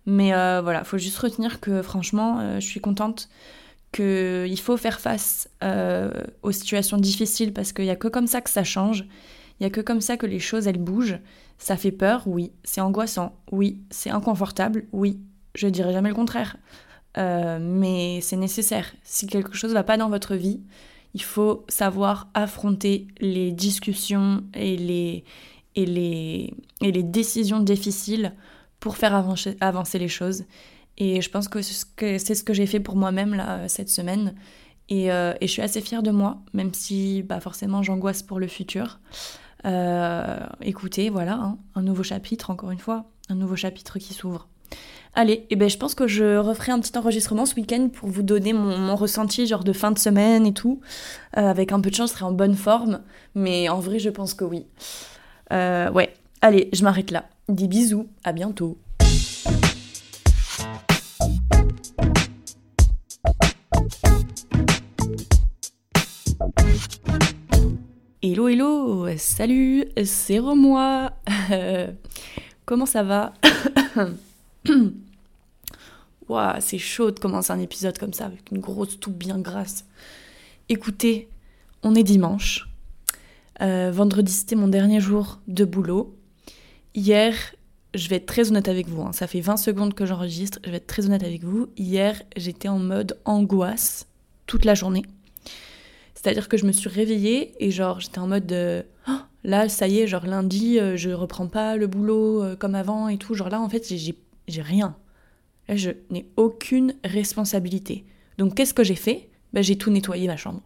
Mais 0.06 0.34
euh, 0.34 0.60
voilà, 0.60 0.82
faut 0.82 0.98
juste 0.98 1.18
retenir 1.18 1.60
que 1.60 1.82
franchement, 1.82 2.58
je 2.58 2.66
suis 2.66 2.80
contente 2.80 3.28
qu'il 3.92 4.58
faut 4.58 4.76
faire 4.76 4.98
face 4.98 5.48
aux 6.42 6.50
situations 6.50 6.96
difficiles 6.96 7.52
parce 7.52 7.72
qu'il 7.72 7.84
n'y 7.84 7.90
a 7.90 7.96
que 7.96 8.08
comme 8.08 8.26
ça 8.26 8.40
que 8.40 8.50
ça 8.50 8.64
change. 8.64 9.04
Il 9.60 9.62
n'y 9.62 9.66
a 9.66 9.70
que 9.70 9.80
comme 9.80 10.00
ça 10.00 10.16
que 10.16 10.26
les 10.26 10.40
choses, 10.40 10.66
elles 10.66 10.82
bougent. 10.82 11.20
Ça 11.58 11.76
fait 11.76 11.92
peur, 11.92 12.24
oui. 12.26 12.50
C'est 12.64 12.80
angoissant, 12.80 13.36
oui. 13.52 13.78
C'est 13.90 14.10
inconfortable, 14.10 14.86
oui. 14.90 15.20
Je 15.54 15.68
dirais 15.68 15.92
jamais 15.92 16.08
le 16.08 16.16
contraire. 16.16 16.56
Euh, 17.18 17.58
mais 17.60 18.20
c'est 18.22 18.36
nécessaire. 18.36 18.92
Si 19.02 19.26
quelque 19.26 19.54
chose 19.54 19.70
ne 19.70 19.74
va 19.74 19.84
pas 19.84 19.96
dans 19.96 20.08
votre 20.08 20.34
vie, 20.34 20.60
il 21.14 21.22
faut 21.22 21.64
savoir 21.68 22.28
affronter 22.34 23.06
les 23.20 23.52
discussions 23.52 24.44
et 24.54 24.76
les, 24.76 25.24
et 25.74 25.86
les, 25.86 26.54
et 26.80 26.92
les 26.92 27.02
décisions 27.02 27.60
difficiles 27.60 28.34
pour 28.80 28.96
faire 28.96 29.14
avancer, 29.14 29.98
les 29.98 30.08
choses. 30.08 30.44
Et 30.98 31.20
je 31.20 31.30
pense 31.30 31.48
que 31.48 31.62
c'est 31.62 32.34
ce 32.34 32.44
que, 32.44 32.52
j'ai 32.54 32.66
fait 32.66 32.80
pour 32.80 32.96
moi-même 32.96 33.34
là, 33.34 33.68
cette 33.68 33.88
semaine. 33.88 34.34
Et, 34.88 35.12
euh, 35.12 35.34
et, 35.40 35.46
je 35.46 35.52
suis 35.52 35.62
assez 35.62 35.80
fière 35.80 36.02
de 36.02 36.10
moi, 36.10 36.42
même 36.52 36.74
si 36.74 37.22
bah, 37.22 37.40
forcément 37.40 37.82
j'angoisse 37.82 38.22
pour 38.22 38.40
le 38.40 38.48
futur. 38.48 38.98
Euh, 39.64 40.40
écoutez, 40.60 41.10
voilà, 41.10 41.34
hein, 41.34 41.58
un 41.74 41.82
nouveau 41.82 42.02
chapitre, 42.02 42.50
encore 42.50 42.70
une 42.70 42.78
fois, 42.78 43.04
un 43.28 43.34
nouveau 43.34 43.56
chapitre 43.56 43.98
qui 43.98 44.14
s'ouvre. 44.14 44.48
Allez, 45.14 45.46
eh 45.50 45.56
ben 45.56 45.68
je 45.68 45.76
pense 45.76 45.94
que 45.94 46.06
je 46.06 46.38
referai 46.38 46.72
un 46.72 46.80
petit 46.80 46.96
enregistrement 46.96 47.44
ce 47.44 47.54
week-end 47.56 47.90
pour 47.92 48.08
vous 48.08 48.22
donner 48.22 48.54
mon, 48.54 48.96
ressenti 48.96 49.46
genre 49.46 49.62
de 49.62 49.74
fin 49.74 49.90
de 49.90 49.98
semaine 49.98 50.46
et 50.46 50.54
tout. 50.54 50.80
Euh, 51.36 51.50
avec 51.50 51.70
un 51.72 51.82
peu 51.82 51.90
de 51.90 51.94
chance, 51.94 52.12
je 52.12 52.14
serai 52.14 52.24
en 52.24 52.32
bonne 52.32 52.54
forme, 52.54 53.02
mais 53.34 53.68
en 53.68 53.78
vrai, 53.78 53.98
je 53.98 54.08
pense 54.08 54.32
que 54.32 54.44
oui. 54.44 54.64
Euh, 55.52 55.90
ouais, 55.90 56.14
allez, 56.40 56.70
je 56.72 56.82
m'arrête 56.82 57.10
là. 57.10 57.26
Des 57.50 57.68
bisous, 57.68 58.08
à 58.24 58.32
bientôt. 58.32 58.78
Hello 68.22 68.48
hello, 68.48 69.08
salut, 69.18 69.84
c'est 70.06 70.38
Romois. 70.38 71.12
comment 72.64 72.86
ça 72.86 73.02
va? 73.02 73.34
Waouh, 76.28 76.60
c'est 76.60 76.78
chaud 76.78 77.10
de 77.10 77.18
commencer 77.18 77.52
un 77.52 77.58
épisode 77.58 77.98
comme 77.98 78.12
ça 78.12 78.26
avec 78.26 78.50
une 78.50 78.60
grosse 78.60 78.98
toux 79.00 79.10
bien 79.10 79.38
grasse. 79.38 79.84
Écoutez, 80.68 81.28
on 81.82 81.94
est 81.94 82.04
dimanche. 82.04 82.68
Euh, 83.60 83.90
vendredi, 83.92 84.32
c'était 84.32 84.56
mon 84.56 84.68
dernier 84.68 85.00
jour 85.00 85.40
de 85.48 85.64
boulot. 85.64 86.16
Hier, 86.94 87.34
je 87.94 88.08
vais 88.08 88.16
être 88.16 88.26
très 88.26 88.48
honnête 88.48 88.68
avec 88.68 88.88
vous, 88.88 89.02
hein. 89.02 89.12
ça 89.12 89.26
fait 89.26 89.40
20 89.40 89.56
secondes 89.56 89.94
que 89.94 90.06
j'enregistre, 90.06 90.58
je 90.64 90.70
vais 90.70 90.76
être 90.78 90.86
très 90.86 91.06
honnête 91.06 91.22
avec 91.22 91.44
vous. 91.44 91.68
Hier, 91.76 92.22
j'étais 92.36 92.68
en 92.68 92.78
mode 92.78 93.18
angoisse 93.24 94.06
toute 94.46 94.64
la 94.64 94.74
journée. 94.74 95.04
C'est-à-dire 96.14 96.48
que 96.48 96.56
je 96.56 96.66
me 96.66 96.72
suis 96.72 96.88
réveillée 96.88 97.52
et 97.58 97.70
genre 97.70 97.98
j'étais 97.98 98.20
en 98.20 98.28
mode 98.28 98.46
de, 98.46 98.84
oh, 99.08 99.12
là 99.42 99.68
ça 99.68 99.88
y 99.88 99.98
est, 99.98 100.06
genre 100.06 100.24
lundi 100.24 100.78
euh, 100.78 100.96
je 100.96 101.10
reprends 101.10 101.48
pas 101.48 101.76
le 101.76 101.88
boulot 101.88 102.42
euh, 102.42 102.56
comme 102.56 102.76
avant 102.76 103.08
et 103.08 103.18
tout. 103.18 103.34
Genre 103.34 103.48
là 103.48 103.60
en 103.60 103.68
fait 103.68 103.88
j'ai 103.88 104.14
j'ai 104.48 104.62
rien. 104.62 104.96
Là, 105.68 105.76
je 105.76 105.90
n'ai 106.10 106.26
aucune 106.36 106.94
responsabilité. 107.04 108.04
Donc, 108.38 108.54
qu'est-ce 108.54 108.74
que 108.74 108.84
j'ai 108.84 108.94
fait? 108.94 109.28
Ben, 109.52 109.62
J'ai 109.62 109.76
tout 109.76 109.90
nettoyé 109.90 110.26
ma 110.26 110.36
chambre. 110.36 110.60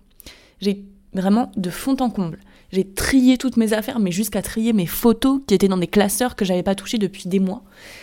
J'ai 0.61 0.85
vraiment 1.13 1.51
de 1.57 1.71
fond 1.71 1.97
en 2.01 2.11
comble. 2.11 2.41
J'ai 2.73 2.85
trié 2.85 3.39
toutes 3.39 3.57
mes 3.57 3.73
affaires, 3.73 3.99
mais 3.99 4.11
jusqu'à 4.11 4.43
trier 4.43 4.73
mes 4.73 4.87
photos 4.87 5.41
qui 5.47 5.55
étaient 5.55 5.69
dans 5.69 5.77
des 5.77 5.87
classeurs 5.87 6.37
que 6.37 6.45
j'avais 6.45 6.63
pas 6.63 6.75
touchés 6.75 6.99
depuis 6.99 7.29
des 7.29 7.39
mois. 7.39 7.63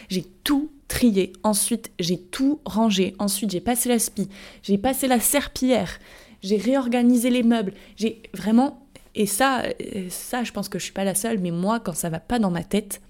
J'ai 0.10 0.26
tout 0.44 0.72
trié. 0.88 1.34
Ensuite, 1.44 1.92
j'ai 2.00 2.18
tout 2.18 2.60
rangé. 2.66 3.16
Ensuite, 3.20 3.52
j'ai 3.52 3.62
passé 3.62 3.90
la 3.90 4.00
spie. 4.00 4.30
J'ai 4.62 4.78
passé 4.78 5.08
la 5.08 5.20
serpillière. 5.20 6.00
J'ai 6.42 6.58
réorganisé 6.58 7.30
les 7.30 7.44
meubles. 7.44 7.74
J'ai 7.96 8.22
vraiment. 8.34 8.86
Et 9.16 9.26
ça, 9.26 9.64
ça, 10.10 10.44
je 10.44 10.52
pense 10.52 10.70
que 10.70 10.80
je 10.80 10.86
suis 10.86 10.94
pas 10.94 11.04
la 11.04 11.16
seule, 11.16 11.40
mais 11.40 11.52
moi, 11.52 11.80
quand 11.80 11.94
ça 11.94 12.10
va 12.10 12.20
pas 12.20 12.40
dans 12.40 12.50
ma 12.50 12.64
tête, 12.64 13.02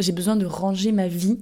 j'ai 0.00 0.12
besoin 0.12 0.36
de 0.36 0.46
ranger 0.46 0.90
ma 0.90 1.06
vie 1.06 1.38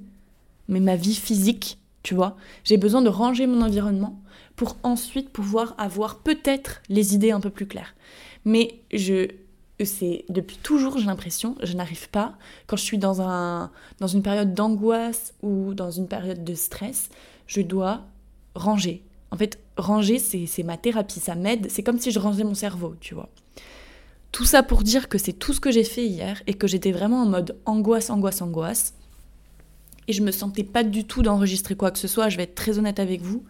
mais 0.67 0.79
ma 0.79 0.95
vie 0.95 1.15
physique, 1.15 1.79
tu 2.03 2.15
vois. 2.15 2.35
J'ai 2.63 2.77
besoin 2.77 3.01
de 3.01 3.09
ranger 3.09 3.47
mon 3.47 3.61
environnement 3.61 4.21
pour 4.55 4.77
ensuite 4.83 5.29
pouvoir 5.29 5.73
avoir 5.77 6.19
peut-être 6.19 6.81
les 6.89 7.15
idées 7.15 7.31
un 7.31 7.39
peu 7.39 7.49
plus 7.49 7.65
claires. 7.65 7.95
Mais 8.45 8.81
je 8.91 9.27
c'est 9.85 10.23
depuis 10.29 10.57
toujours, 10.57 10.97
j'ai 10.97 11.07
l'impression, 11.07 11.55
je 11.61 11.73
n'arrive 11.73 12.09
pas 12.09 12.35
quand 12.67 12.77
je 12.77 12.83
suis 12.83 12.97
dans 12.97 13.21
un 13.21 13.71
dans 13.99 14.07
une 14.07 14.21
période 14.21 14.53
d'angoisse 14.53 15.33
ou 15.41 15.73
dans 15.73 15.91
une 15.91 16.07
période 16.07 16.43
de 16.43 16.53
stress, 16.53 17.09
je 17.47 17.61
dois 17.61 18.01
ranger. 18.55 19.03
En 19.31 19.37
fait, 19.37 19.59
ranger 19.77 20.19
c'est 20.19 20.63
ma 20.63 20.77
thérapie, 20.77 21.19
ça 21.19 21.35
m'aide, 21.35 21.69
c'est 21.69 21.83
comme 21.83 21.99
si 21.99 22.11
je 22.11 22.19
rangeais 22.19 22.43
mon 22.43 22.53
cerveau, 22.53 22.95
tu 22.99 23.13
vois. 23.13 23.29
Tout 24.31 24.45
ça 24.45 24.63
pour 24.63 24.83
dire 24.83 25.09
que 25.09 25.17
c'est 25.17 25.33
tout 25.33 25.53
ce 25.53 25.59
que 25.59 25.71
j'ai 25.71 25.83
fait 25.83 26.05
hier 26.05 26.41
et 26.47 26.53
que 26.53 26.67
j'étais 26.67 26.91
vraiment 26.91 27.21
en 27.21 27.25
mode 27.25 27.57
angoisse, 27.65 28.09
angoisse, 28.09 28.41
angoisse 28.41 28.93
et 30.07 30.13
je 30.13 30.21
me 30.21 30.31
sentais 30.31 30.63
pas 30.63 30.83
du 30.83 31.05
tout 31.05 31.21
d'enregistrer 31.21 31.75
quoi 31.75 31.91
que 31.91 31.99
ce 31.99 32.07
soit. 32.07 32.29
Je 32.29 32.37
vais 32.37 32.43
être 32.43 32.55
très 32.55 32.77
honnête 32.77 32.99
avec 32.99 33.21
vous. 33.21 33.43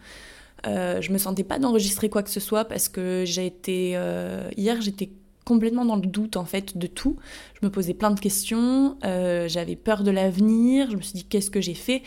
Euh, 0.66 1.02
je 1.02 1.12
me 1.12 1.18
sentais 1.18 1.44
pas 1.44 1.60
d'enregistrer 1.60 2.10
quoi 2.10 2.24
que 2.24 2.30
ce 2.30 2.40
soit 2.40 2.66
parce 2.66 2.88
que 2.88 3.24
j'ai 3.26 3.46
été 3.46 3.94
euh, 3.96 4.50
hier 4.56 4.82
j'étais 4.82 5.10
complètement 5.44 5.84
dans 5.84 5.98
le 5.98 6.08
doute 6.08 6.38
en 6.38 6.46
fait 6.46 6.78
de 6.78 6.88
tout. 6.88 7.18
Je 7.60 7.66
me 7.66 7.72
posais 7.72 7.94
plein 7.94 8.12
de 8.12 8.20
questions, 8.20 8.98
euh, 9.04 9.50
j'avais 9.50 9.76
peur 9.76 10.04
de 10.04 10.12
l'avenir, 10.12 10.90
je 10.90 10.96
me 10.96 11.02
suis 11.02 11.16
dit 11.16 11.26
qu'est-ce 11.26 11.52
que 11.52 11.60
j'ai 11.60 11.74
fait? 11.74 12.02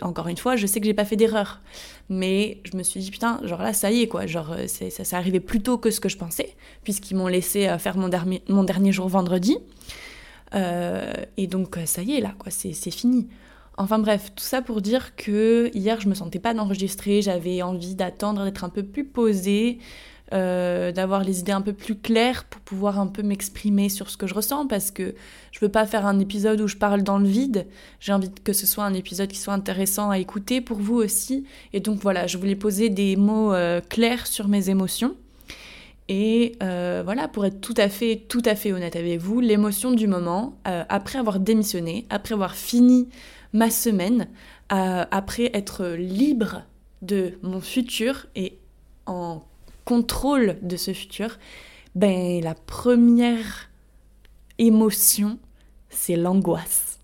Encore 0.00 0.26
une 0.26 0.36
fois, 0.36 0.56
je 0.56 0.66
sais 0.66 0.80
que 0.80 0.86
j'ai 0.86 0.94
pas 0.94 1.04
fait 1.04 1.14
d'erreur, 1.14 1.60
mais 2.08 2.60
je 2.64 2.76
me 2.76 2.82
suis 2.82 2.98
dit 2.98 3.12
putain, 3.12 3.40
genre 3.44 3.62
là 3.62 3.72
ça 3.74 3.92
y 3.92 4.02
est 4.02 4.08
quoi, 4.08 4.26
genre 4.26 4.56
ça 4.66 5.04
s'est 5.04 5.16
arrivé 5.16 5.38
plus 5.38 5.60
tôt 5.60 5.78
que 5.78 5.92
ce 5.92 6.00
que 6.00 6.08
je 6.08 6.16
pensais, 6.16 6.56
puisqu'ils 6.82 7.16
m'ont 7.16 7.28
laissé 7.28 7.72
faire 7.78 7.96
mon, 7.96 8.08
dernier, 8.08 8.42
mon 8.48 8.64
dernier 8.64 8.90
jour 8.90 9.06
vendredi. 9.06 9.56
et 10.52 11.46
donc 11.46 11.78
ça 11.84 12.02
y 12.02 12.16
est 12.16 12.20
là 12.20 12.34
quoi, 12.40 12.50
c'est 12.50 12.90
fini. 12.90 13.28
Enfin 13.80 13.98
bref, 13.98 14.32
tout 14.36 14.44
ça 14.44 14.60
pour 14.60 14.82
dire 14.82 15.16
que 15.16 15.70
hier 15.72 15.98
je 16.02 16.08
me 16.10 16.12
sentais 16.12 16.38
pas 16.38 16.52
d'enregistrer, 16.52 17.22
j'avais 17.22 17.62
envie 17.62 17.94
d'attendre, 17.94 18.44
d'être 18.44 18.62
un 18.62 18.68
peu 18.68 18.82
plus 18.82 19.06
posée, 19.06 19.78
euh, 20.34 20.92
d'avoir 20.92 21.24
les 21.24 21.40
idées 21.40 21.52
un 21.52 21.62
peu 21.62 21.72
plus 21.72 21.94
claires 21.96 22.44
pour 22.44 22.60
pouvoir 22.60 23.00
un 23.00 23.06
peu 23.06 23.22
m'exprimer 23.22 23.88
sur 23.88 24.10
ce 24.10 24.18
que 24.18 24.26
je 24.26 24.34
ressens 24.34 24.66
parce 24.66 24.90
que 24.90 25.14
je 25.50 25.60
veux 25.60 25.70
pas 25.70 25.86
faire 25.86 26.04
un 26.04 26.18
épisode 26.18 26.60
où 26.60 26.68
je 26.68 26.76
parle 26.76 27.02
dans 27.02 27.16
le 27.16 27.26
vide. 27.26 27.66
J'ai 28.00 28.12
envie 28.12 28.30
que 28.30 28.52
ce 28.52 28.66
soit 28.66 28.84
un 28.84 28.92
épisode 28.92 29.30
qui 29.30 29.38
soit 29.38 29.54
intéressant 29.54 30.10
à 30.10 30.18
écouter 30.18 30.60
pour 30.60 30.76
vous 30.76 30.96
aussi. 30.96 31.46
Et 31.72 31.80
donc 31.80 32.00
voilà, 32.00 32.26
je 32.26 32.36
voulais 32.36 32.56
poser 32.56 32.90
des 32.90 33.16
mots 33.16 33.54
euh, 33.54 33.80
clairs 33.80 34.26
sur 34.26 34.46
mes 34.46 34.68
émotions. 34.68 35.14
Et 36.10 36.52
euh, 36.62 37.00
voilà, 37.02 37.28
pour 37.28 37.46
être 37.46 37.62
tout 37.62 37.74
à 37.78 37.88
fait, 37.88 38.26
tout 38.28 38.42
à 38.44 38.56
fait 38.56 38.74
honnête 38.74 38.96
avec 38.96 39.18
vous, 39.20 39.40
l'émotion 39.40 39.92
du 39.92 40.06
moment, 40.06 40.58
après 40.64 41.18
avoir 41.18 41.38
démissionné, 41.38 42.04
après 42.10 42.34
avoir 42.34 42.56
fini 42.56 43.08
ma 43.52 43.70
semaine 43.70 44.28
euh, 44.72 45.04
après 45.10 45.50
être 45.54 45.86
libre 45.86 46.62
de 47.02 47.38
mon 47.42 47.60
futur 47.60 48.26
et 48.36 48.58
en 49.06 49.42
contrôle 49.84 50.58
de 50.62 50.76
ce 50.76 50.92
futur, 50.92 51.38
ben 51.94 52.42
la 52.42 52.54
première 52.54 53.70
émotion, 54.58 55.38
c'est 55.88 56.16
l'angoisse. 56.16 57.00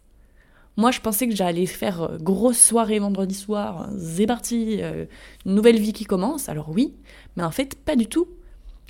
Moi, 0.76 0.90
je 0.90 1.00
pensais 1.00 1.26
que 1.26 1.34
j'allais 1.34 1.66
faire 1.66 2.02
euh, 2.02 2.18
grosse 2.18 2.60
soirée 2.60 2.98
vendredi 2.98 3.34
soir, 3.34 3.88
c'est 3.98 4.26
parti, 4.26 4.82
euh, 4.82 5.06
nouvelle 5.46 5.80
vie 5.80 5.94
qui 5.94 6.04
commence. 6.04 6.48
Alors 6.48 6.68
oui, 6.68 6.94
mais 7.36 7.42
en 7.42 7.50
fait, 7.50 7.74
pas 7.74 7.96
du 7.96 8.06
tout. 8.06 8.28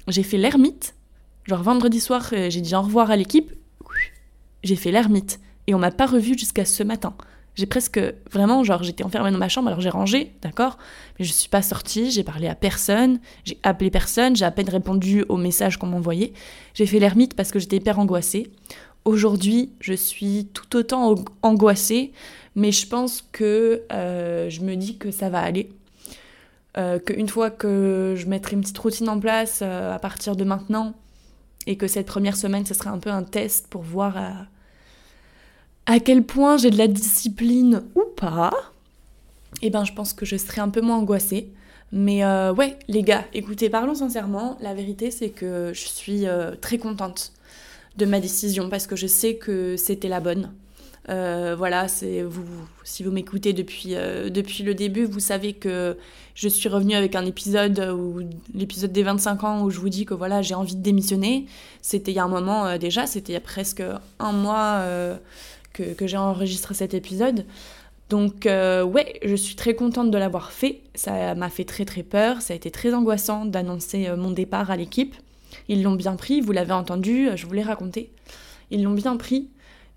J'ai 0.08 0.24
fait 0.24 0.36
l'ermite. 0.36 0.94
Genre 1.44 1.62
vendredi 1.62 2.00
soir, 2.00 2.28
j'ai 2.32 2.60
dit 2.60 2.74
au 2.74 2.82
revoir 2.82 3.10
à 3.12 3.16
l'équipe. 3.16 3.52
J'ai 4.64 4.74
fait 4.74 4.90
l'ermite. 4.90 5.38
Et 5.68 5.74
on 5.74 5.78
m'a 5.78 5.92
pas 5.92 6.06
revu 6.06 6.36
jusqu'à 6.36 6.64
ce 6.64 6.82
matin. 6.82 7.14
J'ai 7.56 7.66
presque 7.66 7.98
vraiment, 8.30 8.62
genre, 8.64 8.82
j'étais 8.82 9.02
enfermée 9.02 9.30
dans 9.30 9.38
ma 9.38 9.48
chambre, 9.48 9.68
alors 9.68 9.80
j'ai 9.80 9.88
rangé, 9.88 10.32
d'accord? 10.42 10.76
Mais 11.18 11.24
je 11.24 11.32
suis 11.32 11.48
pas 11.48 11.62
sortie, 11.62 12.10
j'ai 12.10 12.22
parlé 12.22 12.48
à 12.48 12.54
personne, 12.54 13.18
j'ai 13.44 13.58
appelé 13.62 13.90
personne, 13.90 14.36
j'ai 14.36 14.44
à 14.44 14.50
peine 14.50 14.68
répondu 14.68 15.24
aux 15.28 15.38
messages 15.38 15.78
qu'on 15.78 15.86
m'envoyait. 15.86 16.34
J'ai 16.74 16.86
fait 16.86 16.98
l'ermite 16.98 17.34
parce 17.34 17.50
que 17.50 17.58
j'étais 17.58 17.76
hyper 17.76 17.98
angoissée. 17.98 18.50
Aujourd'hui, 19.06 19.72
je 19.80 19.94
suis 19.94 20.48
tout 20.52 20.76
autant 20.76 21.14
angoissée, 21.42 22.12
mais 22.56 22.72
je 22.72 22.86
pense 22.86 23.24
que 23.32 23.82
euh, 23.90 24.50
je 24.50 24.60
me 24.60 24.74
dis 24.76 24.98
que 24.98 25.10
ça 25.10 25.30
va 25.30 25.40
aller. 25.40 25.70
euh, 26.78 26.98
qu'une 26.98 27.28
fois 27.28 27.50
que 27.50 28.14
je 28.16 28.26
mettrai 28.26 28.54
une 28.54 28.60
petite 28.60 28.78
routine 28.78 29.08
en 29.08 29.18
place 29.18 29.60
euh, 29.62 29.94
à 29.94 29.98
partir 29.98 30.36
de 30.36 30.44
maintenant, 30.44 30.94
et 31.66 31.76
que 31.76 31.86
cette 31.88 32.06
première 32.06 32.36
semaine, 32.36 32.66
ce 32.66 32.74
sera 32.74 32.90
un 32.90 32.98
peu 32.98 33.10
un 33.10 33.22
test 33.24 33.66
pour 33.68 33.82
voir 33.82 34.16
à, 35.86 36.00
quel 36.00 36.22
point 36.22 36.56
j'ai 36.56 36.70
de 36.70 36.78
la 36.78 36.88
discipline 36.88 37.82
ou 37.94 38.02
pas, 38.16 38.52
eh 39.62 39.70
ben 39.70 39.84
je 39.84 39.92
pense 39.92 40.12
que 40.12 40.26
je 40.26 40.36
serai 40.36 40.60
un 40.60 40.68
peu 40.68 40.80
moins 40.80 40.96
angoissée. 40.96 41.48
Mais 41.92 42.24
euh, 42.24 42.52
ouais, 42.52 42.78
les 42.88 43.02
gars, 43.02 43.24
écoutez, 43.32 43.70
parlons 43.70 43.94
sincèrement. 43.94 44.58
La 44.60 44.74
vérité, 44.74 45.10
c'est 45.10 45.30
que 45.30 45.72
je 45.72 45.86
suis 45.86 46.26
euh, 46.26 46.52
très 46.60 46.78
contente 46.78 47.32
de 47.96 48.04
ma 48.04 48.20
décision 48.20 48.68
parce 48.68 48.86
que 48.86 48.96
je 48.96 49.06
sais 49.06 49.36
que 49.36 49.76
c'était 49.76 50.08
la 50.08 50.20
bonne. 50.20 50.52
Euh, 51.08 51.54
voilà, 51.56 51.86
c'est 51.86 52.22
vous. 52.22 52.44
Si 52.82 53.04
vous 53.04 53.12
m'écoutez 53.12 53.52
depuis 53.52 53.94
depuis 53.94 54.64
le 54.64 54.74
début, 54.74 55.04
vous 55.04 55.20
savez 55.20 55.52
que 55.52 55.96
je 56.34 56.48
suis 56.48 56.68
revenue 56.68 56.96
avec 56.96 57.14
un 57.14 57.24
épisode 57.24 57.78
où 57.96 58.20
l'épisode 58.52 58.90
des 58.90 59.04
25 59.04 59.44
ans 59.44 59.62
où 59.62 59.70
je 59.70 59.78
vous 59.78 59.88
dis 59.88 60.04
que 60.04 60.14
voilà 60.14 60.42
j'ai 60.42 60.56
envie 60.56 60.74
de 60.74 60.82
démissionner. 60.82 61.46
C'était 61.80 62.10
il 62.10 62.16
y 62.16 62.18
a 62.18 62.24
un 62.24 62.28
moment 62.28 62.76
déjà, 62.76 63.06
c'était 63.06 63.32
il 63.32 63.34
y 63.34 63.38
a 63.38 63.40
presque 63.40 63.84
un 64.18 64.32
mois 64.32 64.84
que, 65.76 66.06
j'ai 66.06 66.16
enregistré 66.16 66.74
cet 66.74 66.94
épisode. 66.94 67.44
Donc 68.08 68.46
euh, 68.46 68.84
ouais, 68.84 69.18
je 69.24 69.34
suis 69.34 69.56
très 69.56 69.74
contente 69.74 70.10
de 70.10 70.18
l'avoir 70.18 70.52
fait. 70.52 70.80
Ça 70.94 71.34
m'a 71.34 71.48
fait 71.50 71.64
très 71.64 71.84
très 71.84 72.02
peur. 72.02 72.40
Ça 72.40 72.54
a 72.54 72.56
été 72.56 72.70
très 72.70 72.94
angoissant 72.94 73.44
d'annoncer 73.44 74.08
euh, 74.08 74.16
mon 74.16 74.30
départ 74.30 74.70
à 74.70 74.76
l'équipe. 74.76 75.14
Ils 75.68 75.82
l'ont 75.82 75.94
bien 75.94 76.16
pris, 76.16 76.40
vous 76.40 76.52
l'avez 76.52 76.72
entendu, 76.72 77.28
je 77.34 77.46
vous 77.46 77.52
l'ai 77.52 77.62
raconté. 77.62 78.10
Ils 78.70 78.82
l'ont 78.82 78.92
bien 78.92 79.16
pris. 79.16 79.50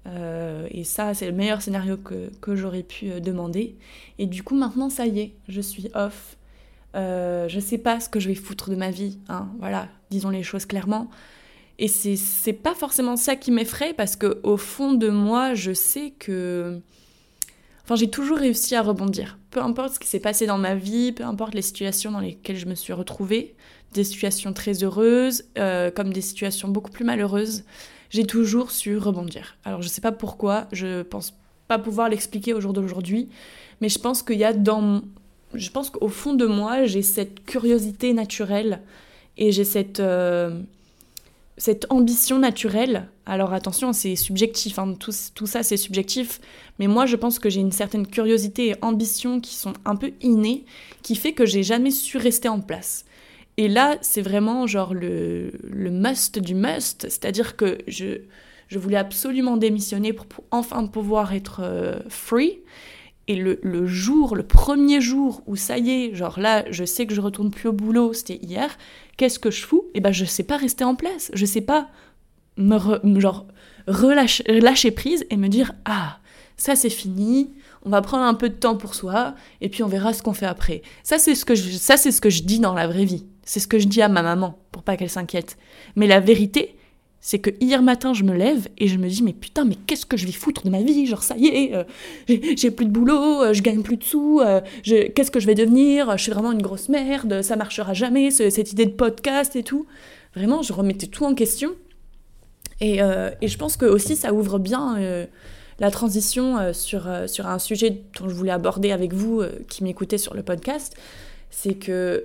Euh, 0.07 0.67
et 0.71 0.83
ça, 0.83 1.13
c'est 1.13 1.25
le 1.25 1.33
meilleur 1.33 1.61
scénario 1.61 1.97
que, 1.97 2.31
que 2.41 2.55
j'aurais 2.55 2.83
pu 2.83 3.21
demander. 3.21 3.75
Et 4.17 4.25
du 4.25 4.41
coup, 4.41 4.55
maintenant, 4.55 4.89
ça 4.89 5.05
y 5.05 5.19
est, 5.19 5.33
je 5.47 5.61
suis 5.61 5.89
off. 5.93 6.37
je 6.95 7.59
sais 7.59 7.77
pas 7.77 7.99
ce 7.99 8.09
que 8.09 8.19
je 8.19 8.29
vais 8.29 8.35
foutre 8.35 8.69
de 8.69 8.75
ma 8.75 8.89
vie. 8.89 9.19
Hein, 9.27 9.49
voilà, 9.59 9.89
disons 10.09 10.29
les 10.29 10.43
choses 10.43 10.65
clairement. 10.65 11.09
Et 11.81 11.87
c'est 11.87 12.53
pas 12.53 12.75
forcément 12.75 13.15
ça 13.15 13.37
qui 13.37 13.51
m'effraie 13.51 13.93
parce 13.93 14.17
que 14.17 14.39
au 14.43 14.57
fond 14.57 14.93
de 14.93 15.07
moi, 15.09 15.53
je 15.53 15.73
sais 15.73 16.13
que 16.19 16.81
Enfin, 17.89 17.95
j'ai 17.95 18.11
toujours 18.11 18.37
réussi 18.37 18.75
à 18.75 18.83
rebondir. 18.83 19.39
Peu 19.49 19.63
importe 19.63 19.95
ce 19.95 19.99
qui 19.99 20.07
s'est 20.07 20.19
passé 20.19 20.45
dans 20.45 20.59
ma 20.59 20.75
vie, 20.75 21.11
peu 21.11 21.23
importe 21.23 21.55
les 21.55 21.63
situations 21.63 22.11
dans 22.11 22.19
lesquelles 22.19 22.57
je 22.57 22.67
me 22.67 22.75
suis 22.75 22.93
retrouvée, 22.93 23.55
des 23.93 24.03
situations 24.03 24.53
très 24.53 24.83
heureuses, 24.83 25.45
euh, 25.57 25.89
comme 25.89 26.13
des 26.13 26.21
situations 26.21 26.67
beaucoup 26.67 26.91
plus 26.91 27.03
malheureuses, 27.03 27.63
j'ai 28.11 28.25
toujours 28.25 28.69
su 28.69 28.95
rebondir. 28.97 29.57
Alors, 29.65 29.81
je 29.81 29.87
sais 29.87 30.01
pas 30.01 30.11
pourquoi, 30.11 30.67
je 30.71 31.01
pense 31.01 31.33
pas 31.67 31.79
pouvoir 31.79 32.09
l'expliquer 32.09 32.53
au 32.53 32.61
jour 32.61 32.73
d'aujourd'hui, 32.73 33.29
mais 33.81 33.89
je 33.89 33.97
pense 33.97 34.21
qu'il 34.21 34.37
y 34.37 34.43
a 34.43 34.53
dans. 34.53 35.01
Je 35.55 35.71
pense 35.71 35.89
qu'au 35.89 36.09
fond 36.09 36.35
de 36.35 36.45
moi, 36.45 36.85
j'ai 36.85 37.01
cette 37.01 37.43
curiosité 37.43 38.13
naturelle 38.13 38.83
et 39.35 39.51
j'ai 39.51 39.63
cette. 39.63 39.99
Euh, 39.99 40.61
cette 41.59 41.87
ambition 41.89 42.39
naturelle, 42.39 43.09
alors 43.25 43.53
attention, 43.53 43.91
c'est 43.91 44.15
subjectif, 44.15 44.79
hein, 44.79 44.95
tout, 44.97 45.11
tout, 45.35 45.45
ça 45.45 45.61
c'est 45.61 45.75
subjectif, 45.75 46.39
mais 46.79 46.87
moi 46.87 47.05
je 47.05 47.17
pense 47.17 47.37
que 47.37 47.49
j'ai 47.49 47.59
une 47.59 47.73
certaine 47.73 48.07
curiosité 48.07 48.69
et 48.69 48.75
ambition 48.81 49.41
qui 49.41 49.55
sont 49.55 49.73
un 49.83 49.97
peu 49.97 50.13
innées, 50.21 50.63
qui 51.03 51.15
fait 51.15 51.33
que 51.33 51.45
j'ai 51.45 51.61
jamais 51.61 51.91
su 51.91 52.17
rester 52.17 52.47
en 52.47 52.61
place. 52.61 53.05
Et 53.57 53.67
là, 53.67 53.97
c'est 53.99 54.21
vraiment 54.21 54.67
genre 54.67 54.93
le, 54.93 55.51
le, 55.69 55.91
must 55.91 56.39
du 56.39 56.55
must, 56.55 57.01
c'est-à-dire 57.09 57.57
que 57.57 57.79
je, 57.87 58.21
je 58.69 58.79
voulais 58.79 58.95
absolument 58.95 59.57
démissionner 59.57 60.13
pour, 60.13 60.25
enfin 60.51 60.87
pouvoir 60.87 61.33
être 61.33 61.59
euh, 61.61 61.99
free. 62.07 62.59
Et 63.27 63.35
le, 63.35 63.59
le, 63.61 63.85
jour, 63.85 64.37
le 64.37 64.43
premier 64.43 65.01
jour 65.01 65.43
où 65.45 65.57
ça 65.57 65.77
y 65.77 65.89
est, 65.91 66.15
genre 66.15 66.39
là, 66.39 66.63
je 66.71 66.85
sais 66.85 67.05
que 67.05 67.13
je 67.13 67.19
retourne 67.19 67.51
plus 67.51 67.67
au 67.67 67.73
boulot, 67.73 68.13
c'était 68.13 68.39
hier, 68.41 68.77
qu'est-ce 69.19 69.37
que 69.37 69.51
je 69.51 69.65
fous? 69.65 69.85
Eh 69.93 69.99
ben, 69.99 70.13
je 70.13 70.23
sais 70.23 70.43
pas 70.43 70.55
rester 70.55 70.85
en 70.85 70.95
place. 70.95 71.29
Je 71.33 71.45
sais 71.45 71.61
pas 71.61 71.89
me 72.55 73.19
genre 73.19 73.47
relâcher, 73.87 74.43
lâcher 74.59 74.91
prise 74.91 75.25
et 75.29 75.37
me 75.37 75.49
dire 75.49 75.73
ah 75.85 76.19
ça 76.57 76.75
c'est 76.75 76.89
fini. 76.89 77.53
On 77.83 77.89
va 77.89 78.01
prendre 78.01 78.23
un 78.23 78.33
peu 78.33 78.49
de 78.49 78.55
temps 78.55 78.77
pour 78.77 78.95
soi 78.95 79.35
et 79.61 79.69
puis 79.69 79.83
on 79.83 79.87
verra 79.87 80.13
ce 80.13 80.23
qu'on 80.23 80.33
fait 80.33 80.45
après. 80.45 80.81
Ça 81.03 81.19
c'est 81.19 81.35
ce 81.35 81.45
que 81.45 81.55
je, 81.55 81.69
ça 81.71 81.97
c'est 81.97 82.11
ce 82.11 82.21
que 82.21 82.29
je 82.29 82.43
dis 82.43 82.59
dans 82.59 82.73
la 82.73 82.87
vraie 82.87 83.05
vie. 83.05 83.25
C'est 83.43 83.59
ce 83.59 83.67
que 83.67 83.77
je 83.79 83.87
dis 83.87 84.01
à 84.01 84.07
ma 84.07 84.21
maman 84.21 84.57
pour 84.71 84.83
pas 84.83 84.95
qu'elle 84.95 85.09
s'inquiète. 85.09 85.57
Mais 85.95 86.07
la 86.07 86.19
vérité, 86.21 86.75
c'est 87.21 87.39
que 87.39 87.49
hier 87.59 87.81
matin, 87.81 88.13
je 88.13 88.23
me 88.23 88.33
lève 88.33 88.69
et 88.77 88.87
je 88.87 88.97
me 88.97 89.09
dis, 89.09 89.23
mais 89.23 89.33
putain, 89.33 89.65
mais 89.65 89.75
qu'est-ce 89.75 90.05
que 90.05 90.15
je 90.15 90.25
vais 90.25 90.31
foutre 90.31 90.63
de 90.63 90.69
ma 90.69 90.81
vie? 90.81 91.05
Genre, 91.05 91.21
ça 91.21 91.35
y 91.37 91.47
est, 91.47 91.75
euh, 91.75 91.83
j'ai 92.55 92.71
plus 92.71 92.85
de 92.85 92.91
boulot, 92.91 93.43
euh, 93.43 93.53
je 93.53 93.61
gagne 93.61 93.81
plus 93.81 93.97
de 93.97 94.03
sous, 94.03 94.39
euh, 94.39 94.61
qu'est-ce 94.83 95.29
que 95.29 95.39
je 95.39 95.45
vais 95.45 95.55
devenir? 95.55 96.17
Je 96.17 96.23
suis 96.23 96.31
vraiment 96.31 96.53
une 96.53 96.61
grosse 96.61 96.87
merde, 96.87 97.41
ça 97.41 97.57
marchera 97.57 97.93
jamais, 97.93 98.31
cette 98.31 98.71
idée 98.71 98.85
de 98.85 98.91
podcast 98.91 99.55
et 99.55 99.63
tout. 99.63 99.85
Vraiment, 100.35 100.61
je 100.61 100.71
remettais 100.71 101.07
tout 101.07 101.25
en 101.25 101.33
question. 101.33 101.71
Et, 102.81 102.99
et 102.99 103.47
je 103.47 103.57
pense 103.57 103.75
que 103.75 103.85
aussi, 103.85 104.15
ça 104.15 104.33
ouvre 104.33 104.57
bien 104.57 104.97
la 105.79 105.91
transition 105.91 106.71
sur, 106.73 107.09
sur 107.27 107.47
un 107.47 107.59
sujet 107.59 108.03
dont 108.17 108.29
je 108.29 108.33
voulais 108.33 108.51
aborder 108.51 108.91
avec 108.91 109.11
vous 109.11 109.41
qui 109.67 109.83
m'écoutez 109.83 110.17
sur 110.17 110.33
le 110.35 110.43
podcast. 110.43 110.95
C'est 111.49 111.73
que 111.73 112.23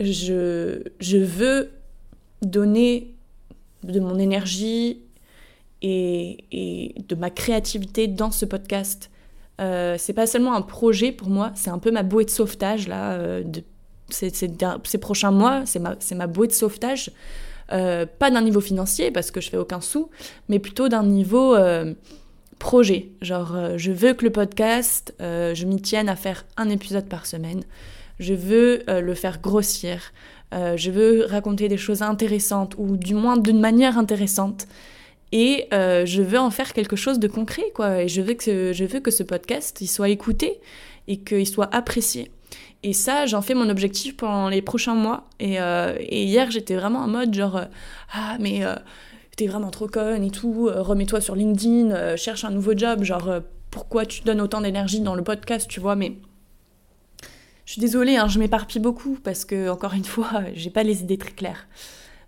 je, 0.00 0.82
je 1.00 1.18
veux 1.18 1.70
donner 2.40 3.17
de 3.82 4.00
mon 4.00 4.18
énergie 4.18 5.02
et, 5.82 6.94
de 7.08 7.14
ma 7.14 7.30
créativité 7.30 8.06
dans 8.08 8.30
ce 8.30 8.44
podcast. 8.44 9.10
Euh, 9.60 9.96
c'est 9.98 10.12
pas 10.12 10.26
seulement 10.26 10.54
un 10.54 10.62
projet 10.62 11.12
pour 11.12 11.28
moi, 11.28 11.50
c'est 11.54 11.70
un 11.70 11.78
peu 11.78 11.90
ma 11.90 12.02
bouée 12.02 12.24
de 12.24 12.30
sauvetage 12.30 12.86
là. 12.88 13.12
Euh, 13.12 13.42
de, 13.42 13.62
ces, 14.10 14.30
ces, 14.30 14.98
prochains 14.98 15.32
mois, 15.32 15.66
c'est 15.66 15.80
ma, 15.80 15.94
ma 16.14 16.26
bouée 16.26 16.46
de 16.46 16.52
sauvetage. 16.52 17.10
Euh, 17.72 18.06
pas 18.06 18.30
d'un 18.30 18.40
niveau 18.40 18.62
financier 18.62 19.10
parce 19.10 19.30
que 19.30 19.42
je 19.42 19.50
fais 19.50 19.58
aucun 19.58 19.82
sou, 19.82 20.08
mais 20.48 20.58
plutôt 20.58 20.88
d'un 20.88 21.02
niveau 21.02 21.54
euh, 21.54 21.92
projet. 22.58 23.10
Genre, 23.20 23.76
je 23.76 23.92
veux 23.92 24.14
que 24.14 24.24
le 24.24 24.30
podcast, 24.30 25.14
je 25.20 25.64
m'y 25.66 25.82
tienne 25.82 26.08
à 26.08 26.16
faire 26.16 26.46
un 26.56 26.70
épisode 26.70 27.06
par 27.06 27.26
semaine. 27.26 27.62
Je 28.18 28.32
veux 28.32 28.82
le 28.88 29.14
faire 29.14 29.42
grossir. 29.42 30.00
Euh, 30.54 30.76
je 30.76 30.90
veux 30.90 31.26
raconter 31.26 31.68
des 31.68 31.76
choses 31.76 32.02
intéressantes, 32.02 32.74
ou 32.78 32.96
du 32.96 33.14
moins 33.14 33.36
d'une 33.36 33.60
manière 33.60 33.98
intéressante. 33.98 34.66
Et 35.30 35.66
euh, 35.74 36.06
je 36.06 36.22
veux 36.22 36.38
en 36.38 36.50
faire 36.50 36.72
quelque 36.72 36.96
chose 36.96 37.18
de 37.18 37.28
concret, 37.28 37.70
quoi. 37.74 38.02
Et 38.02 38.08
je 38.08 38.22
veux 38.22 38.34
que, 38.34 38.72
je 38.72 38.84
veux 38.84 39.00
que 39.00 39.10
ce 39.10 39.22
podcast, 39.22 39.80
il 39.80 39.86
soit 39.86 40.08
écouté 40.08 40.60
et 41.06 41.18
qu'il 41.18 41.46
soit 41.46 41.72
apprécié. 41.74 42.30
Et 42.82 42.92
ça, 42.92 43.26
j'en 43.26 43.42
fais 43.42 43.54
mon 43.54 43.68
objectif 43.68 44.16
pendant 44.16 44.48
les 44.48 44.62
prochains 44.62 44.94
mois. 44.94 45.28
Et, 45.38 45.60
euh, 45.60 45.94
hier, 46.10 46.50
j'étais 46.50 46.76
vraiment 46.76 47.00
en 47.00 47.08
mode 47.08 47.34
genre, 47.34 47.60
ah, 48.12 48.36
mais 48.40 48.62
t'es 49.36 49.46
vraiment 49.46 49.70
trop 49.70 49.86
conne 49.86 50.24
et 50.24 50.30
tout, 50.30 50.70
remets-toi 50.72 51.20
sur 51.20 51.34
LinkedIn, 51.34 52.16
cherche 52.16 52.44
un 52.44 52.50
nouveau 52.50 52.76
job, 52.76 53.04
genre, 53.04 53.40
pourquoi 53.70 54.06
tu 54.06 54.22
donnes 54.22 54.40
autant 54.40 54.60
d'énergie 54.60 55.00
dans 55.00 55.14
le 55.14 55.22
podcast, 55.22 55.68
tu 55.68 55.80
vois, 55.80 55.96
mais 55.96 56.16
je 57.68 57.72
suis 57.72 57.82
désolée, 57.82 58.16
hein, 58.16 58.28
je 58.28 58.38
m'éparpille 58.38 58.80
beaucoup 58.80 59.18
parce 59.22 59.44
que, 59.44 59.68
encore 59.68 59.92
une 59.92 60.06
fois, 60.06 60.30
j'ai 60.54 60.70
pas 60.70 60.84
les 60.84 61.02
idées 61.02 61.18
très 61.18 61.32
claires. 61.32 61.68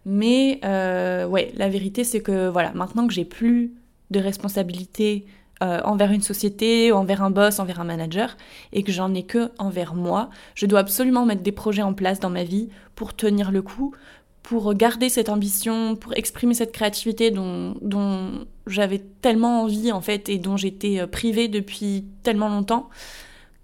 Mais 0.04 0.60
euh, 0.64 1.26
ouais, 1.26 1.50
la 1.56 1.70
vérité 1.70 2.04
c'est 2.04 2.20
que 2.20 2.50
voilà, 2.50 2.72
maintenant 2.74 3.06
que 3.06 3.14
j'ai 3.14 3.24
plus 3.24 3.72
de 4.10 4.20
responsabilité 4.20 5.24
euh, 5.62 5.80
envers 5.84 6.12
une 6.12 6.20
société, 6.20 6.92
envers 6.92 7.22
un 7.22 7.30
boss, 7.30 7.58
envers 7.58 7.80
un 7.80 7.84
manager, 7.84 8.36
et 8.74 8.82
que 8.82 8.92
j'en 8.92 9.14
ai 9.14 9.22
que 9.22 9.50
envers 9.56 9.94
moi, 9.94 10.28
je 10.54 10.66
dois 10.66 10.80
absolument 10.80 11.24
mettre 11.24 11.42
des 11.42 11.52
projets 11.52 11.80
en 11.80 11.94
place 11.94 12.20
dans 12.20 12.28
ma 12.28 12.44
vie 12.44 12.68
pour 12.94 13.16
tenir 13.16 13.50
le 13.50 13.62
coup, 13.62 13.94
pour 14.42 14.74
garder 14.74 15.08
cette 15.08 15.30
ambition, 15.30 15.96
pour 15.96 16.12
exprimer 16.18 16.52
cette 16.52 16.72
créativité 16.72 17.30
dont, 17.30 18.46
j'avais 18.66 19.02
tellement 19.22 19.62
envie 19.62 19.90
en 19.90 20.02
fait 20.02 20.28
et 20.28 20.36
dont 20.36 20.58
j'étais 20.58 21.00
euh, 21.00 21.06
privée 21.06 21.48
depuis 21.48 22.04
tellement 22.22 22.50
longtemps 22.50 22.90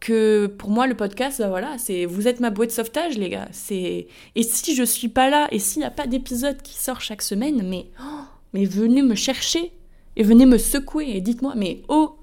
que 0.00 0.46
pour 0.46 0.70
moi 0.70 0.86
le 0.86 0.94
podcast 0.94 1.40
bah 1.40 1.48
voilà 1.48 1.78
c'est 1.78 2.04
vous 2.04 2.28
êtes 2.28 2.40
ma 2.40 2.50
bouée 2.50 2.66
de 2.66 2.72
sauvetage 2.72 3.18
les 3.18 3.28
gars. 3.28 3.48
C'est 3.52 4.08
et 4.34 4.42
si 4.42 4.74
je 4.74 4.82
suis 4.82 5.08
pas 5.08 5.30
là 5.30 5.48
et 5.50 5.58
s'il 5.58 5.80
n'y 5.80 5.86
a 5.86 5.90
pas 5.90 6.06
d'épisode 6.06 6.60
qui 6.62 6.74
sort 6.74 7.00
chaque 7.00 7.22
semaine 7.22 7.66
mais 7.68 7.86
oh, 8.00 8.20
mais 8.52 8.64
venez 8.64 9.02
me 9.02 9.14
chercher 9.14 9.72
et 10.16 10.22
venez 10.22 10.46
me 10.46 10.58
secouer 10.58 11.16
et 11.16 11.20
dites-moi 11.20 11.54
mais 11.56 11.82
oh 11.88 12.16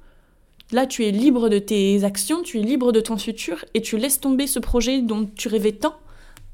là 0.72 0.86
tu 0.86 1.06
es 1.06 1.12
libre 1.12 1.50
de 1.50 1.60
tes 1.60 2.04
actions 2.04 2.44
tu 2.44 2.60
es 2.60 2.64
libre 2.64 2.92
de 2.92 3.00
ton 3.00 3.18
futur 3.18 3.66
et 3.74 3.82
tu 3.82 3.98
laisses 3.98 4.20
tomber 4.20 4.48
ce 4.48 4.60
projet 4.60 5.02
dont 5.02 5.26
tu 5.36 5.48
rêvais 5.48 5.74
tant. 5.74 5.96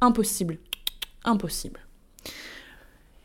Impossible. 0.02 0.58
Impossible 1.26 1.89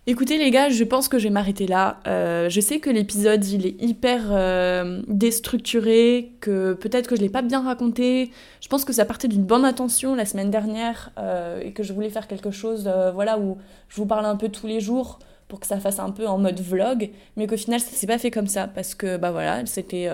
Écoutez 0.07 0.37
les 0.37 0.51
gars, 0.51 0.69
je 0.69 0.85
pense 0.85 1.09
que 1.09 1.19
je 1.19 1.25
vais 1.25 1.31
m'arrêter 1.31 1.67
là. 1.67 1.99
Euh, 2.07 2.51
je 2.51 2.61
sais 2.61 2.79
que 2.79 2.91
l'épisode 2.91 3.43
il 3.47 3.67
est 3.67 3.83
hyper 3.83 4.25
euh, 4.33 5.01
déstructuré, 5.09 6.33
que 6.41 6.75
peut-être 6.75 7.09
que 7.09 7.17
je 7.17 7.23
l'ai 7.23 7.31
pas 7.31 7.41
bien 7.41 7.63
raconté. 7.63 8.31
Je 8.61 8.69
pense 8.69 8.85
que 8.85 8.93
ça 8.93 9.07
partait 9.07 9.29
d'une 9.29 9.45
bonne 9.45 9.65
intention 9.65 10.15
la 10.15 10.27
semaine 10.27 10.51
dernière 10.51 11.11
euh, 11.19 11.63
et 11.63 11.73
que 11.73 11.83
je 11.83 11.95
voulais 11.95 12.11
faire 12.11 12.27
quelque 12.27 12.51
chose, 12.51 12.87
voilà, 13.15 13.39
où 13.39 13.57
je 13.89 13.97
vous 13.97 14.05
parle 14.05 14.27
un 14.27 14.37
peu 14.37 14.51
tous 14.51 14.67
les 14.67 14.79
jours 14.79 15.21
pour 15.49 15.59
que 15.59 15.67
ça 15.67 15.81
fasse 15.81 15.99
un 15.99 16.11
peu 16.11 16.27
en 16.27 16.37
mode 16.37 16.61
vlog, 16.61 17.09
mais 17.39 17.47
qu'au 17.47 17.57
final 17.57 17.81
ça 17.81 17.91
s'est 17.91 18.07
pas 18.07 18.19
fait 18.19 18.31
comme 18.31 18.47
ça 18.47 18.67
parce 18.67 18.95
que 18.95 19.17
bah 19.17 19.31
voilà, 19.31 19.65
c'était 19.65 20.11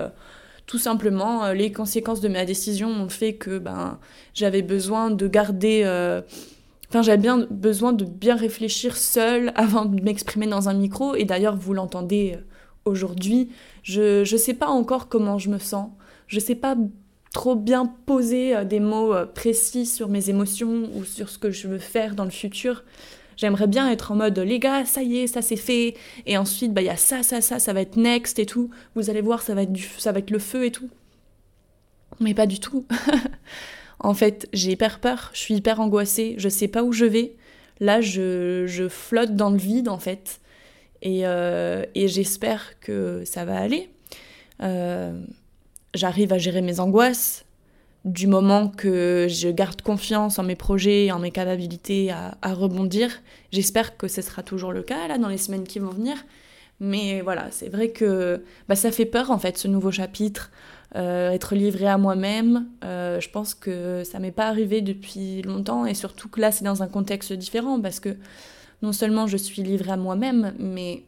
tout 0.67 0.79
simplement, 0.79 1.51
les 1.51 1.73
conséquences 1.73 2.21
de 2.21 2.29
ma 2.29 2.45
décision 2.45 2.91
ont 2.91 3.09
fait 3.09 3.33
que 3.33 3.59
ben, 3.59 3.99
j'avais 4.35 4.63
besoin 4.63 5.11
de 5.11 5.27
garder. 5.27 5.83
Euh, 6.91 6.99
enfin, 6.99 7.03
j'avais 7.03 7.23
bien 7.23 7.47
besoin 7.51 7.93
de 7.93 8.05
bien 8.05 8.37
réfléchir 8.37 8.97
seule 8.97 9.53
avant 9.57 9.85
de 9.85 10.01
m'exprimer 10.03 10.47
dans 10.47 10.69
un 10.69 10.75
micro. 10.75 11.15
Et 11.15 11.25
d'ailleurs, 11.25 11.57
vous 11.57 11.75
l'entendez 11.75 12.35
euh, 12.37 12.43
aujourd'hui. 12.85 13.51
Je 13.83 14.21
ne 14.21 14.39
sais 14.39 14.55
pas 14.55 14.69
encore 14.69 15.09
comment 15.09 15.39
je 15.39 15.51
me 15.51 15.59
sens. 15.59 15.91
Je 16.27 16.39
sais 16.39 16.55
pas 16.55 16.77
trop 17.33 17.55
bien 17.55 17.87
poser 18.07 18.65
des 18.65 18.81
mots 18.81 19.15
précis 19.35 19.87
sur 19.87 20.09
mes 20.09 20.31
émotions 20.31 20.91
ou 20.97 21.05
sur 21.05 21.29
ce 21.29 21.39
que 21.39 21.51
je 21.51 21.69
veux 21.69 21.79
faire 21.79 22.15
dans 22.17 22.25
le 22.25 22.31
futur. 22.31 22.83
J'aimerais 23.41 23.69
bien 23.69 23.91
être 23.91 24.13
en 24.13 24.17
mode 24.17 24.39
les 24.39 24.59
gars, 24.59 24.85
ça 24.85 25.03
y 25.03 25.17
est, 25.19 25.27
ça 25.27 25.41
c'est 25.41 25.57
fait. 25.57 25.95
Et 26.27 26.37
ensuite, 26.37 26.75
bah 26.75 26.83
il 26.83 26.89
y 26.89 26.91
a 26.91 26.97
ça, 26.97 27.23
ça, 27.23 27.41
ça, 27.41 27.59
ça 27.59 27.73
va 27.73 27.81
être 27.81 27.97
next 27.97 28.39
et 28.39 28.45
tout. 28.45 28.69
Vous 28.95 29.09
allez 29.09 29.23
voir, 29.23 29.41
ça 29.41 29.55
va 29.55 29.63
être 29.63 29.73
du, 29.73 29.89
ça 29.97 30.13
va 30.13 30.19
être 30.19 30.31
le 30.31 30.39
feu 30.39 30.67
et 30.67 30.71
tout. 30.71 30.91
Mais 32.21 32.35
pas 32.35 32.47
du 32.47 32.61
tout. 32.61 32.85
en 34.01 34.15
fait, 34.15 34.49
j'ai 34.53 34.73
hyper 34.73 34.99
peur. 34.99 35.31
Je 35.35 35.39
suis 35.39 35.55
hyper 35.55 35.81
angoissée. 35.81 36.35
Je 36.39 36.49
sais 36.49 36.69
pas 36.69 36.83
où 36.83 36.93
je 36.93 37.05
vais. 37.05 37.37
Là, 37.81 38.01
je, 38.01 38.89
flotte 38.91 39.37
dans 39.37 39.51
le 39.51 39.59
vide 39.59 39.89
en 39.89 39.99
fait. 39.99 40.41
Et, 41.03 41.27
euh, 41.27 41.85
j'espère 41.95 42.79
que 42.81 43.23
ça 43.25 43.45
va 43.45 43.59
aller. 43.59 43.91
Euh, 44.63 45.19
j'arrive 45.95 46.33
à 46.33 46.39
gérer 46.39 46.61
mes 46.63 46.81
angoisses 46.81 47.45
du 48.07 48.27
moment 48.27 48.69
que 48.69 49.27
je 49.29 49.49
garde 49.49 49.83
confiance 49.83 50.39
en 50.39 50.43
mes 50.43 50.57
projets 50.57 51.07
et 51.07 51.13
en 51.13 51.19
mes 51.19 51.31
capacités 51.31 52.11
à, 52.11 52.55
rebondir. 52.55 53.11
J'espère 53.53 53.97
que 53.99 54.09
ce 54.09 54.23
sera 54.23 54.43
toujours 54.43 54.73
le 54.73 54.83
cas 54.83 55.09
là 55.09 55.19
dans 55.19 55.29
les 55.29 55.39
semaines 55.39 55.65
qui 55.65 55.79
vont 55.79 55.91
venir. 55.91 56.17
Mais 56.81 57.21
voilà, 57.21 57.49
c'est 57.51 57.69
vrai 57.69 57.91
que 57.91 58.43
bah, 58.69 58.75
ça 58.75 58.91
fait 58.91 59.05
peur 59.05 59.31
en 59.31 59.39
fait 59.39 59.59
ce 59.59 59.69
nouveau 59.69 59.91
chapitre, 59.91 60.51
euh, 60.97 61.31
être 61.31 61.55
livré 61.55 61.87
à 61.87 61.99
moi-même. 61.99 62.69
Euh, 62.85 63.21
je 63.21 63.29
pense 63.29 63.55
que 63.55 64.03
ça 64.03 64.19
m'est 64.19 64.33
pas 64.33 64.49
arrivé 64.49 64.81
depuis 64.81 65.43
longtemps 65.43 65.85
et 65.85 65.95
surtout 65.95 66.29
que 66.29 66.41
là 66.41 66.51
c'est 66.51 66.65
dans 66.65 66.83
un 66.83 66.89
contexte 66.89 67.35
différent 67.35 67.81
parce 67.81 68.01
que 68.01 68.17
non 68.83 68.93
seulement 68.93 69.27
je 69.27 69.37
suis 69.37 69.63
livrée 69.63 69.93
à 69.93 69.99
moi-même, 69.99 70.55
mais 70.59 71.05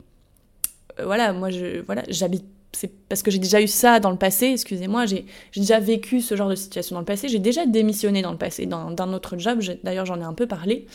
euh, 1.01 1.07
voilà, 1.07 1.33
moi 1.33 1.49
je 1.49 1.81
voilà 1.81 2.03
j'habite 2.09 2.45
c'est 2.73 2.93
parce 3.09 3.23
que 3.23 3.31
j'ai 3.31 3.39
déjà 3.39 3.61
eu 3.61 3.67
ça 3.67 3.99
dans 3.99 4.11
le 4.11 4.17
passé, 4.17 4.47
excusez-moi, 4.47 5.05
j'ai 5.07 5.27
déjà 5.55 5.79
vécu 5.81 6.21
ce 6.21 6.37
genre 6.37 6.49
de 6.49 6.55
situation 6.55 6.95
dans 6.95 7.01
le 7.01 7.07
passé, 7.07 7.29
j'ai 7.29 7.39
déjà 7.39 7.67
démissionné 7.67 8.23
dans 8.23 8.33
le 8.33 8.39
passé 8.39 8.65
d'un 8.65 9.13
autre 9.13 9.37
job, 9.37 9.61
d'ailleurs 9.85 10.07
j'en 10.07 10.19
ai 10.19 10.25
un 10.25 10.33
peu 10.33 10.47
parlé, 10.47 10.87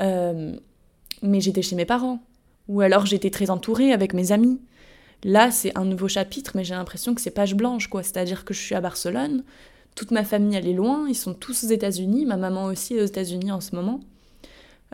mais 0.00 1.40
j'étais 1.40 1.62
chez 1.62 1.76
mes 1.76 1.84
parents, 1.84 2.18
ou 2.68 2.80
alors 2.80 3.06
j'étais 3.06 3.30
très 3.30 3.50
entourée 3.50 3.92
avec 3.92 4.14
mes 4.14 4.32
amis. 4.32 4.60
Là, 5.22 5.50
c'est 5.50 5.76
un 5.76 5.84
nouveau 5.84 6.08
chapitre, 6.08 6.52
mais 6.54 6.64
j'ai 6.64 6.74
l'impression 6.74 7.14
que 7.14 7.20
c'est 7.20 7.30
page 7.30 7.54
blanche, 7.54 7.88
quoi. 7.88 8.02
C'est-à-dire 8.02 8.44
que 8.44 8.52
je 8.52 8.60
suis 8.60 8.74
à 8.74 8.80
Barcelone, 8.80 9.42
toute 9.94 10.10
ma 10.10 10.24
famille, 10.24 10.56
elle 10.56 10.66
est 10.66 10.74
loin, 10.74 11.06
ils 11.08 11.14
sont 11.14 11.34
tous 11.34 11.64
aux 11.64 11.68
États-Unis, 11.68 12.26
ma 12.26 12.36
maman 12.36 12.66
aussi 12.66 12.96
est 12.96 13.02
aux 13.02 13.06
États-Unis 13.06 13.52
en 13.52 13.60
ce 13.60 13.74
moment. 13.74 14.00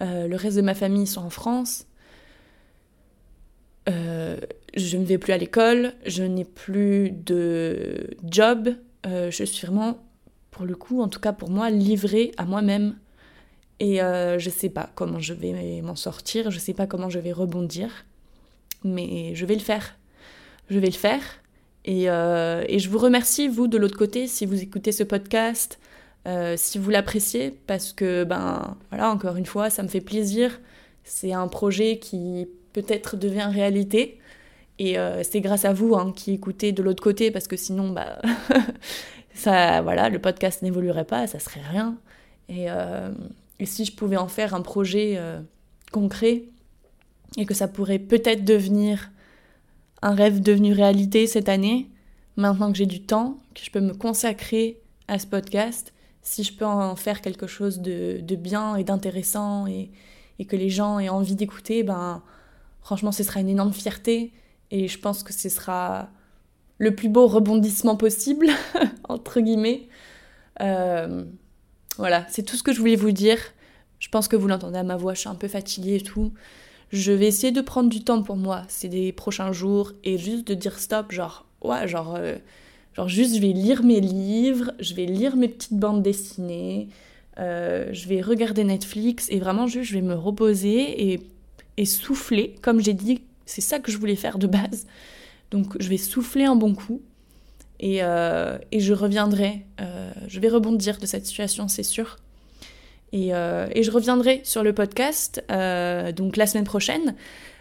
Euh, 0.00 0.28
le 0.28 0.36
reste 0.36 0.56
de 0.56 0.62
ma 0.62 0.74
famille, 0.74 1.06
sont 1.06 1.22
en 1.22 1.30
France. 1.30 1.86
Euh, 3.88 4.36
je 4.76 4.96
ne 4.96 5.04
vais 5.04 5.18
plus 5.18 5.32
à 5.32 5.38
l'école, 5.38 5.94
je 6.06 6.22
n'ai 6.22 6.44
plus 6.44 7.10
de 7.10 8.10
job, 8.22 8.76
euh, 9.06 9.30
je 9.30 9.44
suis 9.44 9.66
vraiment, 9.66 9.98
pour 10.50 10.64
le 10.64 10.76
coup, 10.76 11.00
en 11.00 11.08
tout 11.08 11.20
cas 11.20 11.32
pour 11.32 11.50
moi, 11.50 11.70
livrée 11.70 12.32
à 12.36 12.44
moi-même. 12.44 12.96
Et 13.80 14.02
euh, 14.02 14.38
je 14.38 14.50
sais 14.50 14.68
pas 14.68 14.90
comment 14.94 15.18
je 15.18 15.34
vais 15.34 15.80
m'en 15.82 15.96
sortir, 15.96 16.50
je 16.50 16.58
sais 16.58 16.74
pas 16.74 16.86
comment 16.86 17.10
je 17.10 17.18
vais 17.18 17.32
rebondir, 17.32 17.90
mais 18.84 19.34
je 19.34 19.46
vais 19.46 19.54
le 19.54 19.60
faire. 19.60 19.96
Je 20.68 20.78
vais 20.78 20.86
le 20.86 20.92
faire. 20.92 21.22
Et, 21.86 22.04
et 22.04 22.78
je 22.78 22.88
vous 22.90 22.98
remercie, 22.98 23.48
vous, 23.48 23.66
de 23.66 23.78
l'autre 23.78 23.96
côté, 23.96 24.28
si 24.28 24.46
vous 24.46 24.62
écoutez 24.62 24.92
ce 24.92 25.02
podcast, 25.02 25.80
si 26.56 26.78
vous 26.78 26.90
l'appréciez, 26.90 27.58
parce 27.66 27.92
que, 27.92 28.22
ben, 28.24 28.76
voilà, 28.90 29.10
encore 29.10 29.36
une 29.36 29.46
fois, 29.46 29.70
ça 29.70 29.82
me 29.82 29.88
fait 29.88 30.02
plaisir. 30.02 30.60
C'est 31.02 31.32
un 31.32 31.48
projet 31.48 31.98
qui 31.98 32.46
peut-être 32.72 33.16
devient 33.16 33.48
réalité. 33.50 34.20
Et 34.78 34.98
euh, 34.98 35.22
c'est 35.22 35.40
grâce 35.40 35.64
à 35.64 35.72
vous 35.72 35.94
hein, 35.94 36.12
qui 36.16 36.32
écoutez 36.32 36.72
de 36.72 36.82
l'autre 36.82 37.02
côté, 37.02 37.30
parce 37.30 37.46
que 37.46 37.56
sinon, 37.56 37.90
bah, 37.90 38.18
ça, 39.34 39.82
voilà, 39.82 40.08
le 40.08 40.18
podcast 40.18 40.62
n'évoluerait 40.62 41.04
pas, 41.04 41.26
ça 41.26 41.38
serait 41.38 41.60
rien. 41.60 41.98
Et, 42.48 42.70
euh, 42.70 43.10
et, 43.60 43.66
si 43.66 43.84
je 43.84 43.92
pouvais 43.92 44.16
en 44.16 44.28
faire 44.28 44.54
un 44.54 44.62
projet 44.62 45.14
euh, 45.16 45.40
concret, 45.92 46.44
et 47.36 47.46
que 47.46 47.54
ça 47.54 47.68
pourrait 47.68 47.98
peut-être 47.98 48.44
devenir 48.44 49.10
un 50.02 50.14
rêve 50.14 50.40
devenu 50.40 50.72
réalité 50.72 51.26
cette 51.26 51.48
année, 51.48 51.88
maintenant 52.36 52.72
que 52.72 52.78
j'ai 52.78 52.86
du 52.86 53.02
temps, 53.02 53.38
que 53.54 53.62
je 53.62 53.70
peux 53.70 53.80
me 53.80 53.94
consacrer 53.94 54.80
à 55.06 55.18
ce 55.18 55.26
podcast, 55.26 55.92
si 56.22 56.42
je 56.42 56.52
peux 56.52 56.66
en 56.66 56.96
faire 56.96 57.20
quelque 57.20 57.46
chose 57.46 57.80
de, 57.80 58.20
bien 58.36 58.76
et 58.76 58.84
d'intéressant 58.84 59.66
et, 59.66 59.90
et, 60.38 60.44
que 60.44 60.56
les 60.56 60.70
gens 60.70 60.98
aient 60.98 61.08
envie 61.08 61.36
d'écouter, 61.36 61.82
ben 61.82 62.22
Franchement, 62.82 63.12
ce 63.12 63.22
sera 63.22 63.40
une 63.40 63.48
énorme 63.48 63.72
fierté 63.72 64.32
et 64.70 64.88
je 64.88 64.98
pense 64.98 65.22
que 65.22 65.32
ce 65.32 65.48
sera 65.48 66.08
le 66.78 66.94
plus 66.94 67.08
beau 67.08 67.26
rebondissement 67.26 67.96
possible, 67.96 68.48
entre 69.08 69.40
guillemets. 69.40 69.88
Euh, 70.60 71.24
voilà, 72.00 72.26
c'est 72.30 72.42
tout 72.42 72.56
ce 72.56 72.62
que 72.62 72.72
je 72.72 72.80
voulais 72.80 72.96
vous 72.96 73.12
dire. 73.12 73.38
Je 73.98 74.08
pense 74.08 74.26
que 74.26 74.34
vous 74.34 74.48
l'entendez 74.48 74.78
à 74.78 74.82
ma 74.82 74.96
voix, 74.96 75.12
je 75.12 75.20
suis 75.20 75.28
un 75.28 75.34
peu 75.34 75.48
fatiguée 75.48 75.96
et 75.96 76.00
tout. 76.00 76.32
Je 76.92 77.12
vais 77.12 77.26
essayer 77.26 77.52
de 77.52 77.60
prendre 77.60 77.90
du 77.90 78.02
temps 78.02 78.22
pour 78.22 78.36
moi 78.36 78.62
ces 78.68 78.88
des 78.88 79.12
prochains 79.12 79.52
jours 79.52 79.92
et 80.02 80.16
juste 80.16 80.46
de 80.48 80.54
dire 80.54 80.78
stop, 80.78 81.12
genre, 81.12 81.44
ouais, 81.62 81.86
genre, 81.86 82.16
euh, 82.16 82.36
genre 82.94 83.06
juste 83.06 83.36
je 83.36 83.40
vais 83.40 83.52
lire 83.52 83.82
mes 83.84 84.00
livres, 84.00 84.72
je 84.80 84.94
vais 84.94 85.04
lire 85.04 85.36
mes 85.36 85.48
petites 85.48 85.78
bandes 85.78 86.02
dessinées, 86.02 86.88
euh, 87.38 87.90
je 87.92 88.08
vais 88.08 88.22
regarder 88.22 88.64
Netflix 88.64 89.28
et 89.28 89.38
vraiment 89.38 89.66
juste 89.66 89.90
je 89.90 89.94
vais 89.94 90.02
me 90.02 90.14
reposer 90.14 91.12
et 91.12 91.20
et 91.76 91.84
souffler. 91.84 92.54
Comme 92.62 92.80
j'ai 92.80 92.94
dit, 92.94 93.20
c'est 93.44 93.60
ça 93.60 93.78
que 93.78 93.92
je 93.92 93.98
voulais 93.98 94.16
faire 94.16 94.38
de 94.38 94.46
base. 94.46 94.86
Donc 95.50 95.76
je 95.80 95.88
vais 95.88 95.98
souffler 95.98 96.44
un 96.44 96.56
bon 96.56 96.74
coup 96.74 97.02
et, 97.80 98.02
euh, 98.02 98.58
et 98.70 98.80
je 98.80 98.92
reviendrai. 98.92 99.64
Euh, 99.80 100.12
je 100.28 100.38
vais 100.38 100.48
rebondir 100.48 100.98
de 100.98 101.06
cette 101.06 101.26
situation, 101.26 101.66
c'est 101.66 101.82
sûr. 101.82 102.18
Et, 103.12 103.34
euh, 103.34 103.66
je 103.74 103.90
reviendrai 103.90 104.42
sur 104.44 104.62
le 104.62 104.72
podcast 104.72 105.42
donc 105.48 106.36
la 106.36 106.46
semaine 106.46 106.64
prochaine. 106.64 107.16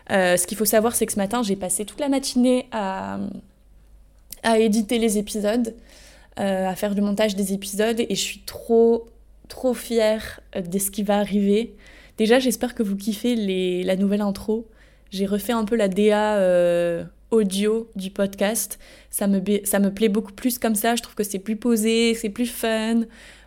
ce 0.09 0.45
qu'il 0.45 0.57
faut 0.57 0.65
savoir, 0.65 0.93
c'est 0.93 1.05
que 1.05 1.13
ce 1.13 1.17
matin, 1.17 1.41
j'ai 1.41 1.55
passé 1.55 1.85
toute 1.85 2.01
la 2.01 2.09
matinée 2.09 2.67
à, 2.71 3.19
à 4.43 4.59
éditer 4.59 4.99
les 4.99 5.17
épisodes, 5.17 5.73
à 6.35 6.75
faire 6.75 6.95
du 6.95 7.01
montage 7.01 7.35
des 7.35 7.53
épisodes 7.53 7.99
et 7.99 8.15
je 8.15 8.21
suis 8.21 8.41
trop, 8.41 9.07
trop 9.47 9.73
fière 9.73 10.41
de 10.55 10.79
ce 10.79 10.91
qui 10.91 11.03
va 11.03 11.17
arriver. 11.17 11.75
Déjà, 12.17 12.39
j'espère 12.39 12.75
que 12.75 12.83
vous 12.83 12.97
kiffez 12.97 13.35
la 13.83 13.95
nouvelle 13.95 14.21
intro. 14.21 14.67
J'ai 15.11 15.25
refait 15.25 15.53
un 15.53 15.63
peu 15.63 15.77
la 15.77 15.87
DA 15.87 17.07
audio 17.31 17.89
du 17.95 18.11
podcast. 18.11 18.79
Ça 19.09 19.27
me, 19.27 19.41
ça 19.63 19.79
me 19.79 19.93
plaît 19.93 20.09
beaucoup 20.09 20.33
plus 20.33 20.59
comme 20.59 20.75
ça. 20.75 20.95
Je 20.95 21.01
trouve 21.01 21.15
que 21.15 21.23
c'est 21.23 21.39
plus 21.39 21.55
posé, 21.55 22.13
c'est 22.15 22.29
plus 22.29 22.47
fun. 22.47 23.01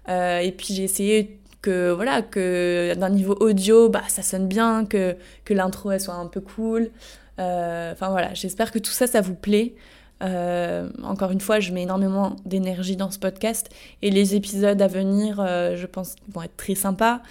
Euh, 0.09 0.39
et 0.39 0.53
puis 0.53 0.75
j'ai 0.75 0.85
essayé 0.85 1.39
que 1.61 1.93
voilà 1.93 2.23
que 2.23 2.95
d'un 2.97 3.11
niveau 3.11 3.37
audio, 3.39 3.89
bah 3.89 4.03
ça 4.09 4.23
sonne 4.23 4.49
bien, 4.49 4.85
que, 4.85 5.17
que 5.45 5.55
l'intro 5.55 5.97
soit 5.99 6.15
un 6.15 6.27
peu 6.27 6.41
cool. 6.41 6.91
Euh, 7.39 7.93
enfin 7.93 8.11
voilà, 8.11 8.35
j'espère 8.35 8.73
que 8.73 8.79
tout 8.79 8.91
ça, 8.91 9.07
ça 9.07 9.21
vous 9.21 9.35
plaît. 9.35 9.75
encore 10.21 11.31
une 11.31 11.41
fois, 11.41 11.61
je 11.61 11.73
mets 11.73 11.83
énormément 11.83 12.37
d'énergie 12.45 12.97
dans 12.97 13.11
ce 13.11 13.19
podcast 13.19 13.69
et 14.03 14.11
les 14.11 14.35
épisodes 14.35 14.81
à 14.81 14.87
venir, 14.87 15.37
je 15.37 15.87
pense, 15.87 16.17
vont 16.33 16.43
être 16.43 16.57
très 16.57 16.75
sympas. 16.75 17.23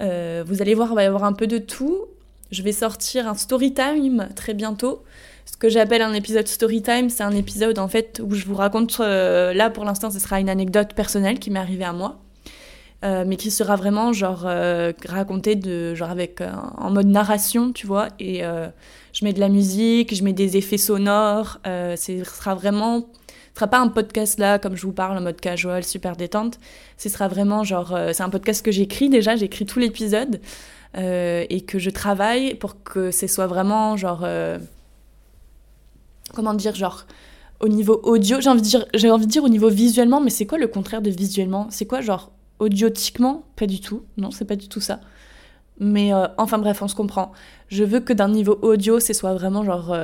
Euh, 0.00 0.42
vous 0.46 0.62
allez 0.62 0.74
voir, 0.74 0.90
il 0.90 0.94
va 0.94 1.02
y 1.02 1.06
avoir 1.06 1.24
un 1.24 1.32
peu 1.32 1.46
de 1.46 1.58
tout. 1.58 2.06
Je 2.50 2.62
vais 2.62 2.72
sortir 2.72 3.28
un 3.28 3.34
story 3.34 3.72
time 3.72 4.28
très 4.34 4.54
bientôt. 4.54 5.02
Ce 5.44 5.56
que 5.56 5.68
j'appelle 5.68 6.02
un 6.02 6.12
épisode 6.12 6.48
story 6.48 6.82
time, 6.82 7.10
c'est 7.10 7.22
un 7.22 7.32
épisode 7.32 7.78
en 7.78 7.88
fait 7.88 8.20
où 8.24 8.34
je 8.34 8.44
vous 8.46 8.54
raconte, 8.54 8.98
euh, 9.00 9.52
là 9.52 9.70
pour 9.70 9.84
l'instant 9.84 10.10
ce 10.10 10.18
sera 10.18 10.40
une 10.40 10.48
anecdote 10.48 10.94
personnelle 10.94 11.38
qui 11.38 11.50
m'est 11.50 11.58
arrivée 11.58 11.84
à 11.84 11.92
moi, 11.92 12.18
euh, 13.04 13.24
mais 13.26 13.36
qui 13.36 13.50
sera 13.50 13.76
vraiment 13.76 14.12
genre 14.12 14.46
racontée 15.08 15.56
de, 15.56 15.94
genre 15.94 16.10
avec, 16.10 16.40
en 16.40 16.90
mode 16.90 17.08
narration, 17.08 17.72
tu 17.72 17.86
vois, 17.86 18.08
et 18.18 18.42
je 19.12 19.24
mets 19.24 19.32
de 19.32 19.40
la 19.40 19.48
musique, 19.48 20.14
je 20.14 20.24
mets 20.24 20.32
des 20.32 20.56
effets 20.56 20.78
sonores, 20.78 21.58
ce 21.64 22.22
sera 22.24 22.54
vraiment 22.54 23.08
ce 23.52 23.58
sera 23.58 23.66
pas 23.66 23.80
un 23.80 23.88
podcast 23.88 24.38
là, 24.38 24.58
comme 24.58 24.76
je 24.76 24.86
vous 24.86 24.92
parle, 24.92 25.18
en 25.18 25.20
mode 25.20 25.38
casual, 25.38 25.84
super 25.84 26.16
détente. 26.16 26.58
Ce 26.96 27.10
sera 27.10 27.28
vraiment 27.28 27.64
genre, 27.64 27.94
euh, 27.94 28.12
c'est 28.14 28.22
un 28.22 28.30
podcast 28.30 28.64
que 28.64 28.72
j'écris 28.72 29.10
déjà, 29.10 29.36
j'écris 29.36 29.66
tout 29.66 29.78
l'épisode 29.78 30.40
euh, 30.96 31.44
et 31.50 31.60
que 31.60 31.78
je 31.78 31.90
travaille 31.90 32.54
pour 32.54 32.82
que 32.82 33.10
ce 33.10 33.26
soit 33.26 33.46
vraiment 33.46 33.98
genre, 33.98 34.22
euh, 34.24 34.58
comment 36.34 36.54
dire, 36.54 36.74
genre 36.74 37.06
au 37.60 37.68
niveau 37.68 38.00
audio. 38.02 38.40
J'ai 38.40 38.50
envie 38.50 38.62
de 38.62 38.66
dire, 38.66 38.86
j'ai 38.94 39.10
envie 39.10 39.26
de 39.26 39.30
dire 39.30 39.44
au 39.44 39.48
niveau 39.48 39.68
visuellement, 39.68 40.20
mais 40.20 40.30
c'est 40.30 40.46
quoi 40.46 40.58
le 40.58 40.68
contraire 40.68 41.02
de 41.02 41.10
visuellement? 41.10 41.68
C'est 41.70 41.86
quoi 41.86 42.00
genre 42.00 42.32
audiotiquement 42.58 43.44
Pas 43.56 43.66
du 43.66 43.80
tout. 43.80 44.02
Non, 44.16 44.30
c'est 44.30 44.44
pas 44.44 44.56
du 44.56 44.68
tout 44.68 44.80
ça. 44.80 45.00
Mais 45.80 46.12
enfin 46.38 46.58
bref, 46.58 46.82
on 46.82 46.88
se 46.88 46.94
comprend. 46.94 47.32
Je 47.68 47.82
veux 47.82 48.00
que 48.00 48.12
d'un 48.12 48.28
niveau 48.28 48.58
audio, 48.62 49.00
ce 49.00 49.12
soit 49.12 49.34
vraiment 49.34 49.64
genre 49.64 49.96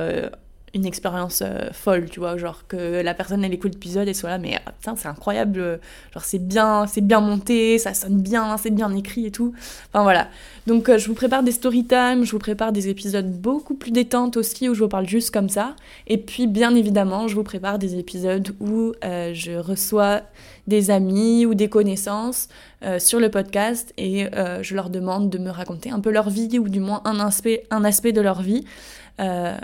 une 0.73 0.85
expérience 0.85 1.41
euh, 1.45 1.69
folle, 1.71 2.09
tu 2.09 2.19
vois, 2.19 2.37
genre 2.37 2.67
que 2.67 3.01
la 3.01 3.13
personne 3.13 3.43
elle 3.43 3.53
écoute 3.53 3.73
l'épisode 3.73 4.07
et 4.07 4.13
soit 4.13 4.29
là, 4.29 4.37
mais 4.37 4.57
ah, 4.65 4.71
putain, 4.71 4.95
c'est 4.95 5.07
incroyable, 5.07 5.59
euh, 5.59 5.77
genre 6.13 6.23
c'est 6.23 6.39
bien, 6.39 6.85
c'est 6.87 7.01
bien 7.01 7.21
monté, 7.21 7.77
ça 7.77 7.93
sonne 7.93 8.21
bien, 8.21 8.57
c'est 8.57 8.69
bien 8.69 8.93
écrit 8.95 9.25
et 9.25 9.31
tout. 9.31 9.53
Enfin 9.91 10.03
voilà. 10.03 10.27
Donc 10.67 10.89
euh, 10.89 10.97
je 10.97 11.07
vous 11.07 11.13
prépare 11.15 11.43
des 11.43 11.51
story 11.51 11.85
time, 11.85 12.23
je 12.23 12.31
vous 12.31 12.39
prépare 12.39 12.71
des 12.71 12.89
épisodes 12.89 13.31
beaucoup 13.31 13.73
plus 13.73 13.91
détentes 13.91 14.37
aussi 14.37 14.69
où 14.69 14.73
je 14.73 14.83
vous 14.83 14.89
parle 14.89 15.07
juste 15.07 15.31
comme 15.31 15.49
ça. 15.49 15.75
Et 16.07 16.17
puis 16.17 16.47
bien 16.47 16.75
évidemment, 16.75 17.27
je 17.27 17.35
vous 17.35 17.43
prépare 17.43 17.79
des 17.79 17.97
épisodes 17.97 18.49
où 18.59 18.93
je 19.01 19.57
reçois 19.57 20.21
des 20.67 20.91
amis 20.91 21.45
ou 21.45 21.55
des 21.55 21.69
connaissances 21.69 22.47
sur 22.99 23.19
le 23.19 23.29
podcast 23.29 23.93
et 23.97 24.27
je 24.61 24.75
leur 24.75 24.89
demande 24.89 25.29
de 25.29 25.37
me 25.37 25.49
raconter 25.49 25.89
un 25.89 25.99
peu 25.99 26.11
leur 26.11 26.29
vie 26.29 26.59
ou 26.59 26.69
du 26.69 26.79
moins 26.79 27.01
un 27.05 27.19
aspect, 27.19 27.63
un 27.71 27.83
aspect 27.83 28.11
de 28.11 28.21
leur 28.21 28.41
vie. 28.41 28.65
Euh, 29.19 29.57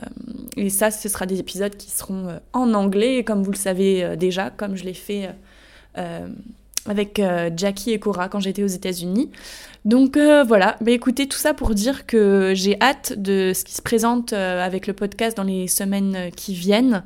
et 0.58 0.70
ça, 0.70 0.91
ce 0.91 1.10
sera 1.10 1.26
des 1.26 1.39
épisodes 1.39 1.76
qui 1.76 1.89
seront 1.89 2.28
euh, 2.28 2.38
en 2.53 2.74
anglais, 2.74 3.24
comme 3.24 3.43
vous 3.43 3.51
le 3.51 3.58
savez 3.58 4.03
euh, 4.03 4.16
déjà, 4.16 4.49
comme 4.49 4.76
je 4.76 4.84
l'ai 4.84 4.93
fait 4.93 5.30
avec 6.88 7.22
Jackie 7.56 7.91
et 7.91 7.99
Cora 7.99 8.28
quand 8.28 8.41
j'étais 8.41 8.64
aux 8.64 8.68
États-Unis. 8.68 9.32
Donc 9.86 10.18
voilà, 10.18 10.76
mais 10.82 10.91
écoutez, 10.91 11.26
tout 11.26 11.38
ça 11.38 11.53
pour 11.53 11.74
dire 11.74 12.06
que 12.06 12.51
j'ai 12.53 12.78
hâte 12.82 13.14
de 13.18 13.53
ce 13.56 13.64
qui 13.64 13.74
se 13.74 13.82
présente 13.82 14.34
avec 14.34 14.86
le 14.86 14.91
podcast 14.91 15.38
dans 15.38 15.43
les 15.43 15.70
semaines 15.70 16.32
qui 16.36 16.53
viennent. 16.53 17.01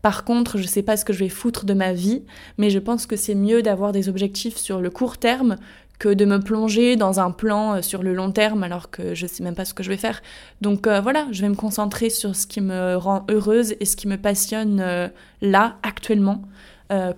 Par 0.00 0.24
contre, 0.24 0.56
je 0.56 0.62
ne 0.62 0.68
sais 0.68 0.82
pas 0.82 0.96
ce 0.96 1.04
que 1.04 1.12
je 1.12 1.18
vais 1.18 1.28
foutre 1.28 1.66
de 1.66 1.74
ma 1.74 1.92
vie, 1.92 2.22
mais 2.56 2.70
je 2.70 2.78
pense 2.78 3.04
que 3.04 3.14
c'est 3.14 3.34
mieux 3.34 3.60
d'avoir 3.60 3.92
des 3.92 4.08
objectifs 4.08 4.56
sur 4.56 4.80
le 4.80 4.88
court 4.88 5.18
terme 5.18 5.56
que 6.00 6.08
de 6.08 6.24
me 6.24 6.40
plonger 6.40 6.96
dans 6.96 7.20
un 7.20 7.30
plan 7.30 7.74
euh, 7.74 7.82
sur 7.82 8.02
le 8.02 8.14
long 8.14 8.32
terme 8.32 8.64
alors 8.64 8.90
que 8.90 9.14
je 9.14 9.26
sais 9.26 9.44
même 9.44 9.54
pas 9.54 9.66
ce 9.66 9.74
que 9.74 9.84
je 9.84 9.90
vais 9.90 9.98
faire. 9.98 10.22
Donc 10.62 10.86
euh, 10.86 11.00
voilà, 11.00 11.28
je 11.30 11.42
vais 11.42 11.48
me 11.48 11.54
concentrer 11.54 12.08
sur 12.10 12.34
ce 12.34 12.46
qui 12.48 12.60
me 12.62 12.96
rend 12.96 13.24
heureuse 13.30 13.74
et 13.78 13.84
ce 13.84 13.96
qui 13.96 14.08
me 14.08 14.16
passionne 14.16 14.80
euh, 14.80 15.08
là, 15.42 15.76
actuellement, 15.84 16.42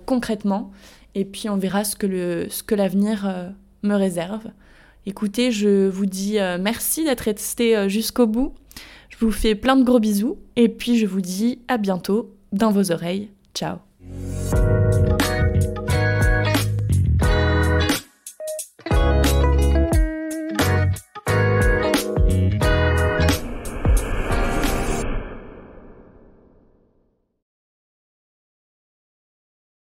concrètement. 0.05 0.71
Et 1.15 1.25
puis 1.25 1.49
on 1.49 1.57
verra 1.57 1.83
ce 1.83 1.95
que, 1.95 2.45
ce 2.47 2.61
que 2.61 2.75
l'avenir 2.75 3.51
me 3.81 3.95
réserve. 3.95 4.43
Écoutez, 5.07 5.51
je 5.51 5.87
vous 5.89 6.05
dis 6.05 6.37
merci 6.61 7.03
d'être 7.03 7.21
resté 7.21 7.89
jusqu'au 7.89 8.27
bout. 8.27 8.53
Je 9.09 9.17
vous 9.17 9.31
fais 9.31 9.55
plein 9.55 9.75
de 9.75 9.83
gros 9.83 9.99
bisous 9.99 10.37
et 10.55 10.69
puis 10.69 10.99
je 10.99 11.07
vous 11.07 11.21
dis 11.21 11.57
à 11.67 11.79
bientôt 11.79 12.35
dans 12.51 12.69
vos 12.69 12.91
oreilles. 12.91 13.31
Ciao 13.55 13.77